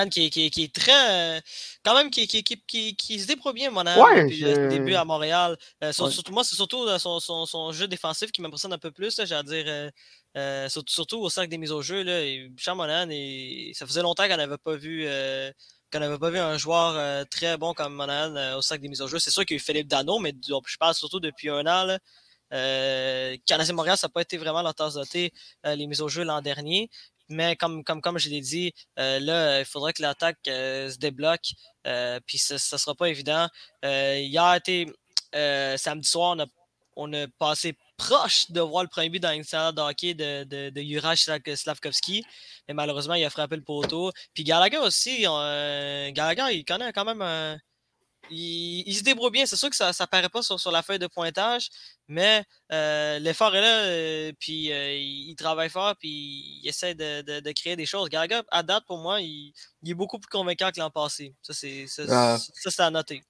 Qui, 0.09 0.25
est- 0.25 0.29
qui, 0.29 0.45
est- 0.45 0.49
qui 0.49 0.63
est 0.63 0.73
très. 0.73 1.37
euh, 1.37 1.41
quand 1.83 1.93
même, 1.95 2.09
qui, 2.09 2.27
qui, 2.27 2.43
qui, 2.43 2.61
qui, 2.65 2.95
qui 2.95 3.19
se 3.19 3.27
débrouille 3.27 3.53
bien, 3.53 3.69
Monahan, 3.71 4.01
Ouais, 4.03 4.23
depuis 4.23 4.39
le 4.39 4.69
début 4.69 4.93
à 4.95 5.03
Montréal. 5.05 5.57
Euh, 5.83 5.91
sur- 5.91 6.05
Ouais. 6.05 6.11
Surtout, 6.11 6.31
moi, 6.33 6.43
c'est 6.43 6.55
surtout 6.55 6.83
euh, 6.87 6.97
son, 6.99 7.19
son, 7.19 7.45
son 7.45 7.71
jeu 7.71 7.87
défensif 7.87 8.31
qui 8.31 8.41
m'impressionne 8.41 8.73
un 8.73 8.77
peu 8.77 8.91
plus. 8.91 9.19
J'ai 9.25 9.35
à 9.35 9.43
dire. 9.43 9.89
surtout, 10.69 10.93
surtout 10.93 11.19
au 11.19 11.29
cercle 11.29 11.49
des 11.49 11.57
mises 11.57 11.71
au 11.71 11.81
jeu. 11.81 12.03
Là, 12.03 12.21
et 12.21 12.49
Monahan, 12.75 13.09
et, 13.11 13.71
ça 13.75 13.85
faisait 13.85 14.01
longtemps 14.01 14.27
qu'on 14.27 14.37
n'avait 14.37 14.57
pas 14.57 14.75
vu. 14.75 15.03
euh, 15.07 15.51
qu'on 15.91 15.99
n'avait 15.99 16.17
pas 16.17 16.29
vu 16.29 16.39
un 16.39 16.57
joueur 16.57 16.93
euh, 16.95 17.25
très 17.29 17.57
bon 17.57 17.73
comme 17.73 17.93
Monahan 17.93 18.33
euh, 18.37 18.57
au 18.57 18.61
cercle 18.61 18.83
des 18.83 18.87
mises 18.87 19.01
au 19.01 19.07
jeu. 19.07 19.19
C'est 19.19 19.29
sûr 19.29 19.45
qu'il 19.45 19.55
y 19.55 19.59
a 19.59 19.61
eu 19.61 19.63
Philippe 19.65 19.87
Dano, 19.89 20.19
mais 20.19 20.33
je 20.41 20.77
parle 20.77 20.93
surtout 20.95 21.19
depuis 21.19 21.49
un 21.49 21.65
an. 21.67 21.83
Là. 21.83 21.99
Euh, 22.53 23.37
Canadien 23.45 23.73
Montréal, 23.73 23.97
ça 23.97 24.07
n'a 24.07 24.11
pas 24.11 24.21
été 24.21 24.37
vraiment 24.37 24.61
leur 24.61 24.75
tasse 24.75 24.93
de 24.95 25.03
thé, 25.03 25.31
euh, 25.65 25.75
les 25.75 25.87
mises 25.87 26.01
au 26.01 26.07
jeu 26.09 26.23
l'an 26.23 26.41
dernier. 26.41 26.89
Mais 27.31 27.55
comme, 27.55 27.83
comme, 27.83 28.01
comme 28.01 28.17
je 28.17 28.29
l'ai 28.29 28.41
dit, 28.41 28.73
euh, 28.99 29.19
là, 29.19 29.59
il 29.59 29.65
faudrait 29.65 29.93
que 29.93 30.01
l'attaque 30.01 30.37
euh, 30.47 30.89
se 30.89 30.97
débloque. 30.97 31.53
euh, 31.87 32.19
puis 32.25 32.37
ça 32.37 32.55
ne 32.55 32.77
sera 32.77 32.95
pas 32.95 33.09
évident. 33.09 33.47
Hier 33.83 34.53
été 34.53 34.87
samedi 35.33 36.07
soir, 36.07 36.35
on 36.37 36.39
a, 36.41 36.45
on 36.95 37.13
a 37.13 37.27
passé 37.39 37.75
proche 37.97 38.51
de 38.51 38.61
voir 38.61 38.83
le 38.83 38.89
premier 38.89 39.09
but 39.09 39.19
dans 39.19 39.43
salle 39.43 39.73
de 39.73 39.81
hockey 39.81 40.13
de, 40.13 40.43
de, 40.43 40.69
de 40.69 41.55
Slavkovski. 41.55 42.23
Mais 42.67 42.73
malheureusement, 42.73 43.13
il 43.13 43.23
a 43.23 43.29
frappé 43.29 43.55
le 43.55 43.63
poteau. 43.63 44.11
Puis 44.33 44.43
Gallagher 44.43 44.77
aussi, 44.79 45.25
euh, 45.25 46.11
Gallagher, 46.11 46.55
il 46.55 46.65
connaît 46.65 46.91
quand 46.93 47.05
même 47.05 47.21
un. 47.21 47.57
Il, 48.31 48.83
il 48.87 48.95
se 48.95 49.03
débrouille 49.03 49.31
bien. 49.31 49.45
C'est 49.45 49.55
sûr 49.57 49.69
que 49.69 49.75
ça 49.75 49.89
ne 49.91 50.05
paraît 50.07 50.29
pas 50.29 50.41
sur, 50.41 50.59
sur 50.59 50.71
la 50.71 50.81
feuille 50.81 50.99
de 50.99 51.07
pointage, 51.07 51.69
mais 52.07 52.43
euh, 52.71 53.19
l'effort 53.19 53.55
est 53.55 53.61
là. 53.61 53.83
euh, 53.85 54.31
puis 54.39 54.71
euh, 54.71 54.93
il, 54.93 55.29
il 55.31 55.35
travaille 55.35 55.69
fort, 55.69 55.95
puis 55.99 56.09
il 56.09 56.67
essaie 56.67 56.95
de, 56.95 57.21
de- 57.21 57.39
de 57.41 57.51
créer 57.51 57.75
des 57.75 57.85
choses. 57.85 58.09
Gallagher, 58.09 58.41
à 58.49 58.63
date, 58.63 58.85
pour 58.87 58.97
moi, 58.99 59.21
il, 59.21 59.53
il 59.83 59.91
est 59.91 59.93
beaucoup 59.93 60.17
plus 60.19 60.29
convaincant 60.29 60.71
que 60.71 60.79
l'an 60.79 60.89
passé. 60.89 61.35
Ça, 61.41 61.53
c'est 61.53 61.85
ça, 61.87 62.03
Ah. 62.09 62.37
ça, 62.37 62.71
c'est 62.71 62.81
à 62.83 62.89
noter. 62.89 63.21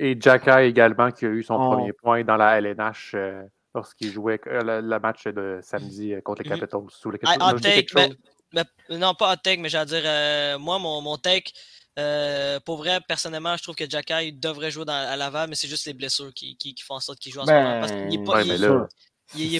Et 0.00 0.16
Jacka 0.20 0.62
également, 0.62 1.10
qui 1.10 1.26
a 1.26 1.28
eu 1.28 1.42
son 1.42 1.54
Oh. 1.54 1.72
premier 1.72 1.92
point 1.92 2.22
dans 2.22 2.36
la 2.36 2.58
LNH 2.60 3.12
euh, 3.14 3.42
lorsqu'il 3.74 4.12
jouait 4.12 4.40
euh, 4.46 4.80
le, 4.80 4.88
le 4.88 4.98
match 5.00 5.24
de 5.24 5.58
samedi 5.60 6.14
euh, 6.14 6.20
contre 6.20 6.42
les 6.44 6.48
Mhm. 6.50 6.60
Capitals. 6.60 6.80
Sous 6.90 7.10
les 7.10 7.18
Ah, 7.24 7.36
Capitals. 7.36 7.60
take. 7.60 8.14
Mais- 8.52 8.64
non, 8.96 9.14
pas 9.14 9.32
hot 9.32 9.36
take, 9.42 9.60
mais 9.60 9.68
j'allais 9.68 9.86
dire, 9.86 10.02
euh, 10.04 10.58
moi, 10.58 10.78
mon, 10.78 11.00
mon 11.02 11.18
take, 11.18 11.52
euh, 11.98 12.60
pour 12.64 12.76
vrai, 12.78 13.00
personnellement, 13.06 13.56
je 13.56 13.62
trouve 13.62 13.74
que 13.74 13.88
Jacky 13.88 14.32
devrait 14.32 14.70
jouer 14.70 14.84
dans, 14.84 14.92
à 14.92 15.16
Laval, 15.16 15.48
mais 15.48 15.54
c'est 15.54 15.68
juste 15.68 15.86
les 15.86 15.94
blessures 15.94 16.32
qui, 16.32 16.56
qui, 16.56 16.74
qui 16.74 16.82
font 16.84 16.94
en 16.94 17.00
sorte 17.00 17.18
qu'il 17.18 17.32
joue 17.32 17.40
en 17.40 17.44
ce 17.44 17.50
Ben, 17.50 17.62
moment. 17.64 17.80
Parce 17.80 17.92
qu'il 17.92 18.06
n'est 18.08 18.24
pas, 18.24 18.36
Ouais, 18.36 18.44
c'est 18.44 18.48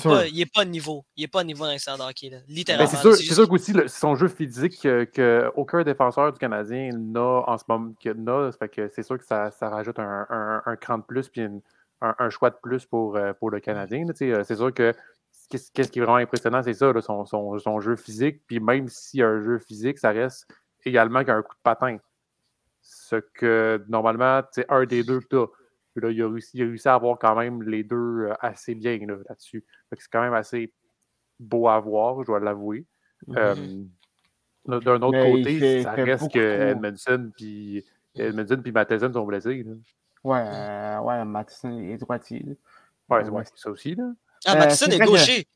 pas, 0.00 0.24
pas 0.46 0.64
de 0.64 0.70
niveau. 0.70 1.04
Il 1.16 1.24
est 1.24 1.28
pas 1.28 1.44
niveau 1.44 1.66
dans 1.98 2.08
hockey, 2.08 2.30
là. 2.30 2.38
Ben, 2.38 2.44
littéralement. 2.54 2.86
c'est 2.88 2.96
sûr, 2.96 3.10
juste- 3.12 3.34
sûr 3.34 3.48
qu'aussi 3.48 3.72
son 3.88 4.14
jeu 4.14 4.28
physique 4.28 4.80
que, 4.80 5.04
que 5.04 5.50
aucun 5.56 5.82
défenseur 5.82 6.32
du 6.32 6.38
Canadien 6.38 6.90
n'a 6.94 7.20
en 7.46 7.58
ce 7.58 7.64
moment 7.68 7.92
que 8.02 8.08
n'a, 8.10 8.50
ça 8.50 8.58
fait 8.58 8.68
que 8.68 8.88
c'est 8.94 9.02
sûr 9.02 9.18
que 9.18 9.24
ça, 9.26 9.50
ça 9.50 9.68
rajoute 9.68 9.98
un, 9.98 10.26
un- 10.30 10.62
un 10.64 10.76
cran 10.76 10.98
de 10.98 11.02
plus 11.04 11.28
puis 11.28 11.42
une- 11.42 11.60
un, 12.00 12.14
un 12.18 12.30
choix 12.30 12.48
de 12.50 12.56
plus 12.62 12.86
pour, 12.86 13.16
euh, 13.16 13.32
pour 13.34 13.50
le 13.50 13.60
Canadien. 13.60 14.06
euh, 14.22 14.42
c'est 14.44 14.56
sûr 14.56 14.72
que 14.72 14.94
qu'est-ce 15.50 15.90
qui 15.90 15.98
est 15.98 16.02
vraiment 16.02 16.16
impressionnant, 16.16 16.62
c'est 16.62 16.72
ça, 16.74 16.92
là, 16.92 17.00
son, 17.02 17.26
son- 17.26 17.58
son 17.58 17.80
jeu 17.80 17.96
physique. 17.96 18.40
Puis 18.46 18.60
même 18.60 18.88
s'il 18.88 19.20
y 19.20 19.22
a 19.22 19.28
un 19.28 19.42
jeu 19.42 19.58
physique, 19.58 19.98
ça 19.98 20.10
reste 20.12 20.46
également 20.84 21.24
qu'un 21.24 21.42
coup 21.42 21.54
de 21.54 21.60
patin. 21.62 21.98
Ce 22.90 23.16
que 23.16 23.84
normalement, 23.88 24.42
c'est 24.50 24.64
un 24.70 24.86
des 24.86 25.04
deux 25.04 25.20
que 25.20 25.26
tu 25.28 25.36
as. 25.36 25.46
Puis 25.94 26.02
là, 26.04 26.10
il 26.10 26.22
a, 26.22 26.28
réussi, 26.28 26.50
il 26.54 26.62
a 26.62 26.66
réussi 26.66 26.88
à 26.88 26.94
avoir 26.94 27.18
quand 27.18 27.34
même 27.36 27.62
les 27.62 27.82
deux 27.84 28.28
euh, 28.28 28.34
assez 28.40 28.74
bien 28.74 28.96
là, 28.98 29.16
là-dessus. 29.28 29.62
Fait 29.90 29.96
que 29.96 30.02
c'est 30.02 30.08
quand 30.10 30.22
même 30.22 30.32
assez 30.32 30.72
beau 31.38 31.68
à 31.68 31.78
voir, 31.80 32.20
je 32.22 32.26
dois 32.26 32.40
l'avouer. 32.40 32.86
Euh, 33.36 33.54
D'un 34.66 34.76
autre 35.02 35.06
Mhm. 35.06 35.10
Mais 35.12 35.30
côté, 35.32 35.58
fait- 35.58 35.82
ça 35.82 35.92
fait 35.94 36.02
reste 36.04 36.32
que. 36.32 36.38
Edmondson 36.38 37.30
puis 37.36 37.84
Edmondson 38.14 38.60
puis 38.62 38.72
Matheson 38.72 39.12
sont 39.12 39.24
blessés. 39.24 39.62
Là. 39.62 39.72
Ouais, 40.24 40.44
euh, 40.46 41.00
ouais, 41.00 41.24
Matheson 41.24 41.78
est 41.78 41.96
droitier. 41.98 42.40
là. 42.40 42.52
Ouais, 43.08 43.16
Ouais, 43.18 43.24
c'est 43.24 43.30
ouais. 43.30 43.44
c'est 43.46 43.58
ça 43.58 43.70
aussi. 43.70 43.94
Là. 43.94 44.12
Ah, 44.46 44.52
Euh, 44.54 44.58
Matheson 44.60 44.86
c'est 44.86 44.92
est 44.94 44.96
vrai 44.96 45.06
que- 45.06 45.10
gaucher. 45.10 45.46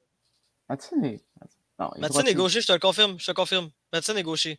Matheson 0.68 1.02
est. 1.02 1.24
Non, 1.78 1.90
est 1.94 2.00
Matheson 2.00 2.20
est 2.24 2.34
gaucher, 2.34 2.60
je 2.60 2.66
te 2.66 2.72
le 2.72 2.78
confirme. 2.78 3.18
Je 3.18 3.26
te 3.26 3.32
confirme. 3.32 3.68
Matheson 3.92 4.16
est 4.16 4.22
gaucher. 4.22 4.58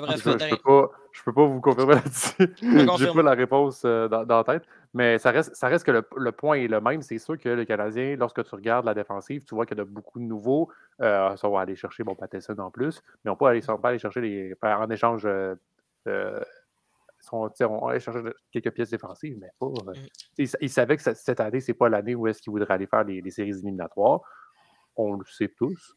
Bref, 0.00 0.22
cas, 0.24 0.38
je 0.38 0.54
peux 0.56 0.62
pas, 0.62 0.90
je 1.12 1.22
peux 1.22 1.32
pas 1.32 1.44
vous 1.46 1.60
confirmer 1.60 1.94
là-dessus. 2.04 2.54
J'ai 2.98 3.06
pas 3.14 3.22
la 3.22 3.34
réponse 3.34 3.82
euh, 3.84 4.08
dans, 4.08 4.24
dans 4.24 4.36
la 4.38 4.44
tête. 4.44 4.64
Mais 4.94 5.18
ça 5.18 5.30
reste, 5.30 5.54
ça 5.54 5.68
reste 5.68 5.84
que 5.84 5.90
le, 5.90 6.02
le 6.16 6.32
point 6.32 6.56
est 6.56 6.68
le 6.68 6.80
même. 6.80 7.02
C'est 7.02 7.18
sûr 7.18 7.38
que 7.38 7.48
le 7.48 7.64
Canadien, 7.64 8.16
lorsque 8.16 8.42
tu 8.44 8.54
regardes 8.54 8.84
la 8.86 8.94
défensive, 8.94 9.44
tu 9.44 9.54
vois 9.54 9.66
qu'il 9.66 9.76
y 9.78 9.80
a 9.80 9.84
de 9.84 9.88
beaucoup 9.90 10.18
de 10.18 10.24
nouveaux. 10.24 10.70
Euh, 11.00 11.34
ça 11.36 11.48
va 11.48 11.60
aller 11.60 11.76
chercher 11.76 12.04
bon, 12.04 12.16
Matheson 12.20 12.56
en 12.58 12.70
plus. 12.70 13.02
Mais 13.24 13.30
on 13.30 13.36
peut 13.36 13.46
aller, 13.46 13.60
peut 13.60 13.74
aller 13.84 13.98
chercher 13.98 14.20
les, 14.20 14.54
en 14.62 14.90
échange. 14.90 15.24
Euh, 15.26 15.54
euh, 16.06 16.40
son- 17.20 17.48
tu 17.48 17.56
sais, 17.56 17.64
on 17.64 17.84
va 17.84 17.90
aller 17.92 18.00
chercher 18.00 18.20
quelques 18.52 18.70
pièces 18.72 18.90
défensives, 18.90 19.36
mais 19.40 19.50
pas. 19.58 19.66
euh, 19.66 19.92
Mm. 19.92 20.06
il, 20.38 20.48
il 20.60 20.70
savait 20.70 20.96
que 20.96 21.02
cette 21.14 21.40
année, 21.40 21.60
c'est 21.60 21.74
pas 21.74 21.88
l'année 21.88 22.14
où 22.14 22.26
est-ce 22.26 22.40
qu'il 22.40 22.50
voudrait 22.52 22.74
aller 22.74 22.86
faire 22.86 23.04
les, 23.04 23.20
les 23.20 23.30
séries 23.30 23.50
éliminatoires. 23.50 24.20
On 24.96 25.14
le 25.14 25.24
sait 25.26 25.52
tous. 25.56 25.94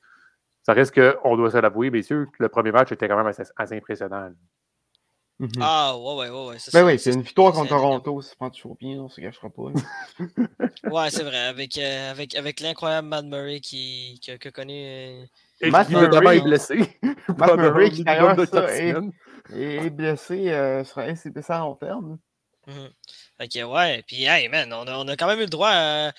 Ça 0.63 0.73
reste 0.73 0.93
qu'on 0.93 1.35
doit 1.37 1.49
se 1.51 1.57
l'avouer, 1.57 1.89
messieurs, 1.89 2.25
que 2.27 2.43
le 2.43 2.49
premier 2.49 2.71
match 2.71 2.91
était 2.91 3.07
quand 3.07 3.17
même 3.17 3.27
assez, 3.27 3.43
assez 3.55 3.75
impressionnant. 3.75 4.31
Mhm. 5.39 5.49
Ah, 5.59 5.97
ouais, 5.97 6.13
ouais, 6.15 6.29
ouais. 6.29 6.47
ouais. 6.49 6.55
c'est 6.59 6.71
Ben 6.71 6.85
oui, 6.85 6.99
c'est 6.99 7.13
une 7.13 7.23
victoire 7.23 7.51
contre. 7.51 7.69
Toronto, 7.69 8.21
ça 8.21 8.29
se 8.31 8.35
prend 8.35 8.51
toujours 8.51 8.75
bien, 8.75 8.99
on 8.99 9.09
se 9.09 9.19
cachera 9.19 9.49
pas. 9.49 9.63
Ouais, 10.83 11.09
c'est 11.09 11.23
vrai. 11.23 11.37
Avec, 11.47 11.77
euh, 11.79 12.11
avec, 12.11 12.35
avec 12.35 12.59
l'incroyable 12.59 13.07
Matt 13.07 13.25
Murray 13.25 13.59
qui, 13.59 14.19
qui, 14.21 14.31
a- 14.31 14.37
qui 14.37 14.47
a 14.49 14.51
connu. 14.51 14.73
euh, 14.75 15.25
Et 15.61 15.71
Matt 15.71 15.87
qui 15.87 15.95
Murray- 15.95 16.37
est 16.37 16.41
blessé. 16.41 16.99
Matt 17.37 17.55
Murray, 17.57 17.89
qui 17.89 18.01
est- 18.03 19.85
est 19.85 19.89
blessé, 19.89 20.49
euh, 20.51 20.83
sera 20.83 21.07
est 21.07 21.29
blessé 21.29 21.53
à 21.53 21.59
long 21.59 21.75
terme. 21.75 22.19
Mhm. 22.67 22.89
Fait 23.39 23.47
que 23.47 23.63
ouais, 23.63 24.03
puis 24.05 24.23
hey 24.25 24.47
man, 24.47 24.71
on 24.71 24.85
a, 24.85 24.95
on 24.97 25.07
a 25.07 25.15
quand 25.15 25.25
même 25.27 25.39
eu 25.39 25.43
le 25.43 25.47
droit 25.49 25.71
à, 25.71 26.11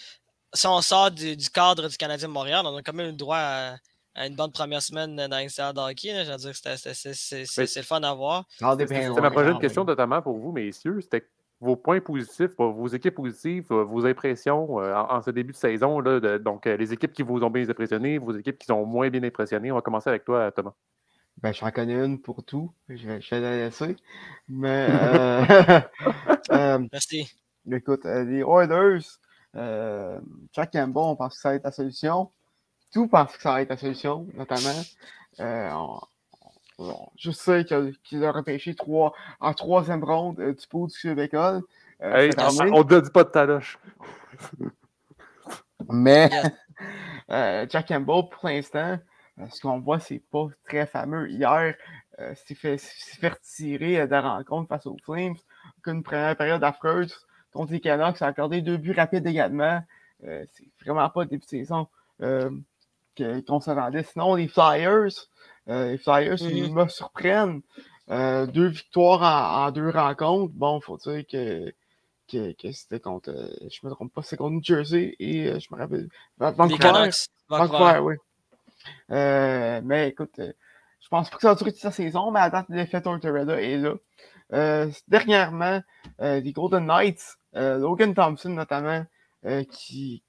si 0.53 0.67
on 0.67 0.81
sort 0.81 1.13
du, 1.13 1.37
du 1.37 1.49
cadre 1.51 1.89
du 1.89 1.97
Canadien 1.97 2.27
de 2.27 2.33
Montréal, 2.33 2.63
on 2.67 2.77
a 2.77 2.83
quand 2.83 2.93
même 2.93 3.07
eu 3.07 3.11
le 3.11 3.17
droit 3.17 3.37
à 3.39 3.77
une 4.17 4.35
bonne 4.37 4.53
première 4.53 4.83
semaine 4.83 5.17
dans 5.17 5.29
l'Institut 5.31 5.73
de 5.75 5.81
hockey. 5.81 6.13
là. 6.13 6.25
Je 6.25 6.31
veux 6.33 6.37
dire, 6.37 6.55
c'était- 6.55 6.77
c'était- 6.77 6.95
c'est 6.95 7.15
c'est- 7.15 7.45
c'est- 7.47 7.61
Mais- 7.63 7.67
c'est 7.67 7.81
le 7.81 7.87
fun 7.87 8.03
à 8.03 8.13
voir. 8.15 8.45
Ça 8.59 8.77
C'est 8.79 9.21
ma 9.21 9.31
prochaine 9.31 9.53
quand 9.55 9.59
question, 9.59 9.85
notamment 9.85 10.21
pour 10.23 10.37
vous, 10.39 10.53
messieurs. 10.53 11.01
C'était 11.01 11.27
vos 11.61 11.77
points 11.77 12.01
positifs, 12.01 12.51
vos 12.59 12.89
équipes 12.89 13.15
positives, 13.15 13.67
euh, 13.71 13.85
vos 13.85 14.05
impressions 14.05 14.81
euh, 14.81 14.95
en, 14.95 15.23
ce 15.23 15.31
début 15.31 15.53
de 15.53 15.57
saison. 15.57 16.01
Là, 16.01 16.19
de- 16.21 16.39
donc, 16.39 16.67
euh, 16.67 16.77
les 16.77 16.93
équipes 16.93 17.13
qui 17.13 17.23
vous 17.23 17.43
ont 17.43 17.51
bien 17.51 17.69
impressionné, 17.69 18.19
vos 18.19 18.33
équipes 18.37 18.59
qui 18.59 18.71
ont 18.73 18.85
moins 18.85 19.09
bien 19.11 19.23
impressionné. 19.23 19.71
On 19.71 19.77
va 19.77 19.81
commencer 19.81 20.11
avec 20.11 20.25
toi, 20.25 20.51
Thomas. 20.51 20.73
Ben, 21.41 21.53
j'en 21.55 21.71
connais 21.71 21.95
une 22.05 22.21
pour 22.21 22.45
tout. 22.45 22.73
Je 22.89 23.07
vais, 23.09 23.21
je 23.21 23.31
vais 23.35 23.41
la 23.41 23.57
laisser. 23.57 23.97
Mais, 24.49 24.87
euh, 24.91 25.45
euh, 26.51 26.79
Merci. 26.93 27.33
écoute, 27.71 28.05
euh, 28.07 28.25
les 28.25 28.41
Oilers, 28.43 29.07
euh, 29.57 30.21
Jack 30.53 30.73
Campbell, 30.73 30.97
on 31.03 31.17
pense 31.17 31.35
que 31.37 31.41
ça 31.41 31.49
va 31.51 31.55
être 31.55 31.65
la 31.65 31.71
solution. 31.73 32.31
Tout 32.93 33.09
pense 33.09 33.37
que 33.37 33.43
ça 33.43 33.53
va 33.53 33.63
être 33.63 33.71
la 33.71 33.77
solution, 33.77 34.27
notamment. 34.35 34.83
Euh, 35.41 35.71
on- 35.73 36.01
on- 36.79 37.09
je 37.17 37.31
sais 37.31 37.65
qu'il 38.05 38.25
a 38.25 38.33
repêché 38.33 38.75
trois, 38.75 39.15
en 39.41 39.55
troisième 39.55 40.05
ronde 40.05 40.39
euh, 40.41 40.53
du 40.53 40.67
pot 40.67 40.87
du 40.89 40.99
Québécois. 40.99 41.61
Euh, 42.03 42.17
Hey, 42.17 42.31
on 42.73 42.85
ne 42.85 43.01
dit 43.01 43.11
pas 43.11 43.25
de 43.25 43.31
taloche. 43.31 43.79
Mais 45.91 46.31
euh, 47.31 47.67
Jack 47.69 47.89
Campbell, 47.89 48.29
pour 48.31 48.49
l'instant, 48.49 48.99
ce 49.51 49.61
qu'on 49.61 49.81
voit, 49.81 49.99
c'est 50.01 50.23
pas 50.31 50.47
très 50.65 50.87
fameux. 50.87 51.29
Hier, 51.31 51.75
euh, 52.19 52.35
s'est 52.47 52.55
fait, 52.55 52.79
s'est 52.79 53.17
fait 53.19 53.29
retirer 53.29 54.01
euh, 54.01 54.07
de 54.07 54.11
la 54.13 54.21
rencontre 54.21 54.69
face 54.69 54.87
aux 54.87 54.97
Flames. 55.05 55.35
Une 55.87 56.03
première 56.03 56.37
période 56.37 56.63
affreuse 56.63 57.27
contre 57.53 57.73
les 57.73 57.81
Canucks, 57.81 58.23
a 58.23 58.27
accordé 58.27 58.63
deux 58.63 58.77
buts 58.77 58.93
rapides 58.93 59.27
également. 59.27 59.83
Euh, 60.25 60.45
c'est 60.53 60.69
vraiment 60.85 61.09
pas 61.11 61.23
le 61.23 61.27
début 61.29 61.45
de 61.45 61.49
saison 61.49 61.87
euh, 62.23 62.51
qu'on 63.17 63.61
s'attendait. 63.61 64.03
Sinon, 64.05 64.35
les 64.35 64.49
Flyers, 64.49 65.29
euh, 65.69 65.93
les 65.93 65.99
Flyers 65.99 66.41
ils 66.43 66.73
me 66.73 66.89
surprennent. 66.89 67.63
Euh, 68.11 68.47
deux 68.47 68.67
victoires 68.67 69.23
en, 69.23 69.67
en 69.67 69.71
deux 69.71 69.91
rencontres. 69.91 70.53
Bon, 70.55 70.81
faut 70.81 70.99
dire 70.99 71.25
que, 71.31 71.73
que, 72.31 72.53
que 72.53 72.73
c'était 72.73 73.01
contre, 73.01 73.31
euh, 73.31 73.69
je 73.71 73.87
me 73.87 73.91
trompe 73.93 74.13
pas, 74.13 74.23
c'est 74.23 74.37
contre 74.37 74.53
New 74.53 74.63
Jersey 74.63 75.15
et 75.19 75.59
je 75.61 75.69
me 75.73 75.79
rappelle, 75.79 76.09
Vancouver. 76.39 76.79
Canucks. 76.79 77.15
Vancouver, 77.49 77.79
Vancouver. 77.79 77.99
oui. 78.01 78.15
Euh, 79.13 79.81
mais 79.85 80.09
écoute, 80.09 80.35
je 80.39 81.09
pense 81.09 81.31
pas 81.31 81.37
que 81.37 81.43
ça 81.43 81.49
va 81.51 81.55
durer 81.55 81.73
toute 81.73 81.85
la 81.85 81.93
saison, 81.93 82.33
mais 82.33 82.41
à 82.41 82.51
date, 82.51 82.67
l'effet 82.69 83.01
Tortorella 83.01 83.63
est 83.63 83.77
là. 83.77 83.95
Euh, 84.53 84.91
dernièrement, 85.07 85.81
euh, 86.21 86.41
les 86.41 86.53
Golden 86.53 86.87
Knights, 86.87 87.39
Logan 87.55 88.15
Thompson 88.15 88.51
notamment, 88.51 89.05
qui, 89.71 90.23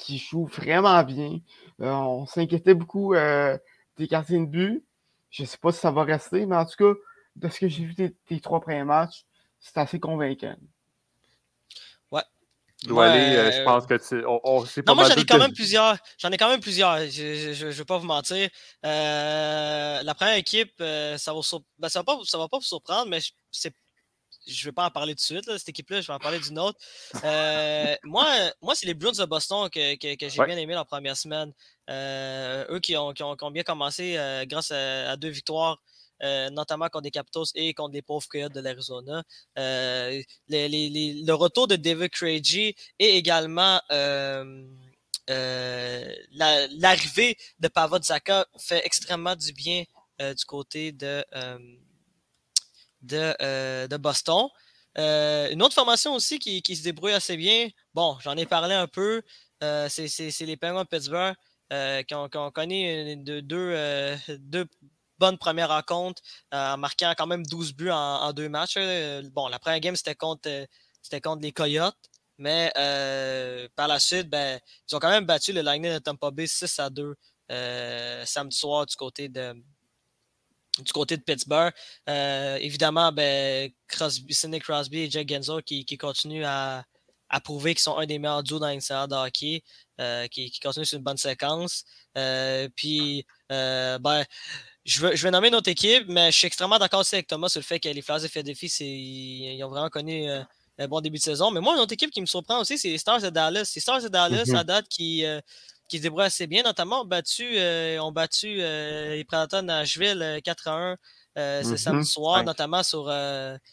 qui 0.00 0.18
joue 0.18 0.46
vraiment 0.46 1.02
bien. 1.02 1.38
Euh, 1.80 1.90
on 1.90 2.26
s'inquiétait 2.26 2.74
beaucoup 2.74 3.14
euh, 3.14 3.56
des 3.96 4.06
gardiens 4.06 4.40
de 4.40 4.46
but. 4.46 4.84
Je 5.30 5.44
sais 5.44 5.58
pas 5.58 5.72
si 5.72 5.80
ça 5.80 5.90
va 5.90 6.02
rester, 6.04 6.46
mais 6.46 6.56
en 6.56 6.64
tout 6.64 6.76
cas, 6.76 6.98
de 7.36 7.48
ce 7.48 7.60
que 7.60 7.68
j'ai 7.68 7.84
vu 7.84 7.94
des, 7.94 8.14
des 8.28 8.40
trois 8.40 8.60
premiers 8.60 8.84
matchs, 8.84 9.24
c'est 9.60 9.78
assez 9.78 10.00
convaincant. 10.00 10.56
aller. 13.00 13.36
Euh, 13.36 13.52
je 13.52 13.62
pense 13.62 13.86
que 13.86 13.94
tu. 13.94 14.24
On, 14.26 14.64
non, 14.86 14.94
moi, 14.94 15.04
j'en 15.04 15.14
ai 15.14 15.26
quand 15.26 15.38
même 15.38 15.52
plusieurs. 15.52 15.98
J'en 16.18 16.30
ai 16.30 16.36
quand 16.36 16.48
même 16.48 16.60
plusieurs. 16.60 16.98
Je 17.10 17.66
ne 17.66 17.70
vais 17.70 17.84
pas 17.84 17.98
vous 17.98 18.06
mentir. 18.06 18.48
Euh, 18.86 20.02
la 20.02 20.14
première 20.14 20.36
équipe, 20.36 20.72
euh, 20.80 21.18
ça 21.18 21.32
va, 21.34 21.40
ben, 21.78 21.88
ça, 21.88 22.00
va 22.00 22.04
pas, 22.04 22.18
ça 22.24 22.38
va 22.38 22.48
pas 22.48 22.58
vous 22.58 22.64
surprendre, 22.64 23.08
mais 23.08 23.18
c'est 23.50 23.74
je 24.52 24.62
ne 24.62 24.70
vais 24.70 24.74
pas 24.74 24.86
en 24.86 24.90
parler 24.90 25.14
tout 25.14 25.18
de 25.18 25.40
suite, 25.40 25.58
cette 25.58 25.68
équipe-là, 25.68 26.00
je 26.00 26.06
vais 26.06 26.12
en 26.12 26.18
parler 26.18 26.38
d'une 26.40 26.58
autre. 26.58 26.78
moi, 28.04 28.26
moi 28.60 28.74
c'est 28.74 28.86
les 28.86 28.94
Bruins 28.94 29.12
de 29.12 29.24
Boston 29.24 29.68
que, 29.70 29.96
que, 29.96 30.28
j'ai 30.28 30.44
bien 30.44 30.56
aimé 30.56 30.74
la 30.74 30.84
première 30.84 31.16
semaine. 31.16 31.52
eux 31.88 32.80
qui 32.80 32.96
ont, 32.96 33.12
qui 33.12 33.22
ont, 33.22 33.50
bien 33.50 33.62
commencé 33.62 34.16
grâce 34.46 34.70
à, 34.70 35.16
deux 35.16 35.28
victoires 35.28 35.78
euh, 36.22 36.50
notamment 36.50 36.88
contre 36.90 37.04
les 37.04 37.10
Capitals 37.10 37.44
et 37.54 37.72
contre 37.72 37.94
les 37.94 38.02
pauvres 38.02 38.28
Coyotes 38.28 38.52
de 38.52 38.60
l'Arizona. 38.60 39.22
Euh, 39.58 40.22
le 40.48 41.32
retour 41.32 41.66
de 41.66 41.76
David 41.76 42.10
Craigie 42.10 42.74
et 42.98 43.16
également 43.16 43.80
euh, 43.90 44.66
l'arrivée 46.30 47.38
de 47.58 47.68
Pavel 47.68 48.02
Zaka 48.02 48.46
fait 48.58 48.84
extrêmement 48.84 49.34
du 49.34 49.52
bien 49.52 49.84
du 50.18 50.44
côté 50.44 50.92
de, 50.92 51.24
de, 53.02 53.96
Boston. 53.96 54.48
une 54.96 55.62
autre 55.62 55.74
formation 55.74 56.14
aussi 56.14 56.38
qui, 56.38 56.76
se 56.76 56.82
débrouille 56.82 57.12
assez 57.12 57.36
bien, 57.36 57.68
bon, 57.94 58.16
j'en 58.20 58.36
ai 58.36 58.46
parlé 58.46 58.74
un 58.74 58.86
peu, 58.86 59.22
c'est 59.60 60.40
les 60.40 60.56
Penguins 60.56 60.84
de 60.84 60.88
Pittsburgh 60.88 61.34
qui 62.06 62.14
ont, 62.14 62.50
connu 62.50 63.16
deux, 63.16 63.42
deux, 63.42 64.66
bonne 65.20 65.38
première 65.38 65.68
rencontre 65.68 66.20
euh, 66.54 66.72
en 66.72 66.78
marquant 66.78 67.12
quand 67.16 67.26
même 67.28 67.46
12 67.46 67.74
buts 67.74 67.90
en, 67.90 68.32
deux 68.32 68.48
matchs. 68.48 68.78
Bon, 69.32 69.46
la 69.48 69.60
première 69.60 69.80
game, 69.80 69.94
c'était 69.94 70.16
contre, 70.16 70.48
euh, 70.48 71.20
contre 71.22 71.42
les 71.42 71.52
Coyotes. 71.52 71.94
Mais 72.38 72.72
euh, 72.78 73.68
par 73.76 73.86
la 73.86 74.00
suite, 74.00 74.30
ben, 74.30 74.58
ils 74.90 74.96
ont 74.96 74.98
quand 74.98 75.10
même 75.10 75.26
battu 75.26 75.52
le 75.52 75.60
Lightning 75.60 75.92
de 75.92 75.98
Tampa 75.98 76.30
Bay 76.30 76.46
6 76.46 76.78
à 76.80 76.88
2 76.88 77.14
samedi 78.24 78.56
soir 78.56 78.86
du 78.86 78.96
côté 78.96 79.28
de, 79.28 79.54
du 80.78 80.92
côté 80.92 81.16
de 81.16 81.22
Pittsburgh. 81.22 81.72
évidemment, 82.06 83.12
ben, 83.12 83.70
Crosby, 83.88 84.32
Sidney 84.34 84.60
Crosby 84.60 85.00
et 85.00 85.10
Jack 85.10 85.28
Genzo 85.28 85.60
qui, 85.60 85.84
qui 85.84 85.98
continuent 85.98 86.44
à, 86.44 86.84
à 87.28 87.40
prouver 87.40 87.74
qu'ils 87.74 87.82
sont 87.82 87.98
un 87.98 88.06
des 88.06 88.18
meilleurs 88.18 88.42
duos 88.42 88.58
dans 88.58 88.68
l'intérieur 88.68 89.08
de 89.08 89.14
hockey, 89.14 89.62
qui, 90.30 90.50
qui 90.50 90.60
continuent 90.60 90.84
sur 90.84 90.98
une 90.98 91.04
bonne 91.04 91.16
séquence. 91.16 91.84
puis, 92.76 93.26
ben, 93.48 94.24
je, 94.84 95.00
veux, 95.00 95.16
je 95.16 95.22
vais 95.22 95.30
nommer 95.30 95.50
notre 95.50 95.68
équipe, 95.68 96.04
mais 96.08 96.30
je 96.32 96.38
suis 96.38 96.46
extrêmement 96.46 96.78
d'accord 96.78 97.00
aussi 97.00 97.14
avec 97.14 97.26
Thomas 97.26 97.48
sur 97.48 97.60
le 97.60 97.64
fait 97.64 97.78
que 97.78 97.88
les 97.88 98.02
Flyers 98.02 98.22
de 98.22 98.28
Philadelphie, 98.28 98.72
ils 98.80 99.62
ont 99.64 99.68
vraiment 99.68 99.90
connu 99.90 100.28
euh, 100.30 100.42
un 100.78 100.88
bon 100.88 101.00
début 101.00 101.18
de 101.18 101.22
saison. 101.22 101.50
Mais 101.50 101.60
moi, 101.60 101.74
une 101.74 101.80
autre 101.80 101.92
équipe 101.92 102.10
qui 102.10 102.20
me 102.20 102.26
surprend 102.26 102.60
aussi, 102.60 102.78
c'est 102.78 102.88
les 102.88 102.98
Stars 102.98 103.20
de 103.20 103.30
Dallas. 103.30 103.66
C'est 103.66 103.80
Stars 103.80 104.02
de 104.02 104.08
Dallas, 104.08 104.44
mm-hmm. 104.44 104.56
à 104.56 104.64
date, 104.64 104.88
qui, 104.88 105.24
euh, 105.24 105.40
qui 105.90 105.98
se 105.98 106.02
débrouillent 106.02 106.24
assez 106.24 106.46
bien. 106.46 106.62
Notamment, 106.62 107.02
ont 107.02 107.06
battu, 107.06 107.58
euh, 107.58 107.98
ont 108.00 108.12
battu 108.12 108.56
les 108.56 109.24
Predators 109.26 109.60
de 109.60 109.66
Nashville 109.66 110.40
4 110.42 110.68
1 110.68 110.96
ce 111.36 111.40
mm-hmm. 111.40 111.76
samedi 111.76 112.06
soir, 112.06 112.44
notamment 112.44 112.82
sur, 112.82 113.12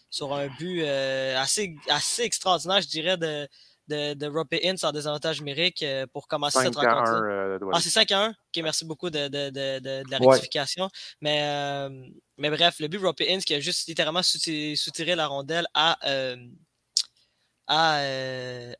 sur 0.09 0.33
un 0.33 0.47
but 0.59 0.83
assez, 0.83 1.75
assez 1.89 2.23
extraordinaire, 2.23 2.81
je 2.81 2.87
dirais, 2.87 3.17
de, 3.17 3.47
de, 3.87 4.13
de 4.13 4.85
en 4.85 4.91
désavantage 4.91 5.39
numérique 5.39 5.83
euh, 5.83 6.05
pour 6.11 6.27
commencer 6.27 6.59
cette 6.59 6.75
rencontre. 6.75 7.21
Euh, 7.23 7.57
ah, 7.73 7.79
c'est 7.81 7.89
5 7.89 8.11
à 8.11 8.25
1. 8.25 8.29
Ok, 8.29 8.63
merci 8.63 8.85
beaucoup 8.85 9.09
de, 9.09 9.27
de, 9.27 9.49
de 9.49 10.11
la 10.11 10.17
rectification. 10.17 10.89
Mais, 11.21 11.41
euh, 11.43 11.89
mais 12.37 12.49
bref, 12.49 12.79
le 12.79 12.87
but 12.87 12.99
de 12.99 13.05
Rope 13.05 13.21
Inns 13.21 13.41
qui 13.41 13.53
a 13.53 13.59
juste 13.59 13.87
littéralement 13.87 14.23
soutiré 14.23 15.15
la 15.15 15.27
rondelle 15.27 15.67
à, 15.73 15.97
à, 17.67 18.01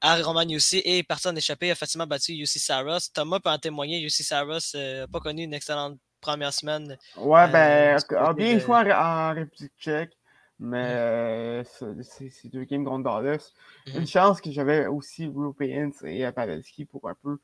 à 0.02 0.16
Roman 0.22 0.44
Yussi 0.48 0.82
et 0.86 1.04
personne 1.04 1.38
échappé 1.38 1.72
a 1.72 1.76
facilement 1.76 2.08
battu 2.08 2.34
Yussi 2.34 2.60
Saros. 2.60 3.10
Thomas 3.14 3.40
peut 3.40 3.50
en 3.50 3.58
témoigner. 3.58 4.00
Yussi 4.00 4.24
Saros 4.24 4.74
n'a 4.74 5.08
pas 5.08 5.20
connu 5.20 5.44
une 5.44 5.54
excellente 5.54 5.98
première 6.22 6.54
semaine. 6.54 6.98
Ouais, 7.18 7.48
ben, 7.50 7.98
a 8.18 8.34
bien 8.34 8.60
joué 8.60 8.94
en 8.94 9.34
République 9.34 9.74
tchèque. 9.80 10.14
Mais 10.60 11.62
mmh. 11.62 12.02
c'est 12.02 12.48
deux 12.48 12.64
games 12.64 12.84
contre 12.84 13.04
Dallas. 13.04 13.52
Une 13.94 14.02
mmh. 14.02 14.08
chance 14.08 14.42
que 14.42 14.52
j'avais 14.52 14.88
aussi 14.88 15.28
Europeans 15.28 15.92
et 16.04 16.32
Pavelski 16.32 16.86
pour 16.86 17.08
un 17.08 17.16
peu 17.22 17.38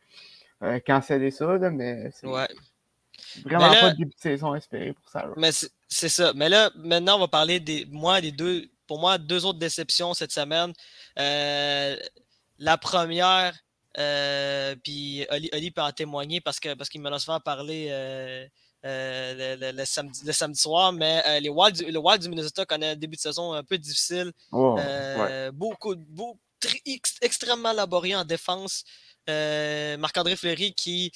canceller 0.85 1.29
ça, 1.29 1.57
mais 1.69 2.09
c'est 2.11 2.25
vraiment 3.43 3.69
pas 3.69 3.91
de 3.91 3.97
début 3.97 4.15
de 4.15 4.19
saison 4.19 4.55
espéré 4.55 4.93
pour 4.93 5.07
ça. 5.09 5.27
Mais 5.37 5.51
c'est 5.87 6.09
ça. 6.09 6.33
Mais 6.33 6.49
là, 6.49 6.71
maintenant, 6.75 7.17
on 7.17 7.19
va 7.19 7.27
parler 7.27 7.59
des 7.59 7.85
moi 7.91 8.19
des 8.19 8.31
deux, 8.31 8.67
pour 8.93 8.99
moi, 8.99 9.17
deux 9.17 9.43
autres 9.43 9.57
déceptions 9.57 10.13
cette 10.13 10.31
semaine. 10.31 10.71
la 11.17 12.77
première, 12.77 13.57
puis 14.83 15.25
Oli, 15.31 15.71
peut 15.71 15.81
en 15.81 15.91
témoigner 15.91 16.41
parce 16.41 16.59
qu'il 16.59 16.75
parce 16.75 16.89
qu'il 16.89 17.01
me 17.01 17.09
l'a 17.09 17.17
souvent 17.17 17.39
parlé 17.39 17.89
euh, 18.85 19.71
le, 19.71 19.83
samedi, 19.83 20.59
soir, 20.59 20.93
mais 20.93 21.23
euh, 21.25 21.39
les 21.39 21.49
Wild, 21.49 21.87
le 21.87 21.97
Wild 21.97 22.21
du 22.21 22.29
Minnesota 22.29 22.67
connaît 22.67 22.89
un 22.89 22.95
début 22.95 23.15
de 23.15 23.21
saison 23.21 23.53
un 23.53 23.63
peu 23.63 23.79
difficile. 23.79 24.31
Oh, 24.51 24.77
euh, 24.77 25.51
beaucoup, 25.51 25.95
beaucoup 25.95 26.37
extrêmement 27.19 27.73
laborieux 27.73 28.15
en 28.15 28.25
défense. 28.25 28.83
Marc-André 29.27 30.35
Fleury 30.35 30.75
qui 30.75 31.11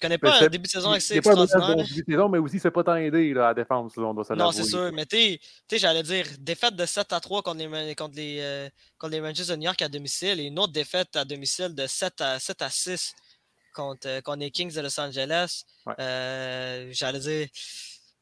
connaît 0.00 0.18
pas 0.18 0.42
un 0.42 0.48
début 0.48 0.66
de 0.66 0.68
saison 0.68 0.90
assez 0.90 1.16
extraordinaire. 1.16 1.60
Pas 1.60 1.74
début 1.74 2.02
de 2.02 2.12
saison, 2.12 2.28
mais 2.28 2.38
aussi, 2.38 2.58
c'est 2.58 2.70
pas 2.70 2.82
tant 2.82 2.96
aidé 2.96 3.32
là, 3.34 3.44
à 3.44 3.48
la 3.48 3.54
défense. 3.54 3.96
Là, 3.96 4.04
on 4.04 4.14
doit 4.14 4.24
non, 4.36 4.52
c'est 4.52 4.64
sûr. 4.64 4.90
Mais 4.92 5.06
tu 5.06 5.38
sais, 5.68 5.78
j'allais 5.78 6.02
dire, 6.02 6.26
défaite 6.38 6.74
de 6.74 6.86
7 6.86 7.12
à 7.12 7.20
3 7.20 7.42
contre 7.42 7.58
les, 7.58 7.94
contre 7.94 8.16
les, 8.16 8.70
contre 8.98 9.12
les 9.12 9.20
Rangers 9.20 9.46
de 9.46 9.56
New 9.56 9.64
York 9.64 9.80
à 9.82 9.88
domicile 9.88 10.40
et 10.40 10.44
une 10.44 10.58
autre 10.58 10.72
défaite 10.72 11.14
à 11.16 11.24
domicile 11.24 11.74
de 11.74 11.86
7 11.86 12.20
à, 12.20 12.38
7 12.38 12.62
à 12.62 12.70
6 12.70 13.14
contre, 13.72 14.08
euh, 14.08 14.20
contre, 14.20 14.38
les 14.38 14.50
Kings 14.50 14.74
de 14.74 14.80
Los 14.80 14.98
Angeles. 15.00 15.64
Euh, 15.98 16.88
j'allais 16.92 17.18
dire, 17.18 17.48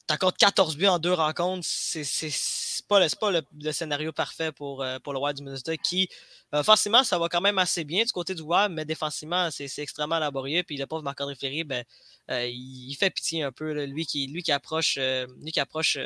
t'as 0.09 0.17
contre 0.17 0.37
14 0.39 0.77
buts 0.77 0.89
en 0.89 0.99
deux 0.99 1.13
rencontres. 1.13 1.65
C'est 1.65 2.03
pas, 2.89 2.99
le, 2.99 3.07
pas 3.21 3.31
le, 3.31 3.73
scénario 3.73 4.11
parfait 4.11 4.51
pour, 4.51 4.83
euh, 4.83 4.99
pour 4.99 5.13
le 5.13 5.21
Wild 5.21 5.37
du 5.37 5.45
Minnesota 5.45 5.77
qui, 5.77 6.09
forcément, 6.65 7.05
ça 7.05 7.19
va 7.19 7.29
quand 7.29 7.41
même 7.41 7.59
assez 7.59 7.85
bien 7.85 8.05
du 8.05 8.11
côté 8.11 8.35
du 8.35 8.43
Wild, 8.43 8.73
mais 8.73 8.85
défensivement, 8.85 9.51
c'est 9.51 9.71
extrêmement 9.79 10.19
laborieux. 10.19 10.63
Puis 10.67 10.77
le 10.77 10.87
pauvre 10.87 11.03
Marc-André 11.03 11.37
Fleury, 11.37 11.63
ben, 11.63 11.85
il, 12.29 12.97
fait 12.99 13.11
pitié 13.11 13.45
un 13.45 13.53
peu, 13.53 13.85
lui, 13.85 14.07
qui, 14.07 14.27
lui 14.27 14.43
qui 14.43 14.51
approche, 14.51 14.99
lui 14.99 15.53
qui 15.53 15.61
approche 15.61 15.99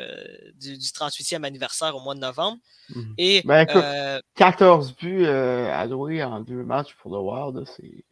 du, 0.55 0.77
38e 0.77 1.43
anniversaire 1.43 1.95
au 1.95 2.01
mois 2.01 2.13
de 2.13 2.19
novembre. 2.19 2.57
Mmh. 2.89 3.01
Et, 3.17 3.41
ben, 3.45 4.21
14 4.35 4.95
buts 4.95 5.25
alloués 5.25 6.23
en 6.23 6.41
deux 6.41 6.63
matchs 6.63 6.93
pour 7.01 7.11
le 7.11 7.19
Wild, 7.19 7.65
c'est 7.75 8.03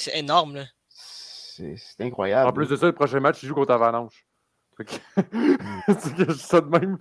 c'est 0.00 0.16
énorme, 0.16 0.54
là. 0.54 0.64
C'est 0.88 1.76
incroyable. 2.00 2.48
En 2.48 2.52
plus 2.54 2.68
de 2.68 2.76
ça, 2.76 2.86
le 2.86 2.94
prochain 2.94 3.20
match, 3.20 3.42
il 3.42 3.46
joue 3.46 3.54
contre 3.54 3.72
Avalanche. 3.72 4.24
c'est 5.88 6.32
ça 6.32 6.60
de 6.60 6.66
même. 6.66 6.98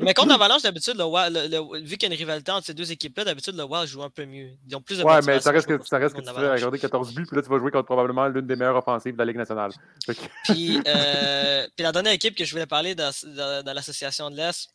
Mais 0.00 0.14
contre 0.14 0.32
Avalanche, 0.32 0.62
d'habitude, 0.62 0.94
le, 0.96 1.82
vu 1.84 1.96
qu'il 1.96 2.08
y 2.08 2.12
a 2.12 2.14
une 2.14 2.18
rivalité 2.18 2.52
entre 2.52 2.66
ces 2.66 2.74
deux 2.74 2.90
équipes-là, 2.90 3.24
d'habitude, 3.24 3.56
le 3.56 3.64
Wild 3.64 3.86
joue 3.86 4.02
un 4.02 4.10
peu 4.10 4.24
mieux. 4.24 4.50
Ils 4.68 4.76
ont 4.76 4.80
plus 4.80 4.98
de 4.98 5.04
Ouais, 5.04 5.20
mais 5.26 5.40
ça 5.40 5.50
reste 5.50 5.66
que, 5.66 5.84
ça 5.84 5.98
reste 5.98 6.14
que 6.14 6.20
tu 6.20 6.32
fais 6.32 6.50
regarder 6.50 6.78
14 6.78 7.14
buts, 7.14 7.26
puis 7.26 7.36
là, 7.36 7.42
tu 7.42 7.48
vas 7.48 7.58
jouer 7.58 7.70
contre 7.70 7.86
probablement 7.86 8.28
l'une 8.28 8.46
des 8.46 8.56
meilleures 8.56 8.76
offensives 8.76 9.14
de 9.14 9.18
la 9.18 9.24
Ligue 9.24 9.36
nationale. 9.36 9.72
Puis, 10.44 10.80
euh, 10.86 11.66
puis 11.76 11.82
la 11.84 11.92
dernière 11.92 12.12
équipe 12.12 12.34
que 12.34 12.44
je 12.44 12.52
voulais 12.52 12.66
parler 12.66 12.94
dans, 12.94 13.10
dans 13.64 13.72
l'association 13.72 14.30
de 14.30 14.36
l'Est, 14.36 14.70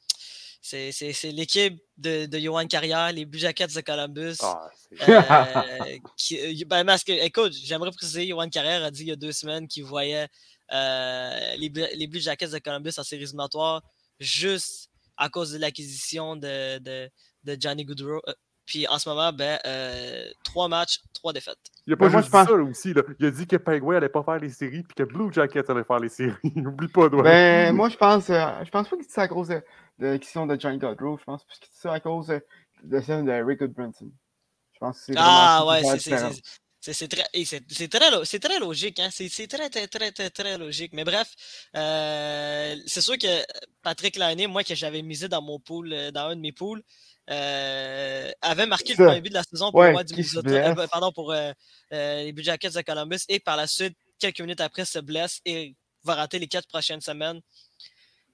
c'est 0.61 1.31
l'équipe 1.31 1.79
de, 1.97 2.25
de 2.25 2.39
Johan 2.39 2.67
Carrière, 2.67 3.11
les 3.11 3.25
Blue 3.25 3.39
Jackets 3.39 3.67
de 3.67 3.81
Columbus. 3.81 4.37
Ah, 4.41 4.69
euh, 5.07 5.97
qui, 6.17 6.39
euh, 6.39 6.65
ben, 6.65 6.85
que, 6.85 7.25
écoute, 7.25 7.53
j'aimerais 7.53 7.91
préciser, 7.91 8.27
Johan 8.27 8.49
Carrière 8.49 8.83
a 8.83 8.91
dit 8.91 9.03
il 9.03 9.07
y 9.07 9.11
a 9.11 9.15
deux 9.15 9.31
semaines 9.31 9.67
qu'il 9.67 9.83
voyait 9.83 10.27
euh, 10.73 11.55
les, 11.57 11.69
les, 11.95 12.07
Blue 12.07 12.19
Jackets 12.19 12.49
de 12.49 12.59
Columbus 12.59 12.93
en 12.97 13.03
séries 13.03 13.23
éliminatoires 13.23 13.81
juste 14.19 14.89
à 15.15 15.29
cause 15.29 15.53
de 15.53 15.57
l'acquisition 15.57 16.35
de, 16.35 16.79
de, 16.79 17.09
de, 17.43 17.57
Johnny 17.59 17.85
Goodrow. 17.85 18.21
Puis 18.65 18.85
en 18.87 18.99
ce 18.99 19.07
moment, 19.07 19.31
ben, 19.31 19.57
trois 20.43 20.67
matchs, 20.67 20.99
trois 21.13 21.31
défaites. 21.31 21.57
Il 21.85 21.93
a 21.93 21.97
pas 21.97 22.09
ben, 22.09 22.19
juste 22.19 22.31
ça 22.31 22.51
aussi. 22.51 22.93
Là. 22.93 23.01
Il 23.19 23.25
a 23.25 23.31
dit 23.31 23.47
que 23.47 23.55
Penguin 23.55 23.95
allait 23.95 24.09
pas 24.09 24.23
faire 24.23 24.39
les 24.39 24.49
séries 24.49 24.83
puis 24.83 24.95
que 24.95 25.03
Blue 25.03 25.31
Jackets 25.31 25.69
allait 25.69 25.85
faire 25.85 25.99
les 25.99 26.09
séries. 26.09 26.35
N'oublie 26.55 26.89
pas, 26.89 27.09
toi. 27.09 27.23
Ben, 27.23 27.73
moi, 27.73 27.89
je 27.89 27.95
pense, 27.95 28.27
je 28.27 28.69
pense 28.69 28.89
pas 28.89 28.97
que 28.97 29.03
c'est 29.03 29.13
ça 29.13 29.21
à 29.23 29.27
cause 29.27 29.47
de 29.47 29.63
de 29.99 30.07
l'acquisition 30.07 30.45
de 30.45 30.59
Johnny 30.59 30.77
Godrow, 30.77 31.17
je 31.17 31.23
pense, 31.23 31.43
que 31.43 31.49
c'est 31.71 31.81
ça 31.81 31.93
à 31.93 31.99
cause 31.99 32.27
de, 32.27 32.45
de 32.83 33.01
celle 33.01 33.25
de 33.25 33.31
Rick 33.31 33.63
Brunson. 33.63 34.11
Je 34.73 34.79
pense 34.79 34.99
que 34.99 35.05
c'est 35.05 35.13
Ah 35.17 35.65
ouais, 35.67 35.81
c'est 35.97 36.15
très, 36.93 37.25
c'est 37.43 37.89
très, 37.89 38.39
très 38.39 38.59
logique, 38.59 38.99
hein? 38.99 39.09
c'est 39.11 39.47
très, 39.47 39.69
très, 39.69 39.87
très, 39.87 40.11
très, 40.11 40.29
très 40.29 40.57
logique. 40.57 40.93
Mais 40.93 41.03
bref, 41.03 41.33
euh, 41.75 42.75
c'est 42.85 43.01
sûr 43.01 43.17
que 43.17 43.43
Patrick 43.81 44.15
Lainé, 44.15 44.47
moi 44.47 44.63
que 44.63 44.75
j'avais 44.75 45.01
misé 45.01 45.27
dans 45.27 45.41
mon 45.41 45.59
pool, 45.59 45.91
euh, 45.93 46.11
dans 46.11 46.27
un 46.27 46.35
de 46.35 46.41
mes 46.41 46.51
pools, 46.51 46.81
euh, 47.29 48.31
avait 48.41 48.65
marqué 48.65 48.95
le 48.95 49.05
premier 49.05 49.21
but 49.21 49.29
de 49.29 49.35
la 49.35 49.43
saison 49.43 49.71
pour, 49.71 49.83
moi, 49.83 50.03
du 50.03 50.25
euh, 50.37 50.87
pardon, 50.87 51.11
pour 51.11 51.33
euh, 51.33 51.51
les 51.89 52.31
Blue 52.31 52.43
Jackets 52.43 52.71
de 52.71 52.81
Columbus 52.81 53.19
et 53.27 53.39
par 53.39 53.57
la 53.57 53.67
suite, 53.67 53.97
quelques 54.19 54.39
minutes 54.39 54.61
après, 54.61 54.85
se 54.85 54.99
blesse 54.99 55.41
et 55.45 55.75
va 56.03 56.15
rater 56.15 56.39
les 56.39 56.47
quatre 56.47 56.67
prochaines 56.67 57.01
semaines 57.01 57.41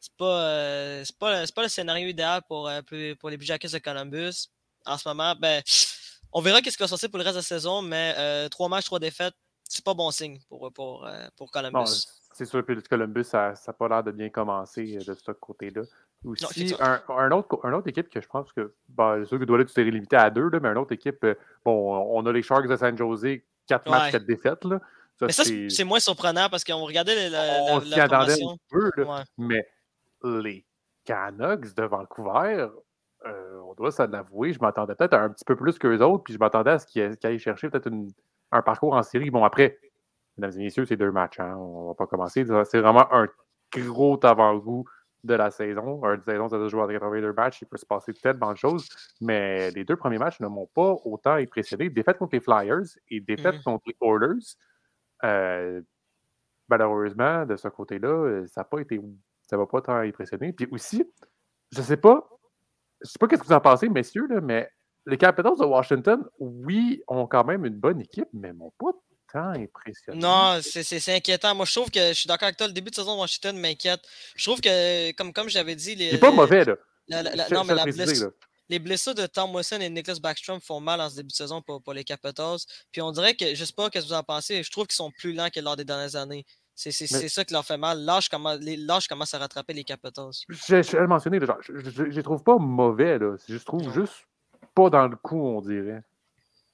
c'est 0.04 0.16
pas, 0.18 0.42
euh, 0.42 1.04
c'est 1.06 1.18
pas, 1.18 1.46
pas, 1.56 1.62
le 1.64 1.70
scénario 1.70 2.10
idéal 2.10 2.42
pour, 2.48 2.68
euh, 2.68 2.82
pour 3.20 3.30
les 3.30 3.38
Blue 3.38 3.46
Jackets 3.46 3.70
de 3.70 3.78
Columbus. 3.78 4.50
En 4.86 4.98
ce 4.98 5.08
moment, 5.08 5.34
ben, 5.40 5.64
on 6.34 6.42
verra 6.42 6.62
qu'est-ce 6.62 6.78
qui 6.78 6.84
va 6.84 6.88
sortir 6.88 7.10
pour 7.10 7.20
le 7.20 7.24
reste 7.24 7.36
de 7.36 7.40
la 7.40 7.44
saison, 7.44 7.82
mais 7.82 8.50
trois 8.50 8.70
matchs, 8.70 8.86
trois 8.86 9.00
défaites, 9.00 9.34
c'est 9.64 9.84
pas 9.84 9.94
bon 9.94 10.12
signe 10.12 10.40
pour, 10.50 10.72
pour, 10.74 11.08
pour 11.38 11.52
Columbus. 11.52 12.06
c'est 12.34 12.46
sûr, 12.46 12.66
puis 12.66 12.82
Columbus, 12.84 13.24
ça 13.24 13.54
n'a 13.66 13.74
pas 13.74 13.88
l'air 13.88 14.04
de 14.04 14.12
bien 14.12 14.30
commencer 14.30 14.98
de 14.98 15.14
ce 15.14 15.32
côté-là. 15.32 15.84
Aussi, 16.26 16.74
un, 16.80 17.02
un, 17.10 17.32
autre, 17.32 17.60
un 17.64 17.74
autre 17.74 17.90
équipe 17.90 18.10
que 18.10 18.22
je 18.22 18.28
pense 18.28 18.54
que, 18.54 18.74
bah, 18.88 19.18
c'est 19.20 19.26
sûr 19.26 19.40
que 19.40 19.44
Douala, 19.44 19.66
tu 19.66 19.74
t'es 19.74 19.84
limité 19.84 20.16
à 20.16 20.30
deux, 20.30 20.50
là, 20.50 20.60
mais 20.62 20.70
une 20.70 20.78
autre 20.78 20.94
équipe, 20.94 21.26
bon, 21.66 21.96
on 21.98 22.26
a 22.26 22.32
les 22.32 22.42
Sharks 22.42 22.68
de 22.68 22.78
San 22.78 22.98
Jose, 22.98 23.26
quatre 23.68 23.90
matchs, 23.90 24.14
quatre 24.14 24.26
défaites. 24.26 24.64
Là. 24.64 24.80
Ça, 25.20 25.26
mais 25.26 25.34
ça, 25.34 25.44
c'est 25.44 25.84
moins 25.84 26.00
surprenant 26.00 26.50
parce 26.50 26.64
qu'on 26.64 26.86
regardait 26.86 27.30
la, 27.30 27.64
on 27.74 27.82
s'y 27.82 28.00
attendait 28.00 28.42
un 28.42 28.56
peu, 28.70 28.90
là, 28.98 29.26
mais 29.38 29.68
les 30.24 30.66
Canucks 31.04 31.76
de 31.76 31.84
Vancouver, 31.84 32.68
euh, 33.26 33.60
on 33.66 33.74
doit 33.74 33.92
s'en 33.92 34.12
avouer, 34.14 34.54
je 34.54 34.60
m'attendais 34.60 34.96
peut-être 34.96 35.14
un 35.14 35.30
petit 35.30 35.46
peu 35.46 35.56
plus 35.56 35.78
qu'eux 35.78 36.00
autres, 36.00 36.24
puis 36.24 36.34
je 36.34 36.40
m'attendais 36.40 36.72
à 36.72 36.80
ce 36.80 36.86
qu'ils 36.86 37.18
aillent 37.24 37.40
chercher 37.40 37.70
peut-être 37.70 37.92
un 38.52 38.62
parcours 38.62 38.94
en 38.94 39.04
série. 39.04 39.30
Bon, 39.30 39.44
après, 39.44 39.80
mesdames 40.38 40.60
et 40.60 40.64
messieurs, 40.64 40.86
c'est 40.86 40.98
deux 40.98 41.12
matchs, 41.12 41.40
hein, 41.40 41.56
on 41.58 41.88
va 41.88 41.94
pas 41.96 42.08
commencer. 42.08 42.46
C'est 42.66 42.80
vraiment 42.80 43.12
un 43.14 43.28
gros 43.76 44.20
avant-goût 44.24 44.86
de 45.24 45.34
la 45.34 45.52
saison. 45.52 46.04
Une 46.04 46.22
saison, 46.22 46.50
ça 46.50 46.58
doit 46.58 46.68
jouer 46.68 46.84
à 46.84 46.88
82 46.88 47.34
matchs, 47.34 47.62
il 47.62 47.66
peut 47.66 47.78
se 47.78 47.86
passer 47.86 48.14
tellement 48.14 48.52
de 48.52 48.58
choses, 48.58 48.88
mais 49.22 49.72
les 49.72 49.86
deux 49.86 49.96
premiers 49.96 50.18
matchs 50.18 50.40
ne 50.40 50.48
m'ont 50.48 50.68
pas 50.68 50.96
autant 51.06 51.34
impressionné. 51.34 51.90
Défaite 51.90 52.18
contre 52.18 52.36
les 52.36 52.42
Flyers 52.42 52.98
et 53.10 53.22
défaite 53.22 53.56
mm. 53.60 53.64
contre 53.64 53.84
les 53.88 53.96
Oilers. 54.02 54.56
Euh, 55.24 55.82
malheureusement, 56.68 57.46
de 57.46 57.56
ce 57.56 57.70
côté-là, 57.70 58.46
ça 58.48 58.62
n'a 58.62 58.66
pas 58.66 58.80
été. 58.80 59.00
Ça 59.44 59.58
va 59.58 59.66
pas 59.66 59.82
tant 59.82 59.96
impressionné. 59.96 60.52
Puis 60.54 60.68
aussi, 60.72 61.06
je 61.72 61.82
sais 61.82 61.98
pas, 61.98 62.28
je 63.04 63.10
sais 63.10 63.20
pas 63.20 63.28
qu'est-ce 63.28 63.42
que 63.42 63.48
vous 63.48 63.54
en 63.54 63.60
pensez, 63.60 63.90
messieurs, 63.90 64.28
là, 64.30 64.42
mais 64.42 64.70
les 65.06 65.18
Capitals 65.18 65.58
de 65.58 65.66
Washington, 65.66 66.24
oui, 66.40 67.02
ont 67.08 67.28
quand 67.28 67.44
même 67.44 67.66
une 67.66 67.76
bonne 67.76 68.02
équipe, 68.02 68.28
mais 68.34 68.54
m'ont 68.54 68.74
pas 68.80 68.92
tant 69.32 69.50
impressionné. 69.50 70.20
Non, 70.20 70.60
c'est 70.62 71.16
inquiétant. 71.16 71.54
Moi, 71.56 71.66
je 71.66 71.74
trouve 71.74 71.92
que 71.92 72.10
je 72.10 72.14
suis 72.14 72.28
d'accord 72.28 72.48
avec 72.48 72.58
toi. 72.58 72.68
Le 72.68 72.74
début 72.74 72.90
de 72.90 72.96
saison 72.96 73.16
de 73.16 73.20
Washington 73.20 73.58
m'inquiète. 73.58 74.02
Je 74.36 74.44
trouve 74.46 74.62
que, 74.62 75.12
comme, 75.14 75.34
comme 75.34 75.50
j'avais 75.50 75.76
dit. 75.76 75.96
Les, 75.96 76.18
pas 76.18 76.32
mauvais, 76.32 76.64
là. 76.66 76.76
non, 77.52 77.64
mais 77.66 77.76
la 77.76 77.86
blessure, 77.86 78.32
les 78.70 78.80
blessures 78.80 79.16
de 79.16 79.26
Tom 79.26 79.54
Wilson 79.54 79.80
et 79.82 79.90
Nicholas 79.90 80.20
Backstrom 80.22 80.62
font 80.62 80.80
mal 80.80 81.02
en 81.02 81.10
ce 81.10 81.18
début 81.18 81.30
de 81.30 81.34
saison 81.34 81.62
pour, 81.62 81.82
pour 81.82 81.94
les 81.94 82.04
Capitals. 82.04 82.60
Puis 82.92 83.02
on 83.02 83.12
dirait 83.12 83.36
que, 83.36 83.56
je 83.56 83.66
sais 83.66 83.74
pas 83.74 83.86
ce 83.86 84.00
que 84.00 84.00
vous 84.00 84.14
en 84.14 84.24
pensez, 84.24 84.64
je 84.64 84.72
trouve 84.72 84.88
qu'ils 84.88 84.96
sont 84.96 85.12
plus 85.12 85.34
lents 85.34 85.50
que 85.54 85.60
lors 85.60 85.76
des 85.76 85.86
dernières 85.86 86.16
années. 86.16 86.46
C'est 86.76 86.92
ça 87.30 87.46
qui 87.46 87.54
leur 87.54 87.66
fait 87.66 87.78
mal. 87.78 88.00
L'âge 88.00 88.30
commence, 88.30 89.08
commence 89.08 89.34
à 89.34 89.38
rattraper 89.38 89.74
les 89.74 89.84
Capitals. 89.84 90.32
Je 90.50 90.98
l'ai 90.98 91.08
mentionné, 91.08 91.40
je 91.40 92.02
ne 92.02 92.08
les 92.08 92.24
trouve 92.24 92.44
pas 92.44 92.58
mauvais. 92.58 93.20
Là. 93.20 93.36
Je 93.48 93.58
trouve 93.58 93.92
juste 93.94 94.28
pas 94.74 94.90
dans 94.90 95.08
le 95.08 95.16
coup, 95.16 95.40
on 95.40 95.62
dirait. 95.62 96.04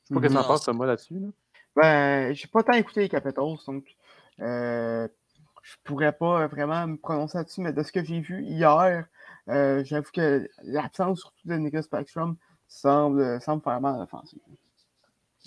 Je 0.09 0.15
sais 0.15 0.21
pas 0.21 0.21
ce 0.21 0.27
que 0.27 0.31
tu 0.31 0.37
en 0.37 0.43
penses, 0.43 0.65
Thomas, 0.65 0.85
là-dessus. 0.85 1.19
Là. 1.19 1.27
Ben, 1.75 2.33
j'ai 2.33 2.47
pas 2.47 2.63
tant 2.63 2.73
écouté 2.73 3.01
les 3.01 3.09
Capitals, 3.09 3.57
donc 3.67 3.85
euh, 4.39 5.07
je 5.61 5.75
pourrais 5.83 6.11
pas 6.11 6.47
vraiment 6.47 6.87
me 6.87 6.97
prononcer 6.97 7.37
là-dessus, 7.37 7.61
mais 7.61 7.73
de 7.73 7.83
ce 7.83 7.91
que 7.91 8.03
j'ai 8.03 8.19
vu 8.19 8.43
hier, 8.43 9.05
euh, 9.49 9.83
j'avoue 9.85 10.09
que 10.11 10.49
l'absence 10.63 11.19
surtout 11.19 11.47
de 11.47 11.55
Nicholas 11.55 11.85
Backstrom 11.91 12.37
semble, 12.67 13.39
semble 13.41 13.63
faire 13.63 13.79
mal 13.81 13.95
à 13.95 13.99
l'offensive. 13.99 14.39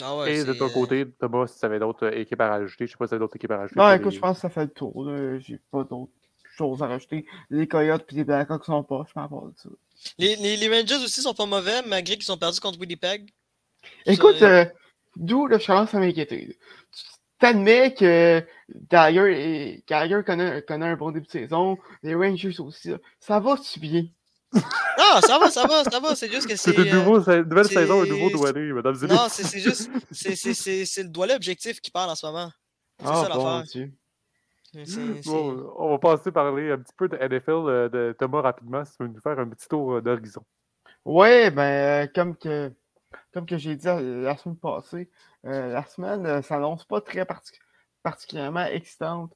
Ah 0.03 0.17
ouais, 0.17 0.35
Et 0.35 0.45
de 0.45 0.53
ton 0.53 0.69
côté, 0.69 1.07
Thomas, 1.19 1.47
si 1.47 1.59
tu 1.59 1.65
avais 1.65 1.79
d'autres 1.79 2.13
équipes 2.17 2.41
à 2.41 2.49
rajouter, 2.49 2.87
je 2.87 2.93
sais 2.93 2.99
pas 2.99 3.07
si 3.07 3.11
tu 3.11 3.15
avais 3.15 3.21
d'autres 3.21 3.37
équipes 3.37 3.51
à 3.53 3.59
rajouter. 3.59 3.81
Non, 3.81 3.93
écoute, 3.93 4.13
je 4.13 4.19
pense 4.19 4.37
que 4.37 4.43
ça 4.43 4.51
fait 4.51 4.65
le 4.65 4.71
tour. 4.71 5.11
J'ai 5.41 5.61
pas 5.71 5.85
d'autres 5.85 6.13
choses 6.57 6.83
à 6.83 6.87
rajouter. 6.87 7.27
Les 7.51 7.67
Coyotes 7.67 8.05
et 8.13 8.17
les 8.17 8.25
Blackhawks 8.25 8.65
sont 8.65 8.83
pas, 8.83 9.05
je 9.09 9.19
m'en 9.19 9.29
parle 9.29 9.53
de 9.53 9.59
ça. 9.59 9.69
Les, 10.19 10.37
les, 10.37 10.57
les, 10.57 10.69
Rangers 10.69 11.05
aussi 11.05 11.23
sont 11.23 11.35
pas 11.35 11.47
mauvais, 11.47 11.83
malgré 11.87 12.17
qu'ils 12.17 12.33
ont 12.33 12.37
perdu 12.37 12.61
contre 12.61 12.79
Winnipeg. 12.81 13.31
Écoute, 14.07 14.43
euh, 14.43 14.65
d'où 15.17 15.47
le 15.47 15.59
challenge 15.59 15.95
à 15.95 15.99
m'inquiéter. 15.99 16.59
Tu 16.93 17.05
t'admets 17.39 17.95
que 17.95 18.45
Dyer, 18.69 20.23
connaît, 20.25 20.63
connaît, 20.63 20.87
un 20.87 20.97
bon 20.97 21.11
début 21.11 21.27
de 21.27 21.31
saison, 21.31 21.79
les 22.03 22.15
Rangers 22.15 22.61
aussi. 22.61 22.93
Ça 23.21 23.41
va-tu 23.41 23.81
bien? 23.81 24.05
Non, 24.55 25.21
ça 25.23 25.39
va, 25.39 25.51
ça 25.51 25.67
va, 25.67 25.85
ça 25.85 26.01
va. 26.01 26.15
C'est 26.15 26.31
juste 26.31 26.47
que 26.47 26.57
c'est. 26.57 26.73
C'est 26.73 26.83
une 26.83 26.95
euh, 26.95 27.45
nouvelle 27.45 27.67
saison, 27.67 28.03
un 28.03 28.07
nouveau 28.07 28.31
douanier, 28.31 28.73
madame 28.73 28.95
Zélie. 28.95 29.15
Non, 29.15 29.27
c'est 29.29 29.59
juste. 29.59 29.91
C'est 30.11 31.03
le 31.03 31.09
douanier 31.09 31.35
objectif 31.35 31.81
qui 31.81 31.91
parle 31.91 32.11
en 32.11 32.15
ce 32.15 32.27
moment. 32.27 32.51
C'est 32.99 33.07
ah, 33.09 33.23
ça 33.23 33.29
l'affaire. 33.29 33.89
Bon, 35.27 35.73
on 35.77 35.91
va 35.91 35.99
passer 35.99 36.33
parler 36.33 36.71
un 36.71 36.79
petit 36.79 36.95
peu 36.97 37.09
de 37.09 37.17
NFL 37.17 37.51
euh, 37.51 37.89
de 37.89 38.17
Thomas 38.19 38.41
rapidement, 38.41 38.85
si 38.85 38.97
tu 38.97 39.03
veux 39.03 39.09
nous 39.09 39.21
faire 39.21 39.39
un 39.39 39.49
petit 39.49 39.69
tour 39.69 39.95
euh, 39.95 40.01
d'horizon. 40.01 40.43
Oui, 41.05 41.51
ben, 41.51 42.09
comme 42.15 42.37
que, 42.37 42.73
comme 43.35 43.45
que 43.45 43.59
j'ai 43.59 43.77
dit 43.77 43.87
la 43.87 44.37
semaine 44.37 44.57
passée, 44.57 45.11
la 45.43 45.85
semaine 45.85 46.43
s'annonce 46.43 46.85
pas 46.85 47.01
très 47.01 47.27
particulièrement 48.03 48.65
excitante 48.67 49.35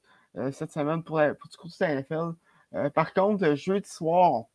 cette 0.51 0.71
semaine 0.71 1.03
pour, 1.03 1.19
la, 1.19 1.35
pour 1.35 1.49
du 1.49 1.57
coup 1.57 1.67
de 1.67 1.73
la 1.81 2.01
NFL. 2.01 2.91
par 2.93 3.13
contre, 3.13 3.53
jeudi 3.55 3.89
soir, 3.89 4.45